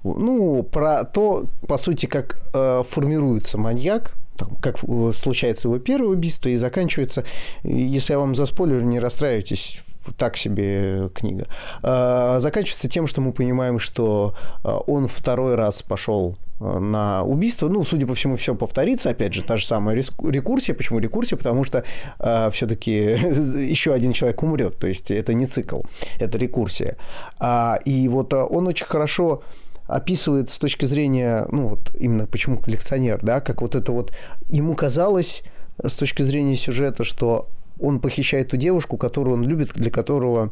Ну, 0.03 0.63
про 0.63 1.03
то, 1.03 1.45
по 1.67 1.77
сути, 1.77 2.05
как 2.05 2.41
э, 2.53 2.83
формируется 2.87 3.57
маньяк, 3.57 4.13
как 4.61 4.79
случается 5.15 5.67
его 5.67 5.79
первое 5.79 6.09
убийство 6.09 6.49
и 6.49 6.55
заканчивается, 6.55 7.23
если 7.63 8.13
я 8.13 8.19
вам 8.19 8.35
за 8.35 8.45
спойлер, 8.45 8.83
не 8.83 8.99
расстраивайтесь, 8.99 9.81
так 10.17 10.37
себе 10.37 11.09
книга. 11.13 11.47
А, 11.81 12.39
заканчивается 12.39 12.89
тем, 12.89 13.07
что 13.07 13.21
мы 13.21 13.31
понимаем, 13.31 13.79
что 13.79 14.35
он 14.63 15.07
второй 15.07 15.55
раз 15.55 15.81
пошел 15.81 16.35
на 16.59 17.23
убийство. 17.23 17.67
Ну, 17.67 17.83
судя 17.83 18.07
по 18.07 18.15
всему, 18.15 18.35
все 18.35 18.55
повторится. 18.55 19.09
Опять 19.09 19.33
же, 19.33 19.43
та 19.43 19.57
же 19.57 19.65
самая 19.65 19.95
рекурсия. 19.95 20.75
Почему 20.75 20.99
рекурсия? 20.99 21.37
Потому 21.37 21.63
что 21.63 21.83
э, 22.19 22.51
все-таки 22.51 22.91
еще 23.69 23.93
один 23.93 24.13
человек 24.13 24.41
умрет. 24.43 24.77
То 24.77 24.87
есть 24.87 25.11
это 25.11 25.33
не 25.33 25.45
цикл, 25.45 25.81
это 26.19 26.37
рекурсия. 26.37 26.97
А, 27.39 27.79
и 27.85 28.07
вот 28.07 28.33
а, 28.33 28.45
он 28.45 28.67
очень 28.67 28.85
хорошо 28.85 29.43
описывает 29.87 30.49
с 30.49 30.57
точки 30.57 30.85
зрения, 30.85 31.45
ну 31.51 31.67
вот 31.67 31.93
именно 31.99 32.25
почему 32.25 32.57
коллекционер, 32.57 33.19
да, 33.21 33.41
как 33.41 33.61
вот 33.61 33.75
это 33.75 33.91
вот 33.91 34.13
ему 34.47 34.75
казалось 34.75 35.43
с 35.83 35.95
точки 35.95 36.21
зрения 36.23 36.55
сюжета, 36.55 37.03
что 37.03 37.49
он 37.79 37.99
похищает 37.99 38.49
ту 38.49 38.57
девушку, 38.57 38.97
которую 38.97 39.35
он 39.35 39.43
любит, 39.43 39.73
для 39.73 39.91
которого 39.91 40.51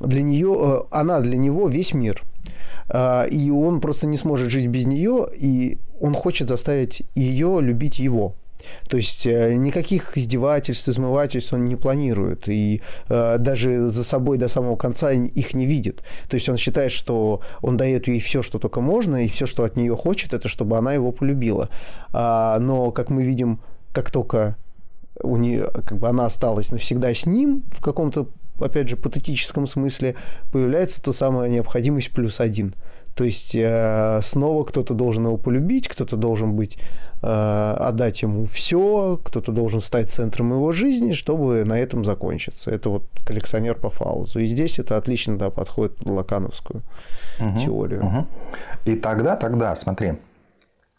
для 0.00 0.22
нее 0.22 0.56
э, 0.58 0.82
она 0.90 1.20
для 1.20 1.36
него 1.36 1.68
весь 1.68 1.92
мир. 1.92 2.22
А, 2.90 3.24
и 3.24 3.50
он 3.50 3.80
просто 3.80 4.06
не 4.06 4.16
сможет 4.16 4.50
жить 4.50 4.66
без 4.66 4.86
нее, 4.86 5.28
и 5.36 5.78
он 6.00 6.14
хочет 6.14 6.48
заставить 6.48 7.02
ее 7.14 7.60
любить 7.60 7.98
его. 7.98 8.34
То 8.88 8.96
есть 8.96 9.26
э, 9.26 9.54
никаких 9.54 10.18
издевательств, 10.18 10.88
измывательств 10.88 11.52
он 11.52 11.64
не 11.64 11.76
планирует, 11.76 12.48
и 12.48 12.82
э, 13.08 13.38
даже 13.38 13.88
за 13.88 14.04
собой 14.04 14.38
до 14.38 14.48
самого 14.48 14.76
конца 14.76 15.12
их 15.12 15.54
не 15.54 15.66
видит. 15.66 16.02
То 16.28 16.34
есть 16.34 16.48
он 16.48 16.56
считает, 16.56 16.92
что 16.92 17.40
он 17.62 17.76
дает 17.76 18.08
ей 18.08 18.20
все, 18.20 18.42
что 18.42 18.58
только 18.58 18.80
можно, 18.80 19.24
и 19.24 19.28
все, 19.28 19.46
что 19.46 19.64
от 19.64 19.76
нее 19.76 19.96
хочет, 19.96 20.34
это 20.34 20.48
чтобы 20.48 20.76
она 20.76 20.92
его 20.92 21.12
полюбила. 21.12 21.68
А, 22.12 22.58
но, 22.58 22.90
как 22.90 23.10
мы 23.10 23.22
видим, 23.22 23.60
как 23.92 24.10
только 24.10 24.56
у 25.22 25.36
нее, 25.36 25.66
как 25.86 25.98
бы 25.98 26.08
она 26.08 26.26
осталась 26.26 26.70
навсегда 26.70 27.12
с 27.14 27.26
ним 27.26 27.62
в 27.70 27.80
каком-то 27.80 28.28
опять 28.60 28.88
же, 28.88 28.96
патетическом 28.96 29.66
смысле, 29.66 30.16
появляется 30.52 31.02
то 31.02 31.12
самая 31.12 31.48
необходимость 31.48 32.12
плюс 32.12 32.40
один. 32.40 32.74
То 33.14 33.24
есть 33.24 33.54
э, 33.54 34.20
снова 34.22 34.64
кто-то 34.64 34.94
должен 34.94 35.26
его 35.26 35.36
полюбить, 35.36 35.88
кто-то 35.88 36.16
должен 36.16 36.54
быть, 36.54 36.78
э, 37.22 37.76
отдать 37.78 38.22
ему 38.22 38.46
все, 38.46 39.20
кто-то 39.22 39.52
должен 39.52 39.80
стать 39.80 40.10
центром 40.10 40.52
его 40.52 40.72
жизни, 40.72 41.12
чтобы 41.12 41.64
на 41.64 41.78
этом 41.78 42.04
закончиться. 42.04 42.70
Это 42.70 42.88
вот 42.88 43.04
коллекционер 43.26 43.74
по 43.74 43.90
фаузу. 43.90 44.38
И 44.38 44.46
здесь 44.46 44.78
это 44.78 44.96
отлично 44.96 45.36
да, 45.36 45.50
подходит 45.50 45.96
под 45.96 46.06
лакановскую 46.06 46.82
угу, 47.38 47.60
теорию. 47.60 48.04
Угу. 48.04 48.26
И 48.86 48.96
тогда, 48.96 49.36
тогда, 49.36 49.74
смотри, 49.74 50.14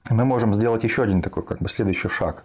мы 0.10 0.26
можем 0.26 0.54
сделать 0.54 0.84
еще 0.84 1.04
один 1.04 1.22
такой 1.22 1.44
как 1.44 1.60
бы 1.60 1.70
следующий 1.70 2.10
шаг. 2.10 2.44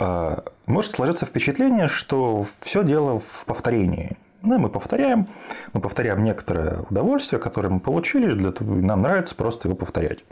А, 0.00 0.44
может 0.64 0.92
сложиться 0.92 1.26
впечатление, 1.26 1.86
что 1.86 2.42
все 2.60 2.82
дело 2.82 3.18
в 3.18 3.44
повторении. 3.44 4.16
Да, 4.40 4.56
мы 4.56 4.70
повторяем, 4.70 5.28
мы 5.74 5.82
повторяем 5.82 6.24
некоторое 6.24 6.80
удовольствие, 6.88 7.38
которое 7.38 7.68
мы 7.68 7.80
получили, 7.80 8.32
для 8.32 8.52
того, 8.52 8.76
нам 8.76 9.02
нравится 9.02 9.34
просто 9.34 9.68
его 9.68 9.76
повторять. 9.76 10.24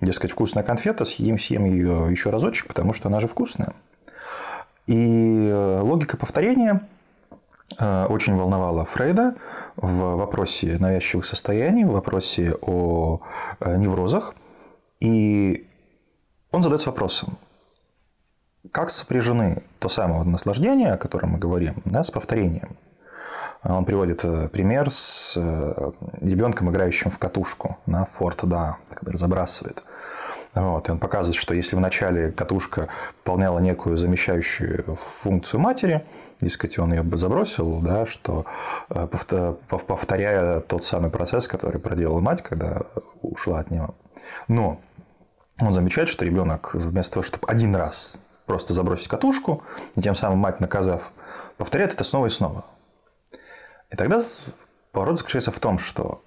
Дескать, 0.00 0.32
вкусная 0.32 0.64
конфета, 0.64 1.04
съем, 1.04 1.38
съем 1.38 1.64
ее 1.64 2.08
еще 2.10 2.30
разочек, 2.30 2.66
потому 2.66 2.92
что 2.92 3.08
она 3.08 3.20
же 3.20 3.28
вкусная. 3.28 3.74
И 4.88 5.48
э, 5.48 5.80
логика 5.80 6.16
повторения 6.16 6.88
э, 7.78 8.06
очень 8.06 8.34
волновала 8.34 8.84
Фрейда 8.84 9.36
в 9.76 10.16
вопросе 10.16 10.78
навязчивых 10.80 11.26
состояний, 11.26 11.84
в 11.84 11.92
вопросе 11.92 12.56
о 12.60 13.20
э, 13.60 13.76
неврозах. 13.76 14.34
И 14.98 15.68
он 16.50 16.64
задается 16.64 16.90
вопросом, 16.90 17.38
как 18.72 18.90
сопряжены 18.90 19.62
то 19.78 19.88
самое 19.88 20.22
наслаждение, 20.24 20.92
о 20.92 20.98
котором 20.98 21.30
мы 21.30 21.38
говорим, 21.38 21.82
да, 21.84 22.02
с 22.02 22.10
повторением? 22.10 22.76
Он 23.62 23.84
приводит 23.84 24.24
э, 24.24 24.48
пример 24.48 24.90
с 24.90 25.34
э, 25.36 25.90
ребенком, 26.20 26.70
играющим 26.70 27.10
в 27.10 27.18
катушку 27.18 27.78
на 27.86 28.04
форт, 28.04 28.40
да, 28.44 28.76
который 28.90 29.16
забрасывает. 29.16 29.82
Вот, 30.54 30.88
и 30.88 30.92
он 30.92 30.98
показывает, 30.98 31.36
что 31.36 31.54
если 31.54 31.76
вначале 31.76 32.30
катушка 32.30 32.88
выполняла 33.18 33.58
некую 33.58 33.96
замещающую 33.96 34.94
функцию 34.94 35.60
матери, 35.60 36.06
дескать, 36.40 36.78
он 36.78 36.92
ее 36.92 37.02
бы 37.02 37.18
забросил, 37.18 37.80
да, 37.80 38.06
что 38.06 38.46
э, 38.88 39.06
повторяя 39.68 40.60
тот 40.60 40.84
самый 40.84 41.10
процесс, 41.10 41.48
который 41.48 41.80
проделала 41.80 42.20
мать, 42.20 42.42
когда 42.42 42.82
ушла 43.20 43.60
от 43.60 43.70
него. 43.70 43.94
Но 44.48 44.80
он 45.60 45.74
замечает, 45.74 46.08
что 46.08 46.24
ребенок 46.24 46.74
вместо 46.74 47.14
того, 47.14 47.22
чтобы 47.22 47.48
один 47.48 47.74
раз 47.74 48.14
просто 48.46 48.72
забросить 48.72 49.08
катушку, 49.08 49.62
и 49.94 50.00
тем 50.00 50.14
самым 50.14 50.38
мать 50.38 50.60
наказав, 50.60 51.12
повторяет 51.56 51.94
это 51.94 52.04
снова 52.04 52.26
и 52.26 52.30
снова. 52.30 52.64
И 53.90 53.96
тогда 53.96 54.20
поворот 54.92 55.18
заключается 55.18 55.52
в 55.52 55.60
том, 55.60 55.78
что, 55.78 56.22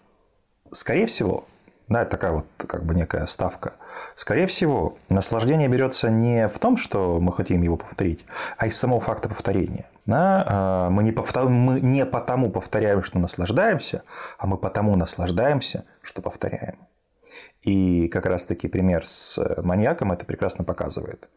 скорее 0.71 1.07
всего, 1.07 1.45
да, 1.89 2.03
это 2.03 2.11
такая 2.11 2.31
вот 2.31 2.45
как 2.57 2.85
бы 2.85 2.93
некая 2.93 3.25
ставка. 3.25 3.73
Скорее 4.13 4.45
всего, 4.45 4.97
наслаждение 5.09 5.67
берется 5.67 6.11
не 6.11 6.47
в 6.47 6.59
том, 6.59 6.77
что 6.77 7.19
мы 7.19 7.33
хотим 7.33 7.63
его 7.63 7.77
повторить, 7.77 8.25
а 8.57 8.67
из 8.67 8.77
самого 8.77 8.99
факта 8.99 9.27
повторения. 9.27 9.89
Да? 10.05 10.43
А, 10.45 10.89
мы, 10.91 11.03
не 11.03 11.11
повтор... 11.11 11.49
мы 11.49 11.81
не 11.81 12.05
потому 12.05 12.51
повторяем, 12.51 13.03
что 13.03 13.17
наслаждаемся, 13.17 14.03
а 14.37 14.45
мы 14.45 14.57
потому 14.57 14.95
наслаждаемся, 14.95 15.85
что 16.03 16.21
повторяем. 16.21 16.77
И 17.63 18.07
как 18.07 18.27
раз-таки 18.27 18.67
пример 18.67 19.07
с 19.07 19.43
маньяком 19.63 20.11
это 20.11 20.25
прекрасно 20.25 20.63
показывает 20.63 21.27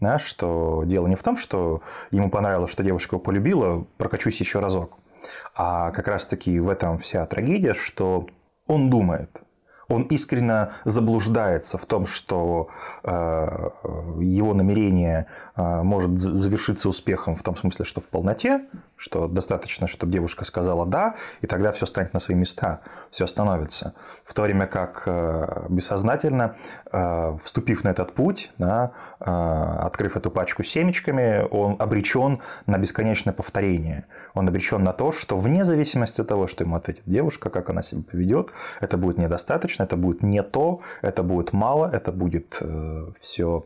да, 0.00 0.18
что 0.18 0.82
дело 0.84 1.06
не 1.06 1.16
в 1.16 1.22
том, 1.22 1.36
что 1.36 1.82
ему 2.10 2.30
понравилось, 2.30 2.70
что 2.70 2.82
девушка 2.82 3.16
его 3.16 3.22
полюбила, 3.22 3.86
прокачусь 3.96 4.40
еще 4.40 4.60
разок, 4.60 4.98
а 5.54 5.90
как 5.92 6.08
раз-таки 6.08 6.58
в 6.60 6.68
этом 6.68 6.98
вся 6.98 7.24
трагедия, 7.26 7.74
что 7.74 8.26
он 8.66 8.90
думает, 8.90 9.42
он 9.88 10.02
искренне 10.04 10.70
заблуждается 10.84 11.78
в 11.78 11.86
том, 11.86 12.06
что 12.06 12.68
э, 13.02 13.70
его 14.20 14.54
намерение 14.54 15.26
э, 15.56 15.82
может 15.82 16.18
завершиться 16.18 16.88
успехом 16.88 17.34
в 17.34 17.42
том 17.42 17.56
смысле, 17.56 17.84
что 17.84 18.00
в 18.00 18.08
полноте, 18.08 18.62
что 18.96 19.28
достаточно, 19.28 19.86
чтобы 19.86 20.12
девушка 20.12 20.44
сказала 20.44 20.86
«да», 20.86 21.14
и 21.40 21.46
тогда 21.46 21.72
все 21.72 21.86
станет 21.86 22.12
на 22.14 22.20
свои 22.20 22.36
места, 22.36 22.80
все 23.10 23.24
остановится. 23.24 23.94
В 24.24 24.34
то 24.34 24.42
время 24.42 24.66
как 24.66 25.02
э, 25.06 25.66
бессознательно, 25.68 26.56
вступив 27.38 27.84
на 27.84 27.88
этот 27.88 28.12
путь, 28.14 28.52
да, 28.58 28.92
открыв 29.18 30.16
эту 30.16 30.30
пачку 30.30 30.62
семечками, 30.62 31.46
он 31.50 31.76
обречен 31.78 32.40
на 32.66 32.78
бесконечное 32.78 33.32
повторение. 33.32 34.06
Он 34.34 34.48
обречен 34.48 34.82
на 34.82 34.92
то, 34.92 35.12
что 35.12 35.36
вне 35.36 35.64
зависимости 35.64 36.20
от 36.20 36.28
того, 36.28 36.46
что 36.46 36.64
ему 36.64 36.76
ответит 36.76 37.02
девушка, 37.06 37.50
как 37.50 37.70
она 37.70 37.82
себя 37.82 38.02
поведет, 38.02 38.52
это 38.80 38.96
будет 38.96 39.18
недостаточно, 39.18 39.84
это 39.84 39.96
будет 39.96 40.22
не 40.22 40.42
то, 40.42 40.80
это 41.02 41.22
будет 41.22 41.52
мало, 41.52 41.90
это 41.92 42.12
будет 42.12 42.58
э, 42.60 43.10
все 43.18 43.64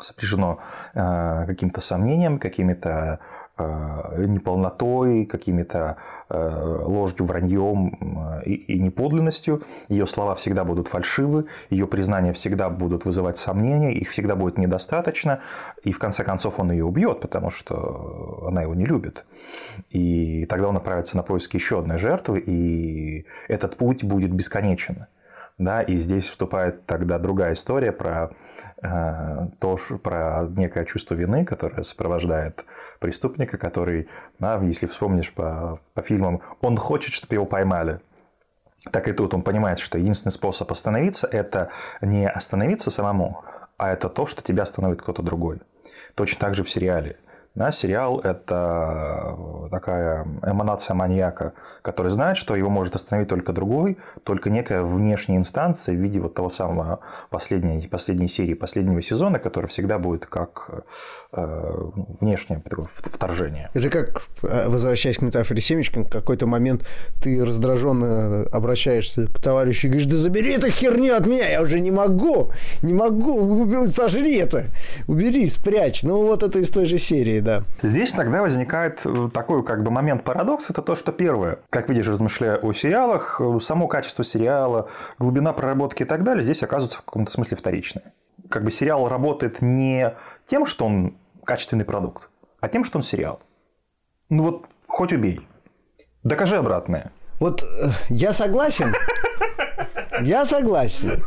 сопряжено 0.00 0.58
э, 0.94 1.44
каким-то 1.46 1.80
сомнением, 1.80 2.38
какими-то 2.38 2.88
э, 2.88 3.33
неполнотой, 3.56 5.26
какими-то 5.26 5.96
э, 6.28 6.82
ложью, 6.84 7.24
враньем 7.24 8.42
и, 8.44 8.54
и 8.54 8.78
неподлинностью. 8.80 9.62
Ее 9.88 10.06
слова 10.06 10.34
всегда 10.34 10.64
будут 10.64 10.88
фальшивы, 10.88 11.46
ее 11.70 11.86
признания 11.86 12.32
всегда 12.32 12.68
будут 12.68 13.04
вызывать 13.04 13.38
сомнения, 13.38 13.92
их 13.92 14.10
всегда 14.10 14.34
будет 14.34 14.58
недостаточно, 14.58 15.40
и 15.84 15.92
в 15.92 15.98
конце 16.00 16.24
концов 16.24 16.58
он 16.58 16.72
ее 16.72 16.84
убьет, 16.84 17.20
потому 17.20 17.50
что 17.50 18.46
она 18.48 18.62
его 18.62 18.74
не 18.74 18.86
любит. 18.86 19.24
И 19.90 20.46
тогда 20.46 20.68
он 20.68 20.76
отправится 20.76 21.16
на 21.16 21.22
поиски 21.22 21.56
еще 21.56 21.78
одной 21.78 21.98
жертвы, 21.98 22.40
и 22.40 23.24
этот 23.46 23.76
путь 23.76 24.02
будет 24.02 24.32
бесконечен. 24.32 25.06
Да, 25.56 25.82
и 25.82 25.96
здесь 25.96 26.28
вступает 26.28 26.84
тогда 26.84 27.18
другая 27.20 27.52
история 27.52 27.92
про 27.92 28.32
э, 28.82 29.46
то, 29.60 29.78
про 30.02 30.48
некое 30.56 30.84
чувство 30.84 31.14
вины, 31.14 31.44
которое 31.44 31.84
сопровождает 31.84 32.64
преступника, 32.98 33.56
который, 33.56 34.08
да, 34.40 34.58
если 34.58 34.86
вспомнишь 34.86 35.32
по, 35.32 35.78
по 35.94 36.02
фильмам, 36.02 36.42
он 36.60 36.76
хочет, 36.76 37.12
чтобы 37.12 37.36
его 37.36 37.46
поймали. 37.46 38.00
Так 38.90 39.06
и 39.06 39.12
тут 39.12 39.32
он 39.32 39.42
понимает, 39.42 39.78
что 39.78 39.96
единственный 39.96 40.32
способ 40.32 40.70
остановиться– 40.72 41.28
это 41.32 41.70
не 42.00 42.28
остановиться 42.28 42.90
самому, 42.90 43.44
а 43.76 43.92
это 43.92 44.08
то, 44.08 44.26
что 44.26 44.42
тебя 44.42 44.64
остановит 44.64 45.02
кто-то 45.02 45.22
другой. 45.22 45.60
Точно 46.16 46.40
так 46.40 46.56
же 46.56 46.64
в 46.64 46.70
сериале. 46.70 47.16
Да, 47.54 47.70
сериал– 47.70 48.18
это 48.24 49.38
такая 49.70 50.26
эманация 50.42 50.94
маньяка, 50.94 51.52
который 51.82 52.10
знает, 52.10 52.36
что 52.36 52.56
его 52.56 52.68
может 52.68 52.96
остановить 52.96 53.28
только 53.28 53.52
другой, 53.52 53.96
только 54.24 54.50
некая 54.50 54.82
внешняя 54.82 55.36
инстанция 55.36 55.94
в 55.94 55.98
виде 55.98 56.20
вот 56.20 56.34
того 56.34 56.50
самого 56.50 56.98
последней, 57.30 57.86
последней 57.86 58.26
серии, 58.26 58.54
последнего 58.54 59.00
сезона, 59.00 59.38
который 59.38 59.66
всегда 59.66 60.00
будет 60.00 60.26
как 60.26 60.68
Э, 60.68 60.80
внешнее 62.20 62.62
вторжение. 62.86 63.70
Это 63.74 63.90
как, 63.90 64.22
э, 64.42 64.68
возвращаясь 64.68 65.18
к 65.18 65.22
метафоре 65.22 65.60
семечкин, 65.60 66.04
в 66.04 66.08
какой-то 66.08 66.46
момент 66.46 66.84
ты 67.22 67.44
раздраженно 67.44 68.44
обращаешься 68.52 69.26
к 69.26 69.38
товарищу 69.40 69.86
и 69.86 69.90
говоришь, 69.90 70.08
да 70.08 70.16
забери 70.16 70.52
эту 70.52 70.70
херню 70.70 71.16
от 71.16 71.26
меня, 71.26 71.48
я 71.50 71.62
уже 71.62 71.80
не 71.80 71.90
могу, 71.90 72.52
не 72.82 72.92
могу, 72.92 73.86
сожри 73.86 74.36
это, 74.36 74.66
убери, 75.06 75.46
спрячь. 75.48 76.02
Ну 76.02 76.26
вот 76.26 76.42
это 76.42 76.58
из 76.58 76.70
той 76.70 76.86
же 76.86 76.98
серии, 76.98 77.40
да. 77.40 77.64
Здесь 77.82 78.12
тогда 78.12 78.42
возникает 78.42 79.00
э, 79.04 79.28
такой 79.32 79.64
как 79.64 79.82
бы 79.82 79.90
момент 79.90 80.24
парадокс, 80.24 80.70
это 80.70 80.82
то, 80.82 80.94
что 80.94 81.12
первое, 81.12 81.58
как 81.70 81.88
видишь, 81.90 82.06
размышляя 82.06 82.56
о 82.56 82.72
сериалах, 82.72 83.40
само 83.60 83.88
качество 83.88 84.24
сериала, 84.24 84.88
глубина 85.18 85.52
проработки 85.52 86.02
и 86.02 86.06
так 86.06 86.22
далее, 86.22 86.42
здесь 86.42 86.62
оказывается 86.62 86.98
в 86.98 87.02
каком-то 87.02 87.30
смысле 87.30 87.56
вторичное. 87.56 88.12
Как 88.48 88.62
бы 88.62 88.70
сериал 88.70 89.08
работает 89.08 89.62
не 89.62 90.14
тем, 90.44 90.66
что 90.66 90.86
он 90.86 91.14
качественный 91.44 91.84
продукт, 91.84 92.28
а 92.60 92.68
тем, 92.68 92.84
что 92.84 92.98
он 92.98 93.02
сериал. 93.02 93.40
Ну 94.30 94.42
вот, 94.42 94.66
хоть 94.86 95.12
убей. 95.12 95.40
Докажи 96.22 96.56
обратное. 96.56 97.12
Вот 97.38 97.62
э, 97.62 97.90
я 98.08 98.32
согласен. 98.32 98.94
Я 100.22 100.46
согласен. 100.46 101.22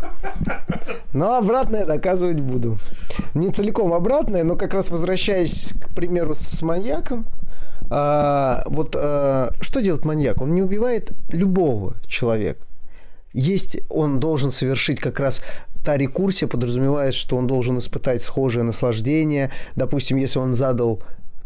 Но 1.13 1.35
обратное 1.35 1.85
доказывать 1.85 2.39
буду. 2.39 2.77
Не 3.33 3.51
целиком 3.51 3.93
обратное, 3.93 4.43
но 4.43 4.55
как 4.55 4.73
раз 4.73 4.89
возвращаясь, 4.89 5.73
к 5.73 5.93
примеру, 5.93 6.33
с 6.33 6.61
маньяком, 6.61 7.25
а, 7.89 8.63
вот 8.67 8.95
а, 8.97 9.51
что 9.61 9.81
делает 9.81 10.05
маньяк? 10.05 10.41
Он 10.41 10.53
не 10.53 10.61
убивает 10.61 11.11
любого 11.29 11.95
человека. 12.07 12.65
Есть, 13.33 13.79
он 13.89 14.19
должен 14.19 14.51
совершить 14.51 14.99
как 14.99 15.19
раз 15.19 15.41
та 15.87 15.95
рекурсия 15.95 16.49
подразумевает, 16.49 17.13
что 17.13 17.37
он 17.37 17.47
должен 17.47 17.77
испытать 17.77 18.21
схожее 18.21 18.63
наслаждение. 18.63 19.51
Допустим, 19.77 20.17
если 20.17 20.37
он 20.37 20.53
задал 20.53 21.01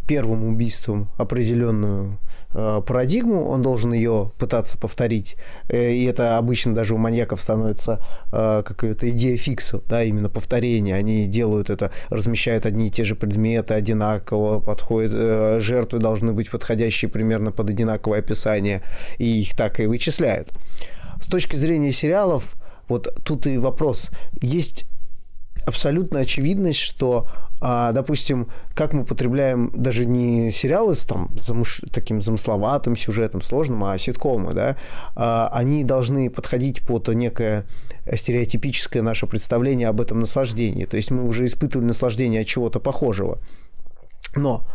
первым 0.08 0.48
убийством 0.48 1.10
определенную 1.20 2.18
э, 2.56 2.82
парадигму, 2.84 3.46
он 3.46 3.62
должен 3.62 3.94
ее 3.94 4.32
пытаться 4.40 4.80
повторить. 4.80 5.36
Э, 5.70 5.92
и 5.94 6.06
это 6.06 6.40
обычно 6.40 6.74
даже 6.74 6.96
у 6.96 6.98
маньяков 6.98 7.40
становится 7.40 8.00
э, 8.32 8.64
какая-то 8.66 9.12
идея 9.12 9.38
фикса, 9.38 9.80
да, 9.88 10.04
именно 10.04 10.28
повторение. 10.28 10.96
Они 10.96 11.28
делают 11.28 11.70
это, 11.70 11.92
размещают 12.10 12.66
одни 12.66 12.88
и 12.88 12.90
те 12.90 13.04
же 13.04 13.14
предметы 13.14 13.76
одинаково, 13.76 14.60
подходят, 14.60 15.62
жертвы 15.62 16.00
должны 16.00 16.34
быть 16.34 16.50
подходящие 16.50 17.12
примерно 17.12 17.52
под 17.52 17.70
одинаковое 17.70 18.20
описание, 18.20 18.82
и 19.20 19.42
их 19.42 19.56
так 19.56 19.80
и 19.80 19.86
вычисляют. 19.86 20.52
С 21.22 21.28
точки 21.28 21.58
зрения 21.58 21.92
сериалов, 21.92 22.56
вот 22.92 23.14
тут 23.24 23.48
и 23.48 23.58
вопрос. 23.58 24.12
Есть 24.42 24.86
абсолютная 25.66 26.24
очевидность, 26.24 26.80
что, 26.80 27.28
а, 27.60 27.92
допустим, 27.92 28.48
как 28.74 28.94
мы 28.94 29.06
потребляем 29.06 29.72
даже 29.76 30.06
не 30.06 30.52
сериалы 30.52 30.96
с 30.96 31.06
там, 31.06 31.30
замыш... 31.40 31.82
таким 31.92 32.22
замысловатым 32.22 32.96
сюжетом, 32.96 33.42
сложным, 33.42 33.84
а 33.84 33.98
ситкомы, 33.98 34.54
да, 34.54 34.78
а, 35.16 35.50
они 35.54 35.84
должны 35.84 36.30
подходить 36.30 36.82
под 36.82 37.08
некое 37.10 37.66
стереотипическое 38.14 39.04
наше 39.04 39.28
представление 39.28 39.88
об 39.88 40.02
этом 40.02 40.20
наслаждении. 40.20 40.86
То 40.86 40.98
есть 40.98 41.12
мы 41.12 41.28
уже 41.28 41.46
испытывали 41.46 41.86
наслаждение 41.86 42.42
от 42.42 42.48
чего-то 42.48 42.80
похожего. 42.80 43.40
Но 44.36 44.66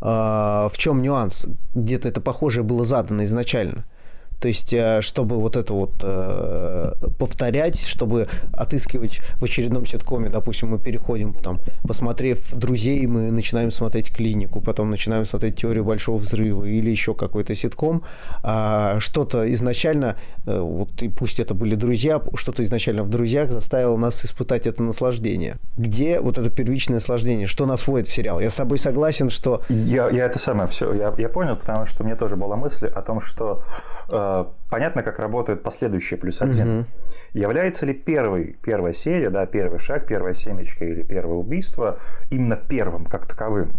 а, 0.00 0.68
в 0.72 0.78
чем 0.78 1.02
нюанс? 1.02 1.46
Где-то 1.74 2.08
это 2.08 2.20
похожее 2.20 2.62
было 2.62 2.84
задано 2.84 3.24
изначально– 3.24 3.84
то 4.40 4.48
есть, 4.48 4.72
э, 4.72 5.00
чтобы 5.02 5.36
вот 5.36 5.56
это 5.56 5.72
вот 5.72 5.94
э, 6.02 6.92
повторять, 7.18 7.80
чтобы 7.80 8.28
отыскивать 8.52 9.20
в 9.36 9.44
очередном 9.44 9.84
ситкоме, 9.84 10.28
допустим, 10.28 10.68
мы 10.68 10.78
переходим, 10.78 11.34
там, 11.34 11.58
посмотрев 11.82 12.52
«Друзей», 12.52 13.04
мы 13.06 13.32
начинаем 13.32 13.72
смотреть 13.72 14.12
«Клинику», 14.14 14.60
потом 14.60 14.90
начинаем 14.90 15.26
смотреть 15.26 15.56
«Теорию 15.56 15.84
большого 15.84 16.18
взрыва» 16.18 16.64
или 16.64 16.88
еще 16.88 17.14
какой-то 17.14 17.54
ситком, 17.56 18.04
а 18.42 19.00
что-то 19.00 19.52
изначально, 19.54 20.16
э, 20.46 20.60
вот 20.60 21.02
и 21.02 21.08
пусть 21.08 21.40
это 21.40 21.54
были 21.54 21.74
«Друзья», 21.74 22.22
что-то 22.34 22.64
изначально 22.64 23.02
в 23.02 23.10
«Друзьях» 23.10 23.50
заставило 23.50 23.96
нас 23.96 24.24
испытать 24.24 24.66
это 24.68 24.84
наслаждение. 24.84 25.56
Где 25.76 26.20
вот 26.20 26.38
это 26.38 26.48
первичное 26.48 26.96
наслаждение? 26.96 27.48
Что 27.48 27.66
нас 27.66 27.86
вводит 27.88 28.06
в 28.06 28.12
сериал? 28.12 28.38
Я 28.38 28.50
с 28.50 28.56
тобой 28.56 28.78
согласен, 28.78 29.30
что... 29.30 29.62
Я, 29.68 30.08
я 30.10 30.26
это 30.26 30.38
самое 30.38 30.68
все, 30.68 30.92
я, 30.94 31.12
я 31.18 31.28
понял, 31.28 31.56
потому 31.56 31.86
что 31.86 32.04
мне 32.04 32.14
тоже 32.14 32.36
была 32.36 32.54
мысль 32.54 32.86
о 32.86 33.02
том, 33.02 33.20
что 33.20 33.64
понятно, 34.08 35.02
как 35.02 35.18
работает 35.18 35.62
последующее 35.62 36.18
плюс 36.18 36.40
один. 36.40 36.80
Угу. 36.80 36.86
Является 37.34 37.86
ли 37.86 37.94
первый, 37.94 38.56
первая 38.62 38.92
серия, 38.92 39.30
да, 39.30 39.46
первый 39.46 39.78
шаг, 39.78 40.06
первая 40.06 40.34
семечка 40.34 40.84
или 40.84 41.02
первое 41.02 41.36
убийство 41.36 41.98
именно 42.30 42.56
первым 42.56 43.04
как 43.04 43.26
таковым? 43.26 43.72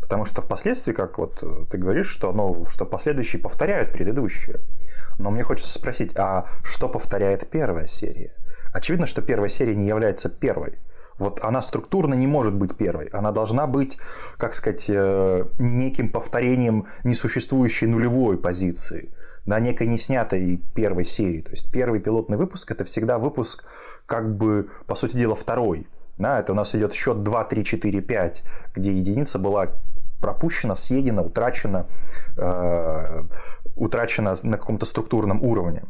Потому 0.00 0.24
что 0.24 0.42
впоследствии, 0.42 0.92
как 0.92 1.18
вот 1.18 1.42
ты 1.70 1.78
говоришь, 1.78 2.08
что, 2.08 2.32
ну, 2.32 2.66
что 2.68 2.84
последующие 2.84 3.40
повторяют 3.40 3.92
предыдущие. 3.92 4.56
Но 5.18 5.30
мне 5.30 5.44
хочется 5.44 5.72
спросить, 5.72 6.16
а 6.16 6.46
что 6.64 6.88
повторяет 6.88 7.48
первая 7.48 7.86
серия? 7.86 8.34
Очевидно, 8.72 9.06
что 9.06 9.22
первая 9.22 9.48
серия 9.48 9.76
не 9.76 9.86
является 9.86 10.28
первой. 10.28 10.78
Вот 11.18 11.44
она 11.44 11.60
структурно 11.60 12.14
не 12.14 12.26
может 12.26 12.54
быть 12.54 12.76
первой. 12.76 13.06
Она 13.08 13.30
должна 13.30 13.66
быть, 13.66 13.98
как 14.38 14.54
сказать, 14.54 14.86
э, 14.88 15.44
неким 15.58 16.10
повторением 16.10 16.86
несуществующей 17.04 17.86
нулевой 17.86 18.38
позиции 18.38 19.12
на 19.46 19.60
некой 19.60 19.86
неснятой 19.86 20.62
первой 20.74 21.04
серии. 21.04 21.40
То 21.40 21.50
есть 21.50 21.70
первый 21.70 22.00
пилотный 22.00 22.36
выпуск 22.36 22.70
это 22.70 22.84
всегда 22.84 23.18
выпуск, 23.18 23.64
как 24.06 24.36
бы, 24.36 24.70
по 24.86 24.94
сути 24.94 25.16
дела, 25.16 25.34
второй. 25.34 25.86
Да, 26.18 26.38
это 26.38 26.52
у 26.52 26.54
нас 26.54 26.74
идет 26.74 26.92
счет 26.92 27.22
2, 27.22 27.44
3, 27.44 27.64
4, 27.64 28.00
5, 28.00 28.42
где 28.74 28.92
единица 28.92 29.38
была 29.38 29.68
пропущена, 30.20 30.74
съедена, 30.74 31.22
утрачена, 31.22 31.86
э, 32.36 33.22
утрачена 33.76 34.36
на 34.42 34.58
каком-то 34.58 34.84
структурном 34.84 35.42
уровне. 35.42 35.84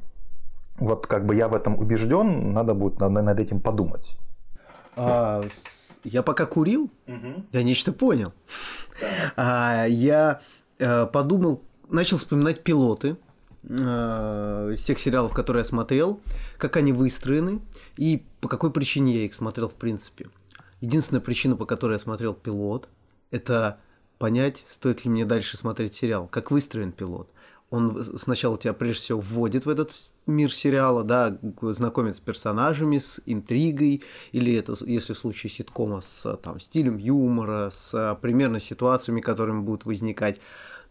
Вот 0.78 1.06
как 1.06 1.26
бы 1.26 1.34
я 1.34 1.48
в 1.48 1.54
этом 1.54 1.76
убежден, 1.76 2.52
надо 2.52 2.74
будет 2.74 3.00
над, 3.00 3.10
над 3.10 3.40
этим 3.40 3.60
подумать. 3.60 4.16
А, 4.96 5.42
я 6.04 6.22
пока 6.22 6.46
курил, 6.46 6.90
угу. 7.06 7.44
я 7.52 7.62
нечто 7.62 7.92
понял. 7.92 8.32
А, 9.36 9.86
я 9.88 10.40
а, 10.78 11.06
подумал, 11.06 11.62
начал 11.88 12.16
вспоминать 12.16 12.62
пилоты 12.62 13.16
э, 13.62 14.74
всех 14.76 14.98
сериалов, 14.98 15.32
которые 15.32 15.60
я 15.60 15.64
смотрел, 15.64 16.20
как 16.58 16.76
они 16.76 16.92
выстроены 16.92 17.60
и 17.96 18.24
по 18.40 18.48
какой 18.48 18.70
причине 18.70 19.16
я 19.16 19.24
их 19.24 19.34
смотрел 19.34 19.68
в 19.68 19.74
принципе. 19.74 20.28
Единственная 20.80 21.20
причина, 21.20 21.56
по 21.56 21.66
которой 21.66 21.94
я 21.94 21.98
смотрел 21.98 22.34
пилот, 22.34 22.88
это 23.30 23.78
понять, 24.18 24.64
стоит 24.70 25.04
ли 25.04 25.10
мне 25.10 25.24
дальше 25.24 25.56
смотреть 25.56 25.94
сериал, 25.94 26.26
как 26.28 26.50
выстроен 26.50 26.92
пилот. 26.92 27.30
Он 27.70 28.18
сначала 28.18 28.58
тебя 28.58 28.72
прежде 28.72 29.02
всего 29.02 29.20
вводит 29.20 29.64
в 29.64 29.68
этот 29.68 29.92
мир 30.26 30.52
сериала, 30.52 31.04
да, 31.04 31.38
знакомит 31.62 32.16
с 32.16 32.20
персонажами, 32.20 32.98
с 32.98 33.20
интригой, 33.26 34.02
или 34.32 34.54
это, 34.54 34.76
если 34.84 35.12
в 35.12 35.18
случае 35.18 35.50
ситкома, 35.50 36.00
с 36.00 36.36
там, 36.38 36.58
стилем 36.58 36.96
юмора, 36.96 37.70
с 37.70 38.18
примерно 38.20 38.58
ситуациями, 38.58 39.20
которыми 39.20 39.60
будут 39.60 39.84
возникать. 39.84 40.40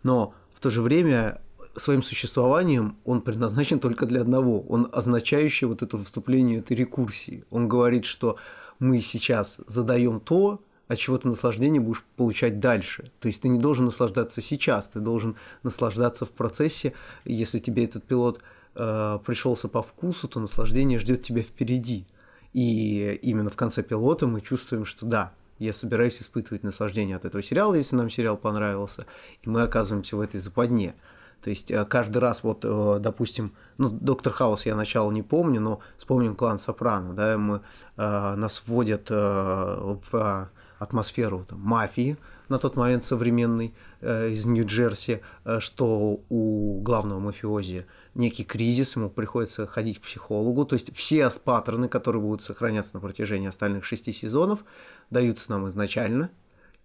Но 0.03 0.34
в 0.53 0.62
то 0.62 0.69
же 0.69 0.82
время 0.82 1.41
своим 1.82 2.04
существованием 2.04 2.98
он 3.06 3.22
предназначен 3.22 3.80
только 3.80 4.06
для 4.06 4.22
одного. 4.22 4.62
Он 4.62 4.89
означающий 4.92 5.68
вот 5.68 5.82
это 5.82 5.98
вступление 6.04 6.60
этой 6.60 6.76
рекурсии. 6.76 7.44
Он 7.50 7.68
говорит, 7.68 8.06
что 8.06 8.38
мы 8.80 9.02
сейчас 9.02 9.60
задаем 9.68 10.20
то, 10.20 10.62
от 10.88 10.98
чего 10.98 11.18
ты 11.18 11.28
наслаждение 11.28 11.80
будешь 11.80 12.04
получать 12.15 12.60
дальше. 12.60 13.12
То 13.20 13.28
есть 13.28 13.42
ты 13.42 13.48
не 13.48 13.60
должен 13.60 13.86
наслаждаться 13.86 14.42
сейчас, 14.42 14.88
ты 14.88 15.00
должен 15.00 15.36
наслаждаться 15.63 16.26
в 16.26 16.32
процессе. 16.32 16.94
Если 17.26 17.60
тебе 17.60 17.86
этот 17.86 18.04
пилот 18.06 18.42
э, 18.76 19.20
пришелся 19.24 19.68
по 19.68 19.84
вкусу, 19.84 20.28
то 20.28 20.39
наслаждение 20.39 20.98
ждет 20.98 21.22
тебя 21.22 21.44
впереди. 21.44 22.08
И 22.54 23.20
именно 23.22 23.52
в 23.52 23.56
конце 23.56 23.84
пилота 23.84 24.26
мы 24.26 24.42
чувствуем, 24.42 24.86
что 24.86 25.06
да, 25.06 25.34
я 25.60 25.74
собираюсь 25.74 26.20
испытывать 26.22 26.63
наслаждение 26.63 27.15
от 27.15 27.26
этого 27.26 27.44
сериала, 27.44 27.76
если 27.76 27.96
нам 27.96 28.10
сериал 28.10 28.38
понравился, 28.38 29.06
и 29.44 29.50
мы 29.50 29.62
оказываемся 29.62 30.18
в 30.18 30.22
этой 30.22 30.39
западне. 30.39 30.96
То 31.41 31.49
есть 31.49 31.71
э, 31.71 31.86
каждый 31.86 32.17
раз, 32.17 32.43
вот, 32.43 32.63
э, 32.63 32.97
допустим, 32.99 33.54
ну, 33.78 33.89
Доктор 33.89 34.34
Хаус 34.34 34.65
я 34.65 34.75
начало 34.75 35.12
не 35.12 35.23
помню, 35.23 35.62
но 35.62 35.80
вспомним 35.97 36.36
клан 36.36 36.60
Сопрано, 36.60 37.13
да, 37.13 37.38
мы, 37.38 37.62
э, 37.97 38.36
нас 38.36 38.63
вводят 38.65 39.10
в 39.10 40.49
атмосферу 40.80 41.45
там, 41.47 41.60
мафии 41.60 42.17
на 42.47 42.58
тот 42.58 42.75
момент 42.75 43.04
современной 43.04 43.73
э, 44.02 44.30
из 44.30 44.45
Нью-Джерси, 44.45 45.21
что 45.60 46.21
у 46.30 46.82
главного 46.82 47.19
мафиози 47.19 47.86
некий 48.15 48.43
кризис, 48.43 48.95
ему 48.95 49.10
приходится 49.10 49.67
ходить 49.67 49.99
к 49.99 50.04
психологу. 50.04 50.65
То 50.65 50.75
есть 50.75 50.95
все 50.95 51.30
паттерны, 51.43 51.88
которые 51.88 52.21
будут 52.21 52.43
сохраняться 52.43 52.91
на 52.95 52.99
протяжении 53.02 53.47
остальных 53.47 53.86
шести 53.86 54.12
сезонов, 54.12 54.63
даются 55.10 55.52
нам 55.52 55.67
изначально. 55.67 56.32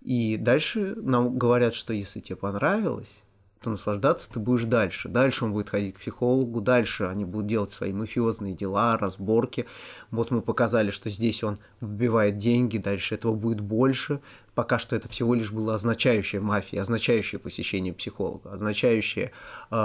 И 0.02 0.36
дальше 0.36 0.94
нам 0.96 1.38
говорят, 1.38 1.74
что 1.74 1.94
если 1.94 2.20
тебе 2.20 2.36
понравилось, 2.36 3.23
наслаждаться 3.70 4.30
ты 4.30 4.40
будешь 4.40 4.64
дальше. 4.64 5.08
Дальше 5.08 5.44
он 5.44 5.52
будет 5.52 5.70
ходить 5.70 5.94
к 5.94 5.98
психологу, 5.98 6.60
дальше 6.60 7.04
они 7.04 7.24
будут 7.24 7.46
делать 7.46 7.72
свои 7.72 7.92
мафиозные 7.92 8.54
дела, 8.54 8.98
разборки. 8.98 9.66
Вот 10.10 10.30
мы 10.30 10.42
показали, 10.42 10.90
что 10.90 11.10
здесь 11.10 11.42
он 11.44 11.58
вбивает 11.80 12.38
деньги, 12.38 12.78
дальше 12.78 13.14
этого 13.14 13.34
будет 13.34 13.60
больше. 13.60 14.20
Пока 14.54 14.78
что 14.78 14.94
это 14.94 15.08
всего 15.08 15.34
лишь 15.34 15.50
было 15.50 15.74
означающее 15.74 16.40
мафия, 16.40 16.80
означающее 16.80 17.40
посещение 17.40 17.92
психолога, 17.92 18.52
означающее 18.52 19.32
э, 19.70 19.76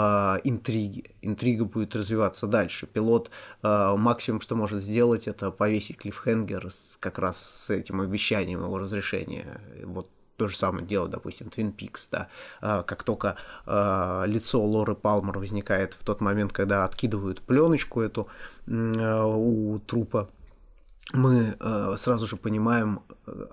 интриги. 0.44 1.06
Интрига 1.24 1.66
будет 1.66 1.96
развиваться 1.96 2.46
дальше. 2.46 2.86
Пилот 2.86 3.32
э, 3.64 3.96
максимум, 3.98 4.42
что 4.42 4.56
может 4.56 4.84
сделать, 4.84 5.28
это 5.28 5.50
повесить 5.50 5.98
клиффхенгер 5.98 6.70
как 7.00 7.18
раз 7.18 7.42
с 7.42 7.70
этим 7.72 8.02
обещанием 8.02 8.62
его 8.62 8.78
разрешения. 8.78 9.60
Вот 9.86 10.08
то 10.40 10.48
же 10.48 10.58
самое 10.58 10.86
дело, 10.86 11.10
допустим, 11.10 11.48
Twin 11.48 11.76
Peaks, 11.76 12.08
да, 12.10 12.30
а, 12.62 12.84
как 12.84 13.04
только 13.04 13.36
а, 13.66 14.24
лицо 14.26 14.62
Лоры 14.64 14.96
Палмер 14.96 15.38
возникает 15.38 15.94
в 15.94 16.04
тот 16.06 16.22
момент, 16.22 16.54
когда 16.54 16.86
откидывают 16.86 17.42
пленочку 17.42 18.02
эту 18.02 18.30
а, 18.66 19.26
у 19.26 19.80
трупа, 19.80 20.30
мы 21.12 21.58
сразу 21.98 22.28
же 22.28 22.38
понимаем, 22.38 23.02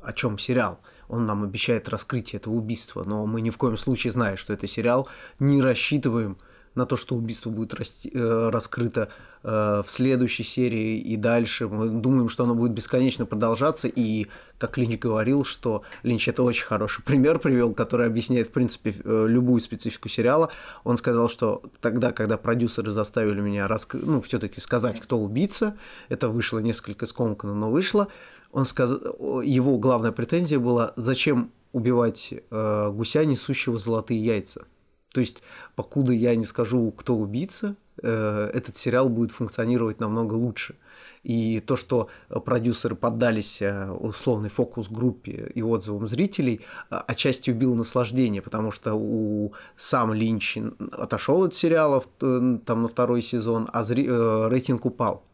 о 0.03 0.13
чем 0.13 0.39
сериал. 0.39 0.79
Он 1.09 1.25
нам 1.25 1.43
обещает 1.43 1.89
раскрытие 1.89 2.39
этого 2.39 2.53
убийства, 2.53 3.03
но 3.07 3.25
мы 3.25 3.41
ни 3.41 3.49
в 3.49 3.57
коем 3.57 3.79
случае, 3.79 4.13
зная, 4.13 4.37
что 4.37 4.53
это 4.53 4.69
сериал, 4.69 5.09
не 5.39 5.63
рассчитываем 5.63 6.37
на 6.77 6.85
то, 6.85 6.97
что 6.97 7.17
убийство 7.17 7.51
будет 7.51 7.75
э, 7.75 8.51
раскрыто 8.51 9.09
в 9.47 9.85
следующей 9.87 10.43
серии 10.43 10.99
и 10.99 11.17
дальше. 11.17 11.69
Мы 11.69 11.89
думаем, 11.89 12.29
что 12.29 12.43
оно 12.43 12.57
будет 12.57 12.73
бесконечно 12.73 13.27
продолжаться. 13.27 13.87
И, 13.87 14.27
как 14.59 14.77
Линч 14.77 14.99
говорил, 14.99 15.45
что 15.45 15.83
Линч 16.03 16.27
это 16.27 16.43
очень 16.43 16.65
хороший 16.65 17.03
пример 17.05 17.39
привел, 17.39 17.73
который 17.73 18.07
объясняет, 18.07 18.49
в 18.49 18.51
принципе, 18.51 18.93
э, 19.05 19.27
любую 19.29 19.61
специфику 19.61 20.09
сериала. 20.09 20.51
Он 20.83 20.97
сказал, 20.97 21.29
что 21.29 21.63
тогда, 21.81 22.11
когда 22.11 22.37
продюсеры 22.37 22.91
заставили 22.91 23.41
меня 23.41 23.69
раскры... 23.69 24.01
ну, 24.03 24.21
все-таки 24.21 24.61
сказать, 24.61 25.01
кто 25.01 25.17
убийца, 25.17 25.77
это 26.09 26.29
вышло 26.29 26.59
несколько 26.59 27.07
скомканно, 27.07 27.55
но 27.55 27.71
вышло. 27.71 28.09
Он 28.51 28.65
сказал, 28.65 29.43
его 29.43 29.79
главная 29.79 30.11
претензия 30.11 30.59
была, 30.59 30.93
зачем 30.97 31.53
убивать 31.73 32.33
э, 32.33 32.91
гуся, 32.91 33.25
несущего 33.25 33.79
золотые 33.79 34.25
яйца. 34.25 34.65
То 35.13 35.21
есть, 35.21 35.43
покуда 35.77 36.13
я 36.13 36.35
не 36.35 36.45
скажу, 36.45 36.91
кто 36.91 37.17
убийца, 37.17 37.77
э, 38.03 38.51
этот 38.53 38.77
сериал 38.77 39.09
будет 39.09 39.33
функционировать 39.33 40.01
намного 40.01 40.35
лучше. 40.35 40.77
И 41.23 41.61
то, 41.61 41.77
что 41.77 42.09
продюсеры 42.45 42.95
поддались 42.95 43.61
э, 43.61 43.91
условной 43.91 44.49
фокус-группе 44.49 45.51
и 45.55 45.63
отзывам 45.63 46.07
зрителей, 46.07 46.61
э, 46.91 46.97
отчасти 47.07 47.51
убило 47.51 47.75
наслаждение, 47.75 48.43
потому 48.43 48.71
что 48.71 48.95
у 48.95 49.53
сам 49.77 50.13
Линч 50.13 50.59
отошел 50.93 51.45
от 51.45 51.55
сериалов 51.55 52.09
там 52.19 52.83
на 52.83 52.89
второй 52.89 53.23
сезон, 53.23 53.69
а 53.73 53.85
зри... 53.85 54.09
рейтинг 54.09 54.85
упал. 54.87 55.25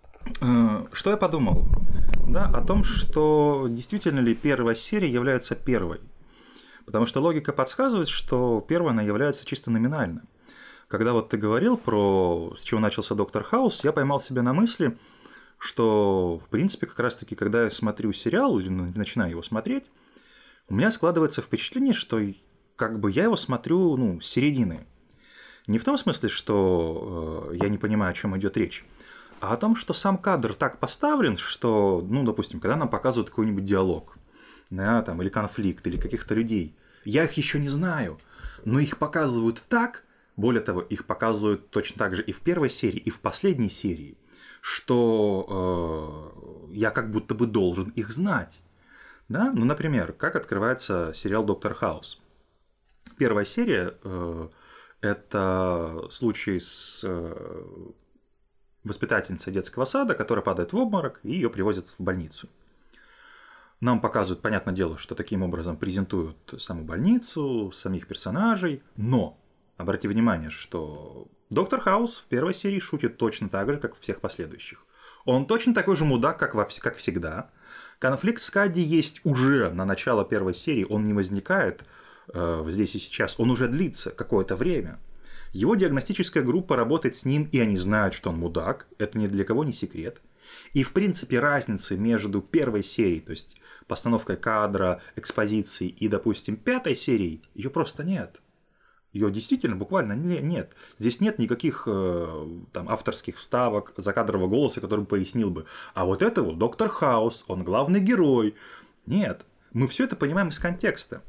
Что 0.92 1.10
я 1.10 1.16
подумал? 1.16 1.66
Да, 2.28 2.46
о 2.46 2.64
том, 2.64 2.84
что 2.84 3.66
действительно 3.68 4.20
ли 4.20 4.34
первая 4.34 4.74
серия 4.74 5.10
является 5.10 5.54
первой. 5.54 6.00
Потому 6.86 7.06
что 7.06 7.20
логика 7.20 7.52
подсказывает, 7.52 8.08
что 8.08 8.64
первая 8.66 8.92
она 8.92 9.02
является 9.02 9.44
чисто 9.44 9.70
номинальной. 9.70 10.22
Когда 10.92 11.14
вот 11.14 11.30
ты 11.30 11.38
говорил 11.38 11.78
про 11.78 12.54
с 12.58 12.64
чего 12.64 12.78
начался 12.78 13.14
Доктор 13.14 13.44
Хаус, 13.44 13.82
я 13.82 13.92
поймал 13.92 14.20
себя 14.20 14.42
на 14.42 14.52
мысли, 14.52 14.98
что, 15.56 16.38
в 16.44 16.50
принципе, 16.50 16.86
как 16.86 16.98
раз-таки, 16.98 17.34
когда 17.34 17.64
я 17.64 17.70
смотрю 17.70 18.12
сериал 18.12 18.58
или 18.58 18.68
начинаю 18.68 19.30
его 19.30 19.42
смотреть, 19.42 19.84
у 20.68 20.74
меня 20.74 20.90
складывается 20.90 21.40
впечатление, 21.40 21.94
что 21.94 22.20
как 22.76 23.00
бы 23.00 23.10
я 23.10 23.22
его 23.22 23.36
смотрю, 23.36 23.96
ну, 23.96 24.20
с 24.20 24.26
середины. 24.26 24.86
Не 25.66 25.78
в 25.78 25.84
том 25.84 25.96
смысле, 25.96 26.28
что 26.28 27.48
э, 27.52 27.56
я 27.62 27.70
не 27.70 27.78
понимаю, 27.78 28.10
о 28.10 28.14
чем 28.14 28.36
идет 28.36 28.58
речь, 28.58 28.84
а 29.40 29.54
о 29.54 29.56
том, 29.56 29.76
что 29.76 29.94
сам 29.94 30.18
кадр 30.18 30.52
так 30.52 30.78
поставлен, 30.78 31.38
что, 31.38 32.06
ну, 32.06 32.22
допустим, 32.22 32.60
когда 32.60 32.76
нам 32.76 32.90
показывают 32.90 33.30
какой-нибудь 33.30 33.64
диалог, 33.64 34.18
да, 34.68 35.00
там, 35.00 35.22
или 35.22 35.30
конфликт, 35.30 35.86
или 35.86 35.96
каких-то 35.96 36.34
людей. 36.34 36.76
Я 37.06 37.24
их 37.24 37.32
еще 37.38 37.58
не 37.58 37.70
знаю, 37.70 38.20
но 38.66 38.78
их 38.78 38.98
показывают 38.98 39.64
так, 39.70 40.04
более 40.36 40.62
того, 40.62 40.80
их 40.80 41.06
показывают 41.06 41.70
точно 41.70 41.98
так 41.98 42.14
же 42.14 42.22
и 42.22 42.32
в 42.32 42.40
первой 42.40 42.70
серии, 42.70 42.98
и 42.98 43.10
в 43.10 43.20
последней 43.20 43.70
серии, 43.70 44.16
что 44.60 46.32
э, 46.70 46.74
я 46.74 46.90
как 46.90 47.10
будто 47.10 47.34
бы 47.34 47.46
должен 47.46 47.90
их 47.90 48.10
знать. 48.10 48.62
Да? 49.28 49.52
Ну, 49.54 49.64
например, 49.64 50.12
как 50.12 50.36
открывается 50.36 51.12
сериал 51.14 51.44
«Доктор 51.44 51.74
Хаус». 51.74 52.20
Первая 53.18 53.44
серия 53.44 53.94
э,– 54.02 54.48
это 55.00 56.06
случай 56.10 56.58
с 56.58 57.02
э, 57.04 57.82
воспитательницей 58.84 59.52
детского 59.52 59.84
сада, 59.84 60.14
которая 60.14 60.44
падает 60.44 60.72
в 60.72 60.76
обморок, 60.76 61.20
и 61.22 61.32
ее 61.32 61.50
привозят 61.50 61.88
в 61.88 62.00
больницу– 62.02 62.48
нам 63.82 64.00
показывают, 64.00 64.42
понятное 64.42 64.72
дело, 64.72 64.96
что 64.96 65.16
таким 65.16 65.42
образом 65.42 65.76
презентуют 65.76 66.54
саму 66.58 66.84
больницу, 66.84 67.72
самих 67.72 68.06
персонажей, 68.06 68.80
но 68.94 69.41
обрати 69.76 70.08
внимание, 70.08 70.50
что 70.50 71.28
Доктор 71.52 71.80
Хаус 71.80 72.20
в 72.20 72.24
первой 72.28 72.54
серии 72.54 72.78
шутит 72.78 73.18
точно 73.18 73.50
так 73.50 73.70
же, 73.70 73.76
как 73.76 73.94
в 73.94 74.00
всех 74.00 74.22
последующих. 74.22 74.86
Он 75.26 75.46
точно 75.46 75.74
такой 75.74 75.96
же 75.96 76.06
мудак, 76.06 76.38
как, 76.38 76.54
во, 76.54 76.66
как 76.80 76.96
всегда. 76.96 77.50
Конфликт 77.98 78.40
с 78.40 78.50
Кади 78.50 78.80
есть 78.80 79.20
уже 79.22 79.70
на 79.70 79.84
начало 79.84 80.24
первой 80.24 80.54
серии, 80.54 80.86
он 80.88 81.04
не 81.04 81.12
возникает 81.12 81.84
э, 82.32 82.64
здесь 82.68 82.94
и 82.94 82.98
сейчас, 82.98 83.38
он 83.38 83.50
уже 83.50 83.68
длится 83.68 84.10
какое-то 84.10 84.56
время. 84.56 84.98
Его 85.52 85.74
диагностическая 85.74 86.42
группа 86.42 86.74
работает 86.74 87.16
с 87.16 87.26
ним, 87.26 87.46
и 87.52 87.60
они 87.60 87.76
знают, 87.76 88.14
что 88.14 88.30
он 88.30 88.38
мудак, 88.38 88.86
это 88.96 89.18
ни 89.18 89.26
для 89.26 89.44
кого 89.44 89.62
не 89.62 89.74
секрет. 89.74 90.22
И 90.72 90.82
в 90.82 90.92
принципе 90.92 91.38
разницы 91.38 91.98
между 91.98 92.40
первой 92.40 92.82
серией, 92.82 93.20
то 93.20 93.32
есть 93.32 93.60
постановкой 93.86 94.36
кадра, 94.36 95.02
экспозиции 95.16 95.88
и, 95.88 96.08
допустим, 96.08 96.56
пятой 96.56 96.96
серией, 96.96 97.42
ее 97.54 97.68
просто 97.68 98.04
нет. 98.04 98.40
Ее 99.12 99.30
действительно 99.30 99.76
буквально 99.76 100.14
нет. 100.14 100.74
Здесь 100.98 101.20
нет 101.20 101.38
никаких 101.38 101.84
э, 101.86 102.48
там, 102.72 102.88
авторских 102.88 103.36
вставок, 103.36 103.92
закадрового 103.96 104.48
голоса, 104.48 104.80
который 104.80 105.04
пояснил 105.04 105.50
бы, 105.50 105.66
а 105.94 106.06
вот 106.06 106.22
это 106.22 106.42
вот 106.42 106.58
доктор 106.58 106.88
Хаус, 106.88 107.44
он 107.46 107.62
главный 107.62 108.00
герой. 108.00 108.54
Нет, 109.04 109.44
мы 109.72 109.86
все 109.86 110.04
это 110.04 110.16
понимаем 110.16 110.48
из 110.48 110.58
контекста. 110.58 111.22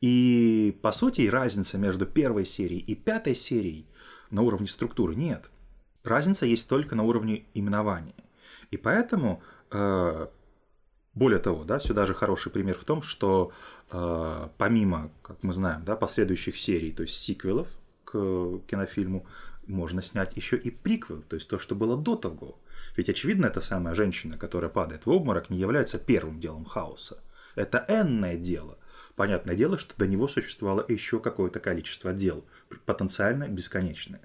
И, 0.00 0.78
по 0.82 0.92
сути, 0.92 1.26
разница 1.28 1.78
между 1.78 2.06
первой 2.06 2.44
серией 2.44 2.80
и 2.80 2.94
пятой 2.94 3.34
серией 3.34 3.86
на 4.30 4.42
уровне 4.42 4.66
структуры 4.66 5.14
нет. 5.14 5.48
Разница 6.02 6.44
есть 6.44 6.68
только 6.68 6.94
на 6.96 7.04
уровне 7.04 7.44
именования. 7.54 8.14
И 8.70 8.76
поэтому 8.76 9.42
э, 9.70 10.26
более 11.16 11.38
того, 11.38 11.64
да, 11.64 11.80
сюда 11.80 12.04
же 12.04 12.14
хороший 12.14 12.52
пример 12.52 12.78
в 12.78 12.84
том, 12.84 13.00
что 13.02 13.50
э, 13.90 14.48
помимо, 14.58 15.10
как 15.22 15.42
мы 15.42 15.54
знаем, 15.54 15.82
да, 15.82 15.96
последующих 15.96 16.58
серий, 16.58 16.92
то 16.92 17.02
есть 17.02 17.14
сиквелов 17.14 17.68
к 18.04 18.60
кинофильму, 18.68 19.26
можно 19.66 20.02
снять 20.02 20.36
еще 20.36 20.58
и 20.58 20.70
приквел, 20.70 21.22
то 21.22 21.34
есть 21.34 21.48
то, 21.48 21.58
что 21.58 21.74
было 21.74 21.96
до 21.96 22.16
того. 22.16 22.58
Ведь 22.96 23.08
очевидно, 23.08 23.46
эта 23.46 23.62
самая 23.62 23.94
женщина, 23.94 24.36
которая 24.36 24.70
падает 24.70 25.06
в 25.06 25.10
обморок, 25.10 25.48
не 25.48 25.58
является 25.58 25.98
первым 25.98 26.38
делом 26.38 26.66
хаоса. 26.66 27.18
Это 27.54 27.82
энное 27.88 28.36
дело. 28.36 28.78
Понятное 29.14 29.56
дело, 29.56 29.78
что 29.78 29.96
до 29.96 30.06
него 30.06 30.28
существовало 30.28 30.84
еще 30.86 31.18
какое-то 31.18 31.60
количество 31.60 32.12
дел, 32.12 32.44
потенциально 32.84 33.48
бесконечное. 33.48 34.20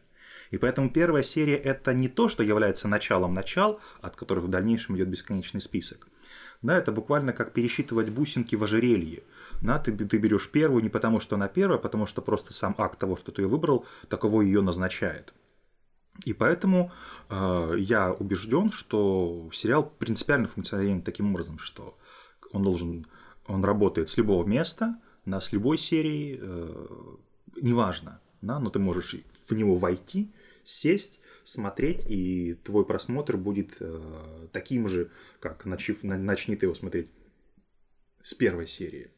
И 0.50 0.58
поэтому 0.58 0.90
первая 0.90 1.24
серия 1.24 1.56
это 1.56 1.94
не 1.94 2.10
то, 2.10 2.28
что 2.28 2.44
является 2.44 2.90
началом 2.90 3.34
начал, 3.34 3.80
от 4.02 4.18
которых 4.18 4.44
в 4.44 4.50
дальнейшем 4.50 4.98
идет 4.98 5.08
бесконечный 5.08 5.62
список. 5.62 6.10
Да, 6.62 6.78
это 6.78 6.92
буквально 6.92 7.34
как 7.34 7.54
пересчитывать 7.54 8.10
бусинки 8.10 8.56
в 8.56 8.64
ожерелье. 8.64 9.24
Да, 9.62 9.80
ты, 9.80 9.92
ты 9.94 10.18
берешь 10.18 10.50
первую 10.50 10.84
не 10.84 10.90
потому, 10.90 11.20
что 11.20 11.36
она 11.36 11.48
первая, 11.48 11.80
а 11.80 11.82
потому 11.82 12.06
что 12.06 12.22
просто 12.22 12.54
сам 12.54 12.76
акт 12.78 13.00
того, 13.00 13.16
что 13.16 13.32
ты 13.32 13.42
ее 13.42 13.48
выбрал, 13.48 13.86
таково 14.10 14.42
ее 14.42 14.62
назначает. 14.62 15.34
И 16.26 16.34
поэтому 16.34 16.92
э, 17.30 17.76
я 17.80 18.12
убежден, 18.12 18.72
что 18.72 19.50
сериал 19.54 19.90
принципиально 19.90 20.48
функционирует 20.48 21.04
таким 21.04 21.32
образом, 21.32 21.58
что 21.58 21.98
он 22.52 22.64
должен, 22.64 23.08
он 23.48 23.64
работает 23.64 24.10
с 24.10 24.18
любого 24.18 24.46
места, 24.46 24.98
на 25.26 25.42
с 25.42 25.52
любой 25.52 25.78
серии, 25.78 26.38
э, 26.40 26.88
неважно, 27.60 28.20
да, 28.42 28.60
но 28.60 28.70
ты 28.70 28.78
можешь 28.78 29.16
в 29.48 29.54
него 29.54 29.78
войти, 29.78 30.32
сесть, 30.64 31.21
смотреть, 31.44 32.04
и 32.08 32.56
твой 32.64 32.86
просмотр 32.86 33.38
будет 33.38 33.78
э, 33.80 34.48
таким 34.52 34.88
же, 34.88 35.10
как 35.40 35.66
начав, 35.66 36.04
начни 36.04 36.56
ты 36.56 36.66
его 36.66 36.76
смотреть 36.76 37.08
с 38.24 38.34
первой 38.34 38.68
серии. 38.68 39.10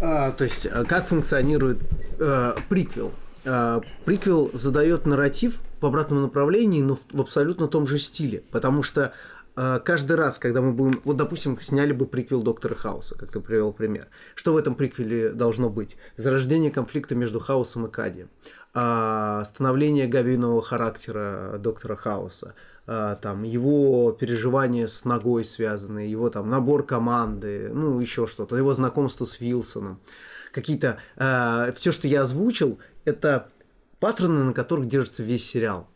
А, 0.00 0.32
то 0.32 0.44
есть, 0.44 0.66
а 0.66 0.84
как 0.84 1.06
функционирует 1.06 1.78
э, 2.18 2.54
приквел? 2.68 3.12
Э, 3.44 3.80
приквел 4.04 4.50
задает 4.52 5.06
нарратив 5.06 5.60
по 5.80 5.88
обратному 5.88 6.22
направлению, 6.22 6.86
но 6.86 6.96
в, 6.96 7.06
в 7.12 7.20
абсолютно 7.20 7.68
том 7.68 7.86
же 7.86 7.98
стиле, 7.98 8.42
потому 8.50 8.82
что 8.82 9.12
каждый 9.84 10.16
раз, 10.16 10.38
когда 10.38 10.62
мы 10.62 10.72
будем, 10.72 11.00
вот, 11.04 11.16
допустим, 11.16 11.60
сняли 11.60 11.92
бы 11.92 12.06
приквел 12.06 12.42
Доктора 12.42 12.74
Хауса, 12.74 13.16
как 13.16 13.32
ты 13.32 13.40
привел 13.40 13.72
пример, 13.72 14.06
что 14.34 14.52
в 14.52 14.56
этом 14.56 14.74
приквеле 14.74 15.30
должно 15.30 15.68
быть? 15.68 15.96
Зарождение 16.16 16.70
конфликта 16.70 17.14
между 17.14 17.40
Хаусом 17.40 17.86
и 17.86 17.90
Кади, 17.90 18.26
э, 18.74 19.42
становление 19.44 20.06
гавийного 20.06 20.62
характера 20.62 21.56
Доктора 21.58 21.96
Хауса, 21.96 22.54
а, 22.90 23.16
там 23.16 23.42
его 23.42 24.12
переживания 24.12 24.86
с 24.86 25.04
ногой 25.04 25.44
связанные, 25.44 26.10
его 26.10 26.30
там 26.30 26.48
набор 26.48 26.86
команды, 26.86 27.70
ну 27.70 28.00
еще 28.00 28.26
что-то, 28.26 28.56
его 28.56 28.72
знакомство 28.72 29.26
с 29.26 29.40
Вилсоном, 29.40 30.00
какие-то 30.52 30.96
а, 31.16 31.70
все, 31.72 31.92
что 31.92 32.08
я 32.08 32.22
озвучил, 32.22 32.78
это 33.04 33.50
паттерны, 34.00 34.42
на 34.42 34.54
которых 34.54 34.86
держится 34.86 35.22
весь 35.22 35.46
сериал. 35.46 35.86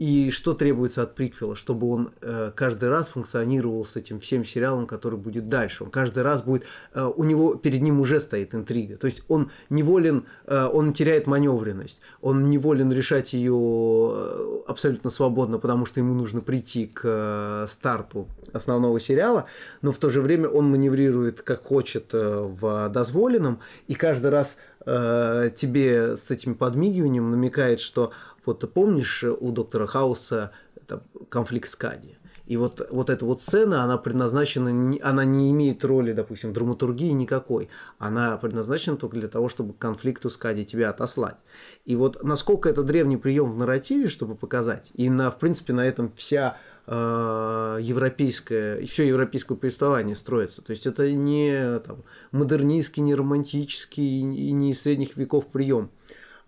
И 0.00 0.30
что 0.30 0.54
требуется 0.54 1.02
от 1.02 1.14
приквела, 1.14 1.54
чтобы 1.54 1.90
он 1.90 2.10
э, 2.22 2.52
каждый 2.56 2.88
раз 2.88 3.10
функционировал 3.10 3.84
с 3.84 3.96
этим 3.96 4.18
всем 4.18 4.46
сериалом, 4.46 4.86
который 4.86 5.18
будет 5.18 5.50
дальше. 5.50 5.84
Он 5.84 5.90
каждый 5.90 6.22
раз 6.22 6.42
будет, 6.42 6.64
э, 6.94 7.04
у 7.04 7.22
него 7.22 7.54
перед 7.54 7.82
ним 7.82 8.00
уже 8.00 8.18
стоит 8.18 8.54
интрига. 8.54 8.96
То 8.96 9.06
есть 9.06 9.22
он 9.28 9.50
неволен, 9.68 10.24
э, 10.46 10.64
он 10.72 10.94
теряет 10.94 11.26
маневренность, 11.26 12.00
он 12.22 12.48
неволен 12.48 12.90
решать 12.90 13.34
ее 13.34 13.52
э, 13.54 14.60
абсолютно 14.68 15.10
свободно, 15.10 15.58
потому 15.58 15.84
что 15.84 16.00
ему 16.00 16.14
нужно 16.14 16.40
прийти 16.40 16.86
к 16.86 17.02
э, 17.04 17.66
старту 17.68 18.26
основного 18.54 18.98
сериала, 19.00 19.44
но 19.82 19.92
в 19.92 19.98
то 19.98 20.08
же 20.08 20.22
время 20.22 20.48
он 20.48 20.70
маневрирует 20.70 21.42
как 21.42 21.66
хочет 21.66 22.14
э, 22.14 22.40
в 22.40 22.88
дозволенном, 22.88 23.58
и 23.86 23.92
каждый 23.92 24.30
раз 24.30 24.56
э, 24.86 25.50
тебе 25.54 26.16
с 26.16 26.30
этим 26.30 26.54
подмигиванием 26.54 27.30
намекает, 27.30 27.80
что 27.80 28.12
вот 28.44 28.60
ты 28.60 28.66
помнишь, 28.66 29.24
у 29.24 29.52
доктора 29.52 29.86
Хауса 29.86 30.52
это 30.76 31.02
конфликт 31.28 31.68
с 31.68 31.76
Кади. 31.76 32.16
И 32.50 32.56
вот, 32.56 32.84
вот 32.90 33.10
эта 33.10 33.24
вот 33.24 33.40
сцена, 33.40 33.84
она 33.84 33.96
предназначена, 33.96 34.98
она 35.02 35.24
не 35.24 35.52
имеет 35.52 35.84
роли, 35.84 36.12
допустим, 36.12 36.52
драматургии 36.52 37.12
никакой. 37.12 37.68
Она 37.98 38.36
предназначена 38.38 38.96
только 38.96 39.18
для 39.18 39.28
того, 39.28 39.48
чтобы 39.48 39.72
к 39.72 39.78
конфликту 39.78 40.30
с 40.30 40.36
Кади 40.36 40.64
тебя 40.64 40.90
отослать. 40.90 41.36
И 41.84 41.94
вот 41.94 42.24
насколько 42.24 42.68
это 42.68 42.82
древний 42.82 43.16
прием 43.16 43.52
в 43.52 43.56
нарративе, 43.56 44.08
чтобы 44.08 44.34
показать, 44.34 44.90
и 44.94 45.08
на, 45.08 45.30
в 45.30 45.38
принципе 45.38 45.72
на 45.74 45.86
этом 45.86 46.10
вся 46.16 46.56
э, 46.56 46.69
европейское, 46.90 48.84
все 48.84 49.06
европейское 49.06 49.56
повествование 49.56 50.16
строится. 50.16 50.60
То 50.60 50.72
есть 50.72 50.86
это 50.86 51.10
не 51.12 51.78
там, 51.80 52.02
модернистский, 52.32 53.02
не 53.02 53.14
романтический 53.14 54.20
и 54.20 54.50
не 54.50 54.74
средних 54.74 55.16
веков 55.16 55.46
прием. 55.46 55.90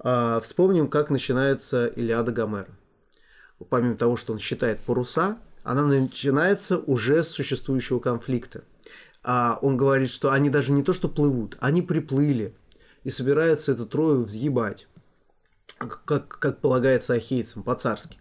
А, 0.00 0.40
вспомним, 0.40 0.88
как 0.88 1.10
начинается 1.10 1.86
Илиада 1.86 2.32
Гомера. 2.32 2.66
Помимо 3.68 3.94
того, 3.94 4.16
что 4.16 4.32
он 4.32 4.40
считает 4.40 4.80
паруса, 4.80 5.38
она 5.62 5.86
начинается 5.86 6.78
уже 6.78 7.22
с 7.22 7.28
существующего 7.28 8.00
конфликта. 8.00 8.64
А 9.22 9.60
он 9.62 9.76
говорит, 9.76 10.10
что 10.10 10.32
они 10.32 10.50
даже 10.50 10.72
не 10.72 10.82
то 10.82 10.92
что 10.92 11.08
плывут, 11.08 11.56
они 11.60 11.82
приплыли 11.82 12.56
и 13.04 13.10
собираются 13.10 13.70
эту 13.70 13.86
трою 13.86 14.24
взъебать, 14.24 14.88
как, 15.78 16.28
как 16.28 16.60
полагается 16.60 17.14
ахейцам, 17.14 17.62
по-царски 17.62 18.18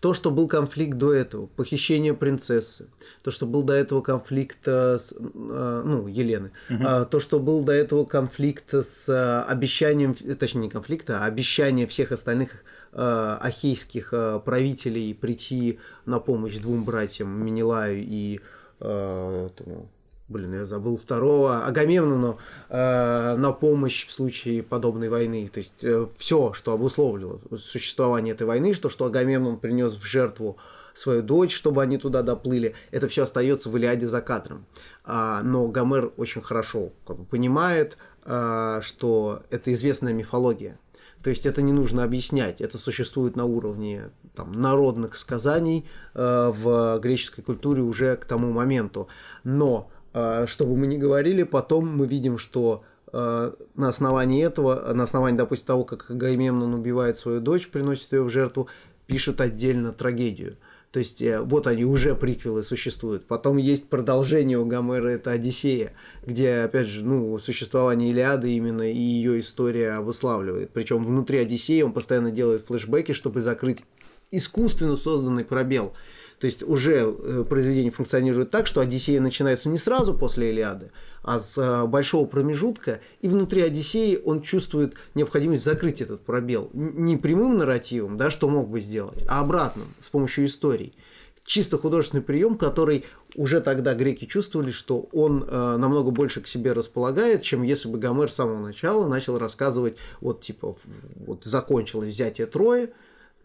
то, 0.00 0.14
что 0.14 0.30
был 0.30 0.48
конфликт 0.48 0.96
до 0.98 1.12
этого, 1.12 1.46
похищение 1.46 2.14
принцессы, 2.14 2.88
то, 3.22 3.30
что 3.30 3.46
был 3.46 3.62
до 3.62 3.74
этого 3.74 4.00
конфликт 4.00 4.66
с, 4.66 5.12
э, 5.12 5.82
ну, 5.84 6.06
Елены, 6.06 6.50
угу. 6.68 7.06
то, 7.08 7.20
что 7.20 7.38
был 7.38 7.62
до 7.62 7.72
этого 7.72 8.04
конфликт 8.04 8.74
с 8.74 9.08
э, 9.08 9.42
обещанием, 9.48 10.14
точнее 10.14 10.62
не 10.62 10.70
конфликта, 10.70 11.20
а 11.20 11.26
обещание 11.26 11.86
всех 11.86 12.12
остальных 12.12 12.64
э, 12.92 13.36
ахейских 13.40 14.12
правителей 14.44 15.14
прийти 15.14 15.78
на 16.04 16.18
помощь 16.18 16.56
двум 16.56 16.84
братьям 16.84 17.28
Менелаю 17.44 18.02
и 18.02 18.40
этому, 18.80 19.88
блин, 20.28 20.54
я 20.54 20.66
забыл 20.66 20.96
второго, 20.96 21.64
Агамемнону 21.66 22.38
э, 22.68 23.36
на 23.36 23.52
помощь 23.52 24.06
в 24.06 24.12
случае 24.12 24.62
подобной 24.62 25.08
войны. 25.08 25.48
То 25.52 25.58
есть 25.58 25.82
э, 25.82 26.06
все, 26.16 26.52
что 26.52 26.72
обусловило 26.72 27.40
существование 27.56 28.34
этой 28.34 28.46
войны, 28.46 28.74
что, 28.74 28.88
что 28.88 29.06
Агамемнон 29.06 29.58
принес 29.58 29.94
в 29.94 30.04
жертву 30.04 30.56
свою 30.94 31.22
дочь, 31.22 31.54
чтобы 31.54 31.82
они 31.82 31.98
туда 31.98 32.22
доплыли, 32.22 32.74
это 32.90 33.08
все 33.08 33.24
остается 33.24 33.70
в 33.70 33.76
Илиаде 33.76 34.08
за 34.08 34.20
кадром. 34.20 34.66
А, 35.04 35.42
но 35.42 35.68
Гомер 35.68 36.12
очень 36.16 36.42
хорошо 36.42 36.92
как 37.06 37.18
бы, 37.18 37.24
понимает, 37.24 37.96
а, 38.24 38.80
что 38.82 39.42
это 39.50 39.72
известная 39.72 40.12
мифология. 40.12 40.78
То 41.22 41.30
есть 41.30 41.46
это 41.46 41.62
не 41.62 41.72
нужно 41.72 42.02
объяснять, 42.02 42.60
это 42.60 42.78
существует 42.78 43.36
на 43.36 43.44
уровне 43.44 44.10
там, 44.34 44.60
народных 44.60 45.14
сказаний 45.14 45.86
э, 46.14 46.52
в 46.52 46.98
греческой 46.98 47.44
культуре 47.44 47.80
уже 47.80 48.16
к 48.16 48.24
тому 48.24 48.50
моменту. 48.50 49.06
Но 49.44 49.88
а, 50.12 50.46
что 50.46 50.66
бы 50.66 50.76
мы 50.76 50.86
ни 50.86 50.96
говорили, 50.96 51.42
потом 51.42 51.96
мы 51.96 52.06
видим, 52.06 52.38
что 52.38 52.84
а, 53.12 53.54
на 53.74 53.88
основании 53.88 54.44
этого, 54.44 54.92
на 54.92 55.04
основании, 55.04 55.38
допустим, 55.38 55.66
того, 55.66 55.84
как 55.84 56.10
Агамемнон 56.10 56.74
убивает 56.74 57.16
свою 57.16 57.40
дочь, 57.40 57.68
приносит 57.68 58.12
ее 58.12 58.22
в 58.22 58.30
жертву, 58.30 58.68
пишет 59.06 59.40
отдельно 59.40 59.92
трагедию. 59.92 60.56
То 60.92 60.98
есть 60.98 61.22
э, 61.22 61.40
вот 61.40 61.66
они 61.66 61.84
уже 61.84 62.14
приквелы 62.14 62.62
существуют. 62.62 63.24
Потом 63.24 63.56
есть 63.56 63.88
продолжение 63.88 64.58
у 64.58 64.66
Гомера, 64.66 65.08
это 65.08 65.30
Одиссея, 65.30 65.94
где, 66.24 66.56
опять 66.56 66.86
же, 66.86 67.02
ну, 67.02 67.38
существование 67.38 68.10
Илиады 68.10 68.52
именно 68.52 68.82
и 68.82 68.98
ее 68.98 69.40
история 69.40 69.92
обуславливает. 69.92 70.70
Причем 70.70 71.02
внутри 71.02 71.38
Одиссеи 71.38 71.80
он 71.80 71.94
постоянно 71.94 72.30
делает 72.30 72.66
флешбеки, 72.66 73.12
чтобы 73.12 73.40
закрыть 73.40 73.84
искусственно 74.30 74.96
созданный 74.96 75.44
пробел. 75.44 75.94
То 76.42 76.46
есть 76.46 76.64
уже 76.64 76.94
э, 77.06 77.44
произведение 77.48 77.92
функционирует 77.92 78.50
так, 78.50 78.66
что 78.66 78.80
Одиссея 78.80 79.20
начинается 79.20 79.68
не 79.68 79.78
сразу 79.78 80.12
после 80.12 80.50
Илиады, 80.50 80.90
а 81.22 81.38
с 81.38 81.56
э, 81.56 81.86
большого 81.86 82.26
промежутка, 82.26 82.98
и 83.20 83.28
внутри 83.28 83.62
Одиссеи 83.62 84.20
он 84.24 84.42
чувствует 84.42 84.94
необходимость 85.14 85.62
закрыть 85.62 86.00
этот 86.00 86.22
пробел. 86.22 86.68
Не 86.72 87.16
прямым 87.16 87.58
нарративом, 87.58 88.16
да, 88.18 88.28
что 88.28 88.48
мог 88.48 88.68
бы 88.68 88.80
сделать, 88.80 89.24
а 89.28 89.38
обратным, 89.38 89.94
с 90.00 90.08
помощью 90.08 90.46
историй. 90.46 90.96
Чисто 91.44 91.78
художественный 91.78 92.24
прием, 92.24 92.58
который 92.58 93.04
уже 93.36 93.60
тогда 93.60 93.94
греки 93.94 94.24
чувствовали, 94.24 94.72
что 94.72 95.08
он 95.12 95.44
э, 95.46 95.76
намного 95.76 96.10
больше 96.10 96.40
к 96.40 96.48
себе 96.48 96.72
располагает, 96.72 97.42
чем 97.42 97.62
если 97.62 97.88
бы 97.88 97.98
Гомер 97.98 98.28
с 98.28 98.34
самого 98.34 98.58
начала 98.58 99.06
начал 99.06 99.38
рассказывать, 99.38 99.96
вот 100.20 100.40
типа, 100.40 100.76
вот 101.24 101.44
закончилось 101.44 102.10
взятие 102.10 102.48
Трои, 102.48 102.90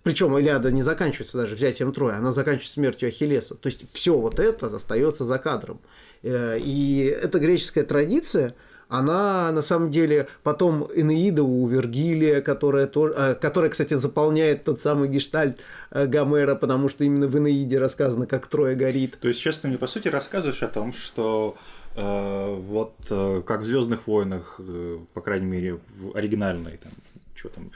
причем 0.03 0.37
Илиада 0.37 0.71
не 0.71 0.83
заканчивается 0.83 1.37
даже 1.37 1.55
взятием 1.55 1.93
Троя, 1.93 2.17
она 2.17 2.31
заканчивается 2.31 2.73
смертью 2.73 3.09
Ахиллеса. 3.09 3.55
То 3.55 3.67
есть 3.67 3.85
все 3.93 4.17
вот 4.17 4.39
это 4.39 4.67
остается 4.67 5.25
за 5.25 5.37
кадром. 5.37 5.79
Э, 6.23 6.57
и 6.59 7.03
эта 7.05 7.39
греческая 7.39 7.83
традиция, 7.83 8.55
она 8.89 9.51
на 9.51 9.61
самом 9.61 9.91
деле 9.91 10.27
потом 10.43 10.89
Энеида 10.95 11.43
у 11.43 11.67
Вергилия, 11.67 12.41
которая, 12.41 12.87
тоже, 12.87 13.13
э, 13.17 13.35
которая, 13.35 13.69
кстати, 13.69 13.95
заполняет 13.95 14.63
тот 14.63 14.79
самый 14.79 15.09
гештальт 15.09 15.59
э, 15.91 16.05
Гомера, 16.05 16.55
потому 16.55 16.87
что 16.89 17.03
именно 17.03 17.27
в 17.27 17.37
Энеиде 17.37 17.77
рассказано, 17.77 18.27
как 18.27 18.47
Троя 18.47 18.75
горит. 18.75 19.17
То 19.19 19.27
есть 19.27 19.43
ты 19.43 19.67
мне, 19.67 19.77
по 19.77 19.87
сути, 19.87 20.07
рассказываешь 20.07 20.63
о 20.63 20.67
том, 20.67 20.93
что 20.93 21.57
э, 21.95 22.55
вот 22.59 22.95
э, 23.09 23.41
как 23.45 23.61
в 23.61 23.65
Звездных 23.65 24.07
войнах, 24.07 24.55
э, 24.59 24.99
по 25.13 25.21
крайней 25.21 25.47
мере, 25.47 25.79
в 25.97 26.15
оригинальной, 26.15 26.77
там, 26.77 26.93
что 27.35 27.49
там, 27.49 27.71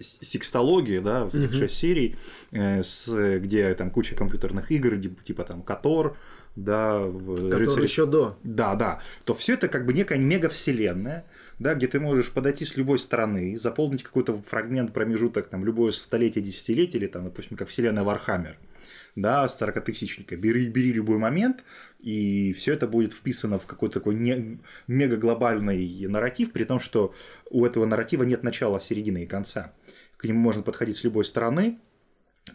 секстологии, 0.00 0.98
да, 0.98 1.24
вот 1.24 1.34
этих 1.34 1.54
шесть 1.54 1.76
серий, 1.76 2.16
э, 2.52 2.82
с, 2.82 3.08
где 3.38 3.74
там 3.74 3.90
куча 3.90 4.14
компьютерных 4.14 4.70
игр, 4.70 4.98
типа 5.24 5.44
там 5.44 5.62
KOTOR, 5.62 6.16
да, 6.56 6.98
в 6.98 7.36
Который 7.36 7.66
рыцарь... 7.66 7.82
еще 7.84 8.06
до. 8.06 8.36
Да, 8.42 8.74
да. 8.74 9.00
То 9.24 9.34
все 9.34 9.54
это 9.54 9.68
как 9.68 9.86
бы 9.86 9.92
некая 9.92 10.18
мега 10.18 10.48
вселенная, 10.48 11.24
да, 11.58 11.74
где 11.74 11.86
ты 11.88 11.98
можешь 11.98 12.30
подойти 12.30 12.64
с 12.64 12.76
любой 12.76 12.98
стороны, 12.98 13.56
заполнить 13.56 14.02
какой-то 14.02 14.34
фрагмент, 14.34 14.92
промежуток, 14.92 15.48
там, 15.48 15.64
любое 15.64 15.90
столетие, 15.90 16.44
десятилетие, 16.44 17.00
или 17.00 17.08
там, 17.08 17.24
допустим, 17.24 17.56
как 17.56 17.68
вселенная 17.68 18.04
Warhammer, 18.04 18.58
да, 19.16 19.46
с 19.48 19.60
40-тысячника. 19.60 20.36
Бери, 20.36 20.68
бери 20.68 20.92
любой 20.92 21.18
момент, 21.18 21.64
и 21.98 22.52
все 22.52 22.74
это 22.74 22.86
будет 22.86 23.12
вписано 23.12 23.58
в 23.58 23.66
какой-то 23.66 24.00
такой 24.00 24.14
не, 24.14 24.60
мега 24.86 25.16
глобальный 25.16 26.06
нарратив, 26.06 26.52
при 26.52 26.64
том, 26.64 26.78
что 26.78 27.14
у 27.50 27.64
этого 27.64 27.86
нарратива 27.86 28.22
нет 28.22 28.42
начала, 28.42 28.80
середины 28.80 29.24
и 29.24 29.26
конца. 29.26 29.72
К 30.16 30.24
нему 30.24 30.40
можно 30.40 30.62
подходить 30.62 30.96
с 30.96 31.04
любой 31.04 31.24
стороны, 31.24 31.78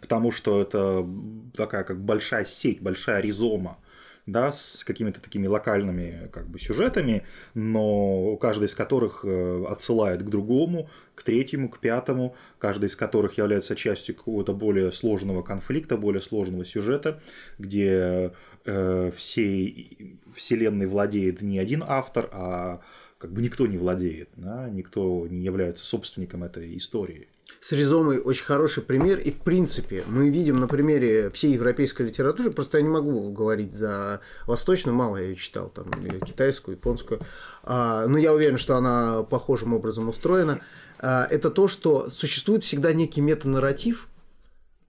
потому 0.00 0.30
что 0.30 0.62
это 0.62 1.06
такая 1.54 1.84
как 1.84 2.00
большая 2.00 2.44
сеть, 2.44 2.80
большая 2.80 3.20
ризома 3.20 3.78
да, 4.26 4.52
с 4.52 4.84
какими-то 4.84 5.20
такими 5.20 5.46
локальными 5.46 6.28
как 6.32 6.48
бы, 6.48 6.58
сюжетами, 6.58 7.26
но 7.52 8.36
каждый 8.36 8.66
из 8.68 8.74
которых 8.74 9.24
э, 9.24 9.64
отсылает 9.68 10.22
к 10.22 10.28
другому, 10.28 10.88
к 11.14 11.22
третьему, 11.22 11.68
к 11.68 11.78
пятому, 11.78 12.34
каждый 12.58 12.86
из 12.86 12.96
которых 12.96 13.36
является 13.36 13.76
частью 13.76 14.14
какого-то 14.14 14.54
более 14.54 14.92
сложного 14.92 15.42
конфликта, 15.42 15.96
более 15.96 16.22
сложного 16.22 16.64
сюжета, 16.64 17.20
где 17.58 18.32
э, 18.64 19.10
всей 19.14 20.18
вселенной 20.34 20.86
владеет 20.86 21.42
не 21.42 21.58
один 21.58 21.84
автор, 21.86 22.30
а 22.32 22.80
как 23.24 23.32
бы 23.32 23.40
никто 23.40 23.66
не 23.66 23.78
владеет, 23.78 24.28
да, 24.36 24.68
никто 24.68 25.26
не 25.26 25.42
является 25.42 25.82
собственником 25.82 26.44
этой 26.44 26.76
истории. 26.76 27.26
С 27.58 27.72
Ризомой 27.72 28.18
очень 28.18 28.44
хороший 28.44 28.82
пример, 28.82 29.18
и 29.18 29.30
в 29.30 29.38
принципе 29.38 30.04
мы 30.06 30.28
видим 30.28 30.56
на 30.60 30.68
примере 30.68 31.30
всей 31.30 31.54
европейской 31.54 32.02
литературы, 32.02 32.50
просто 32.50 32.76
я 32.76 32.82
не 32.82 32.90
могу 32.90 33.32
говорить 33.32 33.72
за 33.72 34.20
восточную, 34.46 34.94
мало 34.94 35.16
я 35.16 35.28
ее 35.28 35.36
читал, 35.36 35.70
там, 35.70 35.90
китайскую, 36.26 36.76
японскую, 36.76 37.20
а, 37.62 38.06
но 38.08 38.18
я 38.18 38.34
уверен, 38.34 38.58
что 38.58 38.76
она 38.76 39.22
похожим 39.22 39.72
образом 39.72 40.10
устроена, 40.10 40.60
а, 40.98 41.26
это 41.30 41.48
то, 41.48 41.66
что 41.66 42.10
существует 42.10 42.62
всегда 42.62 42.92
некий 42.92 43.22
метанарратив, 43.22 44.06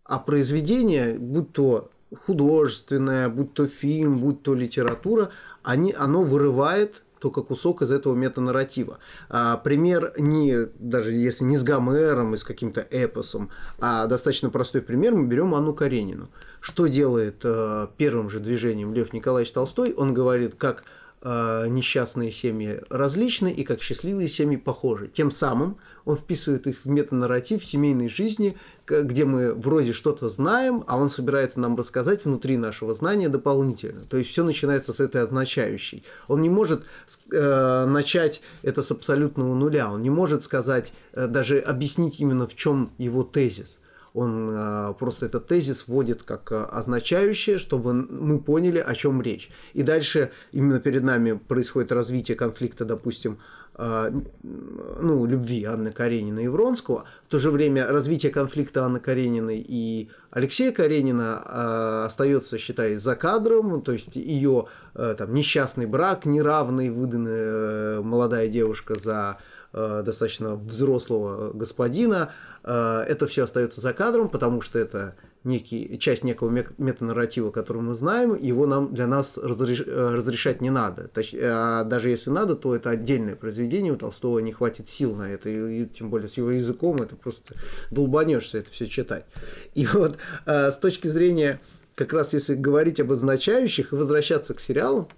а 0.03 0.19
произведение, 0.19 1.17
будь 1.17 1.53
то 1.53 1.89
художественное, 2.25 3.29
будь 3.29 3.53
то 3.53 3.65
фильм, 3.65 4.19
будь 4.19 4.43
то 4.43 4.55
литература, 4.55 5.31
они, 5.63 5.95
оно 5.97 6.21
вырывает 6.21 7.04
только 7.25 7.41
кусок 7.41 7.81
из 7.81 7.91
этого 7.91 8.13
метанарратива. 8.13 8.99
А, 9.29 9.57
пример 9.57 10.13
не, 10.19 10.67
даже 10.77 11.11
если 11.11 11.43
не 11.43 11.57
с 11.57 11.63
Гомером 11.63 12.35
и 12.35 12.37
с 12.37 12.43
каким-то 12.43 12.81
эпосом, 12.81 13.49
а 13.79 14.05
достаточно 14.05 14.51
простой 14.51 14.83
пример, 14.83 15.15
мы 15.15 15.25
берем 15.25 15.55
Анну 15.55 15.73
Каренину. 15.73 16.29
Что 16.61 16.85
делает 16.85 17.41
а, 17.43 17.89
первым 17.97 18.29
же 18.29 18.39
движением 18.39 18.93
Лев 18.93 19.11
Николаевич 19.11 19.51
Толстой? 19.53 19.93
Он 19.93 20.13
говорит, 20.13 20.53
как 20.53 20.83
несчастные 21.25 22.31
семьи 22.31 22.81
различны 22.89 23.51
и 23.51 23.63
как 23.63 23.81
счастливые 23.81 24.27
семьи 24.27 24.57
похожи. 24.57 25.07
Тем 25.07 25.31
самым 25.31 25.77
он 26.05 26.15
вписывает 26.15 26.67
их 26.67 26.85
в 26.85 26.87
метанарратив 26.87 27.65
семейной 27.65 28.09
жизни, 28.09 28.55
где 28.87 29.25
мы 29.25 29.53
вроде 29.53 29.91
что-то 29.91 30.29
знаем, 30.29 30.83
а 30.87 30.97
он 30.97 31.09
собирается 31.09 31.59
нам 31.59 31.75
рассказать 31.75 32.25
внутри 32.25 32.57
нашего 32.57 32.93
знания 32.93 33.27
дополнительно. 33.27 34.01
То 34.01 34.17
есть 34.17 34.29
все 34.29 34.43
начинается 34.43 34.93
с 34.93 34.99
этой 34.99 35.23
означающей. 35.23 36.03
Он 36.27 36.41
не 36.41 36.49
может 36.49 36.83
э, 37.31 37.85
начать 37.85 38.41
это 38.61 38.83
с 38.83 38.91
абсолютного 38.91 39.55
нуля, 39.55 39.91
он 39.91 40.03
не 40.03 40.11
может 40.11 40.43
сказать, 40.43 40.93
э, 41.13 41.27
даже 41.27 41.59
объяснить 41.59 42.19
именно 42.19 42.47
в 42.47 42.55
чем 42.55 42.91
его 42.99 43.23
тезис 43.23 43.79
он 44.15 44.49
э, 44.49 44.93
просто 44.97 45.25
этот 45.25 45.47
тезис 45.47 45.87
вводит 45.87 46.23
как 46.23 46.51
э, 46.51 46.55
означающее, 46.55 47.57
чтобы 47.57 47.93
мы 47.93 48.39
поняли, 48.39 48.79
о 48.79 48.95
чем 48.95 49.21
речь. 49.21 49.49
И 49.73 49.83
дальше 49.83 50.31
именно 50.53 50.79
перед 50.79 51.03
нами 51.03 51.33
происходит 51.33 51.91
развитие 51.91 52.37
конфликта, 52.37 52.85
допустим, 52.85 53.39
э, 53.77 54.11
ну, 54.41 55.25
любви 55.25 55.65
Анны 55.65 55.91
Карениной 55.91 56.45
и 56.45 56.47
Вронского. 56.47 57.03
В 57.25 57.27
то 57.27 57.39
же 57.39 57.51
время 57.51 57.87
развитие 57.87 58.31
конфликта 58.31 58.85
Анны 58.85 59.01
Карениной 59.01 59.63
и 59.67 60.09
Алексея 60.31 60.71
Каренина 60.71 62.05
остается, 62.05 62.57
считай, 62.57 62.95
за 62.95 63.15
кадром, 63.15 63.81
то 63.81 63.91
есть 63.91 64.15
ее 64.15 64.67
там, 64.93 65.33
несчастный 65.33 65.85
брак, 65.85 66.25
неравный, 66.25 66.89
выданная 66.89 68.01
молодая 68.01 68.47
девушка 68.47 68.95
за 68.95 69.37
Э, 69.37 69.54
достаточно 70.03 70.55
взрослого 70.55 71.51
господина. 71.51 72.31
Э, 72.63 73.03
это 73.07 73.27
все 73.27 73.43
остается 73.43 73.81
за 73.81 73.93
кадром, 73.93 74.29
потому 74.29 74.61
что 74.61 74.79
это 74.79 75.15
некий, 75.43 75.99
часть 75.99 76.23
некого 76.23 76.49
метанарратива, 76.77 77.51
который 77.51 77.81
мы 77.81 77.93
знаем, 77.93 78.35
его 78.35 78.65
нам 78.67 78.93
для 78.93 79.05
нас 79.05 79.37
разреш, 79.37 79.81
э, 79.81 80.15
разрешать 80.15 80.61
не 80.61 80.69
надо. 80.69 81.09
Точ, 81.09 81.35
а 81.35 81.83
даже 81.83 82.09
если 82.09 82.29
надо, 82.29 82.55
то 82.55 82.73
это 82.73 82.89
отдельное 82.89 83.35
произведение, 83.35 83.91
у 83.91 83.97
Толстого 83.97 84.39
не 84.39 84.53
хватит 84.53 84.87
сил 84.87 85.13
на 85.13 85.29
это, 85.29 85.49
и, 85.49 85.83
и 85.83 85.85
тем 85.85 86.09
более 86.09 86.29
с 86.29 86.37
его 86.37 86.51
языком 86.51 87.01
это 87.01 87.17
просто 87.17 87.53
долбанешься 87.91 88.59
это 88.59 88.71
все 88.71 88.87
читать. 88.87 89.25
И 89.73 89.85
вот 89.87 90.17
с 90.45 90.77
точки 90.77 91.07
зрения, 91.07 91.59
как 91.95 92.13
раз 92.13 92.33
если 92.33 92.55
говорить 92.55 93.01
об 93.01 93.11
означающих 93.11 93.91
и 93.91 93.95
возвращаться 93.95 94.53
к 94.53 94.61
сериалу, 94.61 95.09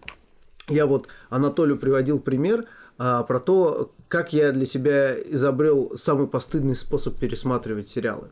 я 0.67 0.87
вот 0.87 1.07
Анатолию 1.29 1.77
приводил 1.77 2.19
пример– 2.19 2.65
а, 2.97 3.23
про 3.23 3.39
то, 3.39 3.91
как 4.07 4.33
я 4.33 4.51
для 4.51 4.65
себя 4.65 5.13
изобрел 5.13 5.93
самый 5.95 6.27
постыдный 6.27 6.75
способ 6.75 7.17
пересматривать 7.17 7.87
сериалы. 7.87 8.29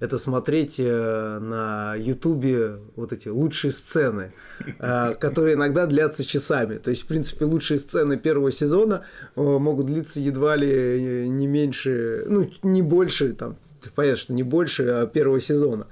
Это 0.00 0.18
смотреть 0.18 0.80
э, 0.80 1.38
на 1.40 1.94
Ютубе 1.96 2.78
вот 2.96 3.12
эти 3.12 3.28
лучшие 3.28 3.70
сцены, 3.70 4.32
э, 4.80 5.14
которые 5.14 5.54
иногда 5.54 5.86
длятся 5.86 6.24
часами. 6.24 6.78
То 6.78 6.90
есть, 6.90 7.04
в 7.04 7.06
принципе, 7.06 7.44
лучшие 7.44 7.78
сцены 7.78 8.16
первого 8.16 8.50
сезона 8.50 9.04
э, 9.36 9.40
могут 9.40 9.86
длиться 9.86 10.18
едва 10.18 10.56
ли 10.56 11.28
не 11.28 11.46
меньше, 11.46 12.24
ну, 12.26 12.50
не 12.64 12.82
больше, 12.82 13.34
там, 13.34 13.56
понятно, 13.94 14.18
что 14.18 14.32
не 14.32 14.42
больше 14.42 14.82
а 14.88 15.06
первого 15.06 15.40
сезона. 15.40 15.86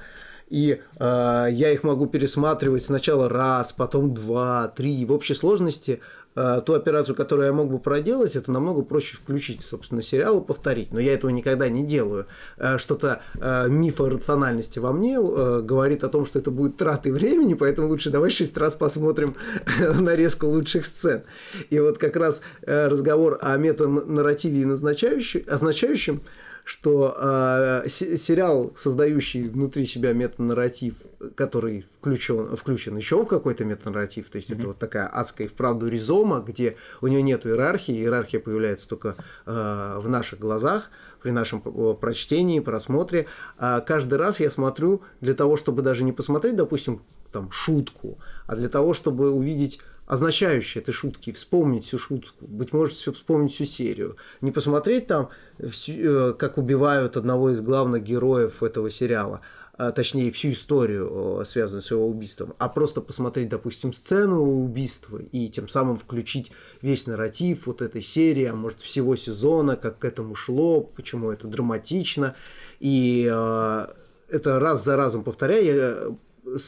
И 0.51 0.81
э, 0.99 1.47
я 1.51 1.71
их 1.71 1.85
могу 1.85 2.07
пересматривать 2.07 2.85
сначала 2.85 3.29
раз, 3.29 3.73
потом 3.73 4.13
два, 4.13 4.67
три. 4.67 5.05
В 5.07 5.13
общей 5.13 5.35
сложности 5.35 6.01
Э, 6.01 6.22
ту 6.35 6.75
операцию, 6.75 7.15
которую 7.15 7.47
я 7.47 7.53
мог 7.53 7.71
бы 7.71 7.79
проделать, 7.79 8.37
это 8.37 8.51
намного 8.51 8.83
проще 8.83 9.17
включить, 9.17 9.63
собственно, 9.63 10.03
сериал 10.03 10.41
и 10.41 10.45
повторить. 10.45 10.93
Но 10.93 11.01
я 11.01 11.13
этого 11.15 11.31
никогда 11.31 11.69
не 11.69 11.85
делаю. 11.85 12.27
Э, 12.57 12.79
что-то 12.79 13.21
э, 13.35 13.69
миф 13.69 14.01
о 14.01 14.09
рациональности 14.09 14.79
во 14.79 14.93
мне 14.93 15.19
говорит 15.21 16.05
о 16.05 16.09
том, 16.09 16.27
что 16.27 16.39
это 16.39 16.51
будет 16.51 16.77
тратой 16.77 17.13
времени, 17.13 17.55
поэтому 17.55 17.89
лучше 17.89 18.11
давай 18.11 18.31
шесть 18.31 18.57
раз 18.57 18.75
посмотрим 18.75 19.35
нарезку 19.79 20.47
лучших 20.47 20.87
сцен. 20.87 21.23
И 21.71 21.79
вот 21.79 21.99
как 21.99 22.17
раз 22.17 22.43
разговор 22.63 23.39
о 23.41 23.57
метанарративе 23.57 24.63
и 24.63 24.65
назначающем, 24.65 25.43
означающем 25.49 26.23
что 26.65 27.17
э, 27.19 27.89
сериал, 27.89 28.73
создающий 28.77 29.49
внутри 29.49 29.85
себя 29.85 30.13
метанарратив, 30.13 30.95
который 31.35 31.85
включен, 31.99 32.57
включен 32.57 32.97
еще 32.97 33.23
в 33.23 33.27
какой-то 33.27 33.65
метанарратив, 33.65 34.31
то 34.31 34.37
есть 34.37 34.51
mm-hmm. 34.51 34.59
это 34.59 34.67
вот 34.69 34.79
такая 34.79 35.07
адская 35.07 35.47
и 35.47 35.51
вправду 35.51 35.89
ризома, 35.89 36.41
где 36.41 36.77
у 37.01 37.09
нее 37.09 37.23
нет 37.23 37.47
иерархии, 37.47 37.95
иерархия 37.95 38.41
появляется 38.41 38.89
только 38.89 39.17
э, 39.47 39.99
в 39.99 40.09
наших 40.09 40.39
глазах, 40.39 40.91
при 41.21 41.31
нашем 41.31 41.61
прочтении, 41.97 42.61
просмотре. 42.61 43.27
А 43.57 43.81
каждый 43.81 44.19
раз 44.19 44.41
я 44.41 44.51
смотрю 44.51 45.03
для 45.21 45.35
того, 45.35 45.57
чтобы 45.57 45.83
даже 45.83 46.05
не 46.05 46.13
посмотреть, 46.13 46.57
допустим, 46.57 47.03
там 47.33 47.51
шутку, 47.51 48.19
а 48.47 48.57
для 48.57 48.69
того, 48.69 48.93
чтобы 48.93 49.31
увидеть 49.31 49.81
означающие 50.13 50.83
этой 50.83 50.93
шутки, 50.93 51.33
вспомнить 51.33 51.87
всю 51.87 51.97
шутку, 51.97 52.47
быть 52.47 52.75
может, 52.75 52.95
все 52.97 53.13
вспомнить 53.13 53.55
всю 53.55 53.65
серию. 53.65 54.19
Не 54.43 54.51
посмотреть 54.51 55.07
там, 55.07 55.31
э, 55.59 56.35
как 56.39 56.59
убивают 56.59 57.17
одного 57.17 57.49
из 57.49 57.63
главных 57.63 58.03
героев 58.03 58.63
этого 58.63 58.91
сериала, 58.91 59.41
а, 59.79 59.91
точнее, 59.91 60.31
всю 60.31 60.51
историю, 60.51 61.43
связанную 61.47 61.81
с 61.81 61.91
его 61.91 62.07
убийством, 62.07 62.53
а 62.59 62.69
просто 62.69 63.01
посмотреть, 63.01 63.49
допустим, 63.49 63.95
сцену 63.95 64.43
убийства 64.43 65.17
и 65.17 65.49
тем 65.49 65.67
самым 65.67 65.97
включить 65.97 66.53
весь 66.83 67.07
нарратив 67.07 67.67
вот 67.67 67.81
этой 67.81 68.03
серии, 68.03 68.45
а 68.45 68.55
может, 68.55 68.83
всего 68.83 69.17
сезона, 69.17 69.77
как 69.77 70.01
к 70.01 70.05
этому 70.05 70.35
шло, 70.35 70.83
почему 70.83 71.31
это 71.31 71.47
драматично. 71.47 72.37
И 72.81 73.27
э, 73.33 73.87
это 74.29 74.61
раз 74.61 74.85
за 74.85 74.97
разом 74.97 75.25
повторяя, 75.25 75.63
я 75.63 75.97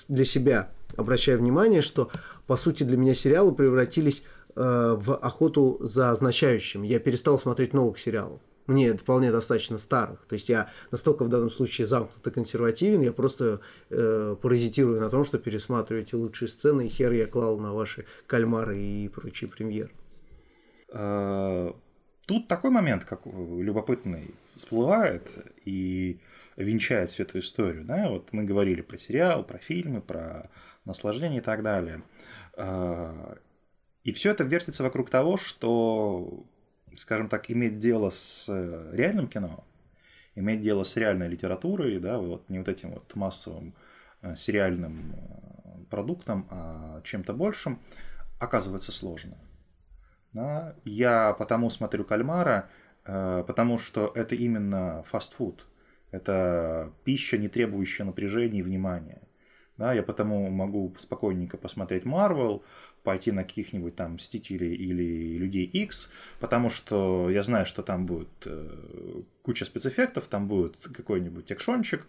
для 0.08 0.24
себя 0.24 0.70
обращаю 0.96 1.38
внимание, 1.38 1.82
что 1.82 2.10
по 2.46 2.56
сути 2.56 2.82
для 2.82 2.96
меня 2.96 3.14
сериалы 3.14 3.54
превратились 3.54 4.24
э, 4.54 4.96
в 4.98 5.16
охоту 5.16 5.78
за 5.80 6.10
означающим. 6.10 6.82
Я 6.82 6.98
перестал 7.00 7.38
смотреть 7.38 7.72
новых 7.72 7.98
сериалов. 7.98 8.40
Мне 8.66 8.96
вполне 8.96 9.30
достаточно 9.30 9.76
старых. 9.76 10.24
То 10.26 10.34
есть 10.34 10.48
я 10.48 10.70
настолько 10.90 11.24
в 11.24 11.28
данном 11.28 11.50
случае 11.50 11.86
замкнут 11.86 12.26
и 12.26 12.30
консервативен, 12.30 13.02
я 13.02 13.12
просто 13.12 13.60
э, 13.90 14.36
паразитирую 14.40 15.00
на 15.00 15.10
том, 15.10 15.24
что 15.24 15.38
пересматриваю 15.38 16.02
эти 16.02 16.14
лучшие 16.14 16.48
сцены, 16.48 16.86
и 16.86 16.88
хер 16.88 17.12
я 17.12 17.26
клал 17.26 17.58
на 17.58 17.74
ваши 17.74 18.06
кальмары 18.26 18.80
и 18.80 19.08
прочие 19.08 19.50
премьеры. 19.50 19.90
А, 20.94 21.76
тут 22.26 22.48
такой 22.48 22.70
момент, 22.70 23.04
как 23.04 23.26
любопытный, 23.26 24.34
всплывает, 24.54 25.28
и 25.64 26.20
венчает 26.56 27.10
всю 27.10 27.24
эту 27.24 27.38
историю. 27.38 27.84
Да? 27.84 28.08
Вот 28.08 28.32
мы 28.32 28.44
говорили 28.44 28.82
про 28.82 28.96
сериал, 28.96 29.44
про 29.44 29.58
фильмы, 29.58 30.00
про 30.00 30.50
наслаждение 30.84 31.38
и 31.38 31.42
так 31.42 31.62
далее. 31.62 32.02
А, 32.56 33.36
и 34.02 34.12
все 34.12 34.30
это 34.30 34.44
вертится 34.44 34.82
вокруг 34.82 35.10
того, 35.10 35.36
что 35.36 36.46
скажем 36.96 37.28
так, 37.28 37.50
иметь 37.50 37.78
дело 37.78 38.10
с 38.10 38.46
э, 38.48 38.90
реальным 38.92 39.28
кино, 39.28 39.64
иметь 40.34 40.62
дело 40.62 40.82
с 40.82 40.96
реальной 40.96 41.28
литературой, 41.28 41.98
да, 41.98 42.18
вот 42.18 42.48
не 42.48 42.58
вот 42.58 42.68
этим 42.68 42.92
вот 42.92 43.14
массовым 43.14 43.74
э, 44.22 44.34
сериальным 44.36 45.14
продуктом, 45.90 46.46
а 46.50 47.00
чем-то 47.02 47.32
большим, 47.32 47.80
оказывается 48.40 48.92
сложно. 48.92 49.36
Да? 50.32 50.74
Я 50.84 51.32
потому 51.34 51.70
смотрю 51.70 52.04
«Кальмара», 52.04 52.68
потому 53.04 53.76
что 53.76 54.10
это 54.14 54.34
именно 54.34 55.02
фастфуд. 55.02 55.66
Это 56.14 56.92
пища, 57.02 57.36
не 57.38 57.48
требующая 57.48 58.06
напряжения 58.06 58.60
и 58.60 58.62
внимания. 58.62 59.20
Да, 59.76 59.92
я 59.92 60.04
потому 60.04 60.48
могу 60.48 60.94
спокойненько 60.96 61.56
посмотреть 61.56 62.04
Marvel, 62.04 62.62
пойти 63.02 63.32
на 63.32 63.42
каких-нибудь 63.42 63.96
там 63.96 64.14
Мстителей 64.14 64.76
или 64.76 65.36
Людей 65.36 65.64
X, 65.64 66.08
потому 66.38 66.70
что 66.70 67.28
я 67.30 67.42
знаю, 67.42 67.66
что 67.66 67.82
там 67.82 68.06
будет 68.06 68.28
э, 68.44 69.22
куча 69.42 69.64
спецэффектов, 69.64 70.28
там 70.28 70.46
будет 70.46 70.76
какой-нибудь 70.76 71.50
экшончик, 71.50 72.06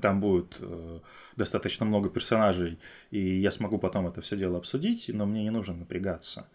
там 0.00 0.20
будет 0.20 0.56
э, 0.60 1.00
достаточно 1.36 1.84
много 1.84 2.08
персонажей, 2.08 2.78
и 3.10 3.20
я 3.20 3.50
смогу 3.50 3.78
потом 3.78 4.06
это 4.06 4.22
все 4.22 4.38
дело 4.38 4.56
обсудить, 4.56 5.10
но 5.12 5.26
мне 5.26 5.42
не 5.42 5.50
нужно 5.50 5.74
напрягаться, 5.74 6.48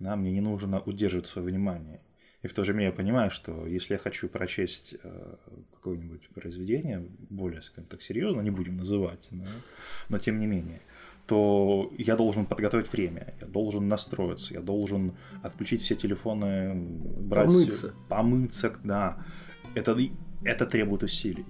да, 0.00 0.16
мне 0.16 0.32
не 0.32 0.40
нужно 0.40 0.80
удерживать 0.80 1.28
свое 1.28 1.46
внимание. 1.46 2.00
И 2.42 2.48
в 2.48 2.54
то 2.54 2.64
же 2.64 2.72
время 2.72 2.86
я 2.86 2.92
понимаю, 2.92 3.30
что 3.30 3.66
если 3.66 3.94
я 3.94 3.98
хочу 3.98 4.28
прочесть 4.28 4.96
э, 5.02 5.34
какое-нибудь 5.74 6.28
произведение, 6.30 7.06
более, 7.28 7.60
скажем 7.60 7.84
так, 7.84 8.02
серьезно, 8.02 8.40
не 8.40 8.50
будем 8.50 8.78
называть, 8.78 9.28
да, 9.30 9.44
но 10.08 10.18
тем 10.18 10.38
не 10.38 10.46
менее, 10.46 10.80
то 11.26 11.92
я 11.98 12.16
должен 12.16 12.46
подготовить 12.46 12.90
время, 12.90 13.34
я 13.40 13.46
должен 13.46 13.88
настроиться, 13.88 14.54
я 14.54 14.60
должен 14.60 15.12
отключить 15.42 15.82
все 15.82 15.94
телефоны, 15.94 16.74
брать, 16.74 17.46
помыться, 17.46 17.94
помыться, 18.08 18.74
да. 18.84 19.24
Это, 19.74 19.96
это 20.42 20.66
требует 20.66 21.02
усилий. 21.02 21.44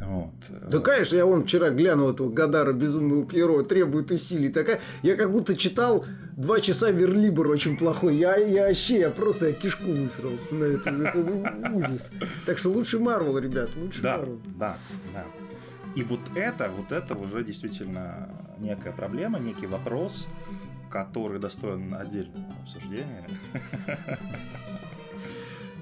Вот. 0.00 0.34
Да, 0.70 0.78
конечно, 0.78 1.16
я 1.16 1.26
вон 1.26 1.44
вчера 1.44 1.70
глянул 1.70 2.10
этого 2.10 2.30
Гадара 2.30 2.72
Безумного 2.72 3.26
Пьеро, 3.26 3.62
требует 3.62 4.10
усилий. 4.10 4.48
Такая, 4.48 4.80
я 5.02 5.16
как 5.16 5.30
будто 5.30 5.56
читал 5.56 6.04
два 6.36 6.60
часа 6.60 6.90
Верлибр 6.90 7.48
очень 7.48 7.76
плохой. 7.76 8.16
Я, 8.16 8.36
я 8.36 8.68
вообще, 8.68 9.00
я 9.00 9.10
просто 9.10 9.48
я 9.48 9.52
кишку 9.52 9.86
высрал 9.86 10.32
на 10.50 10.64
это. 10.64 10.90
Это 10.90 11.70
ужас. 11.72 12.10
Так 12.46 12.58
что 12.58 12.70
лучше 12.70 12.98
Марвел, 12.98 13.38
ребят, 13.38 13.70
лучше 13.76 14.02
да, 14.02 14.18
Марвел. 14.18 14.40
Да, 14.56 14.76
да. 15.12 15.24
И 15.94 16.02
вот 16.02 16.20
это, 16.34 16.70
вот 16.70 16.90
это 16.90 17.14
уже 17.14 17.44
действительно 17.44 18.28
некая 18.58 18.92
проблема, 18.92 19.38
некий 19.38 19.66
вопрос, 19.66 20.26
который 20.90 21.38
достоин 21.38 21.94
отдельного 21.94 22.52
обсуждения. 22.62 23.28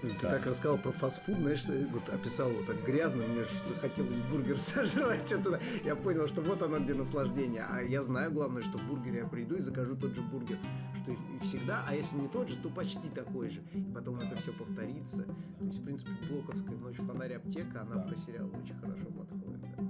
Ты 0.03 0.09
так 0.19 0.45
рассказал 0.47 0.79
про 0.79 0.91
фастфуд, 0.91 1.39
знаешь, 1.39 1.65
вот 1.93 2.09
описал 2.09 2.51
вот 2.51 2.67
так 2.67 2.85
грязно, 2.85 3.23
мне 3.25 3.45
же 3.45 3.51
захотелось 3.69 4.19
бургер 4.29 4.59
сожрать. 4.59 5.31
Это, 5.31 5.61
я 5.85 5.95
понял, 5.95 6.27
что 6.27 6.43
вот 6.43 6.61
оно 6.61 6.81
где 6.81 6.93
наслаждение. 6.93 7.65
А 7.71 7.81
я 7.83 8.03
знаю, 8.03 8.33
главное, 8.33 8.63
что 8.63 8.79
в 8.79 8.89
бургере 8.89 9.19
я 9.19 9.27
приду 9.27 9.55
и 9.55 9.61
закажу 9.61 9.95
тот 9.95 10.11
же 10.11 10.21
бургер, 10.23 10.57
что 10.97 11.13
и 11.13 11.39
всегда, 11.41 11.85
а 11.87 11.95
если 11.95 12.17
не 12.17 12.27
тот 12.27 12.49
же, 12.49 12.57
то 12.57 12.69
почти 12.69 13.09
такой 13.11 13.49
же. 13.49 13.61
И 13.75 13.93
потом 13.95 14.17
это 14.17 14.35
все 14.43 14.53
повторится. 14.53 15.23
То 15.23 15.65
есть, 15.65 15.79
в 15.79 15.85
принципе, 15.85 16.11
Блоковская 16.29 16.77
ночь 16.77 16.97
фонарь 16.97 17.35
аптека, 17.35 17.83
она 17.83 18.03
да. 18.03 18.03
по 18.03 18.17
сериалу 18.17 18.51
очень 18.61 18.75
хорошо 18.81 19.05
подходит. 19.05 19.61
Да. 19.61 19.83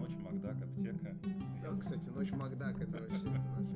Ночь 0.00 0.16
Макдак 0.18 0.56
аптека. 0.60 1.16
Да, 1.62 1.78
кстати, 1.80 2.08
ночь 2.08 2.32
Макдак 2.32 2.80
это 2.80 2.98
вообще 2.98 3.26
наша 3.26 3.71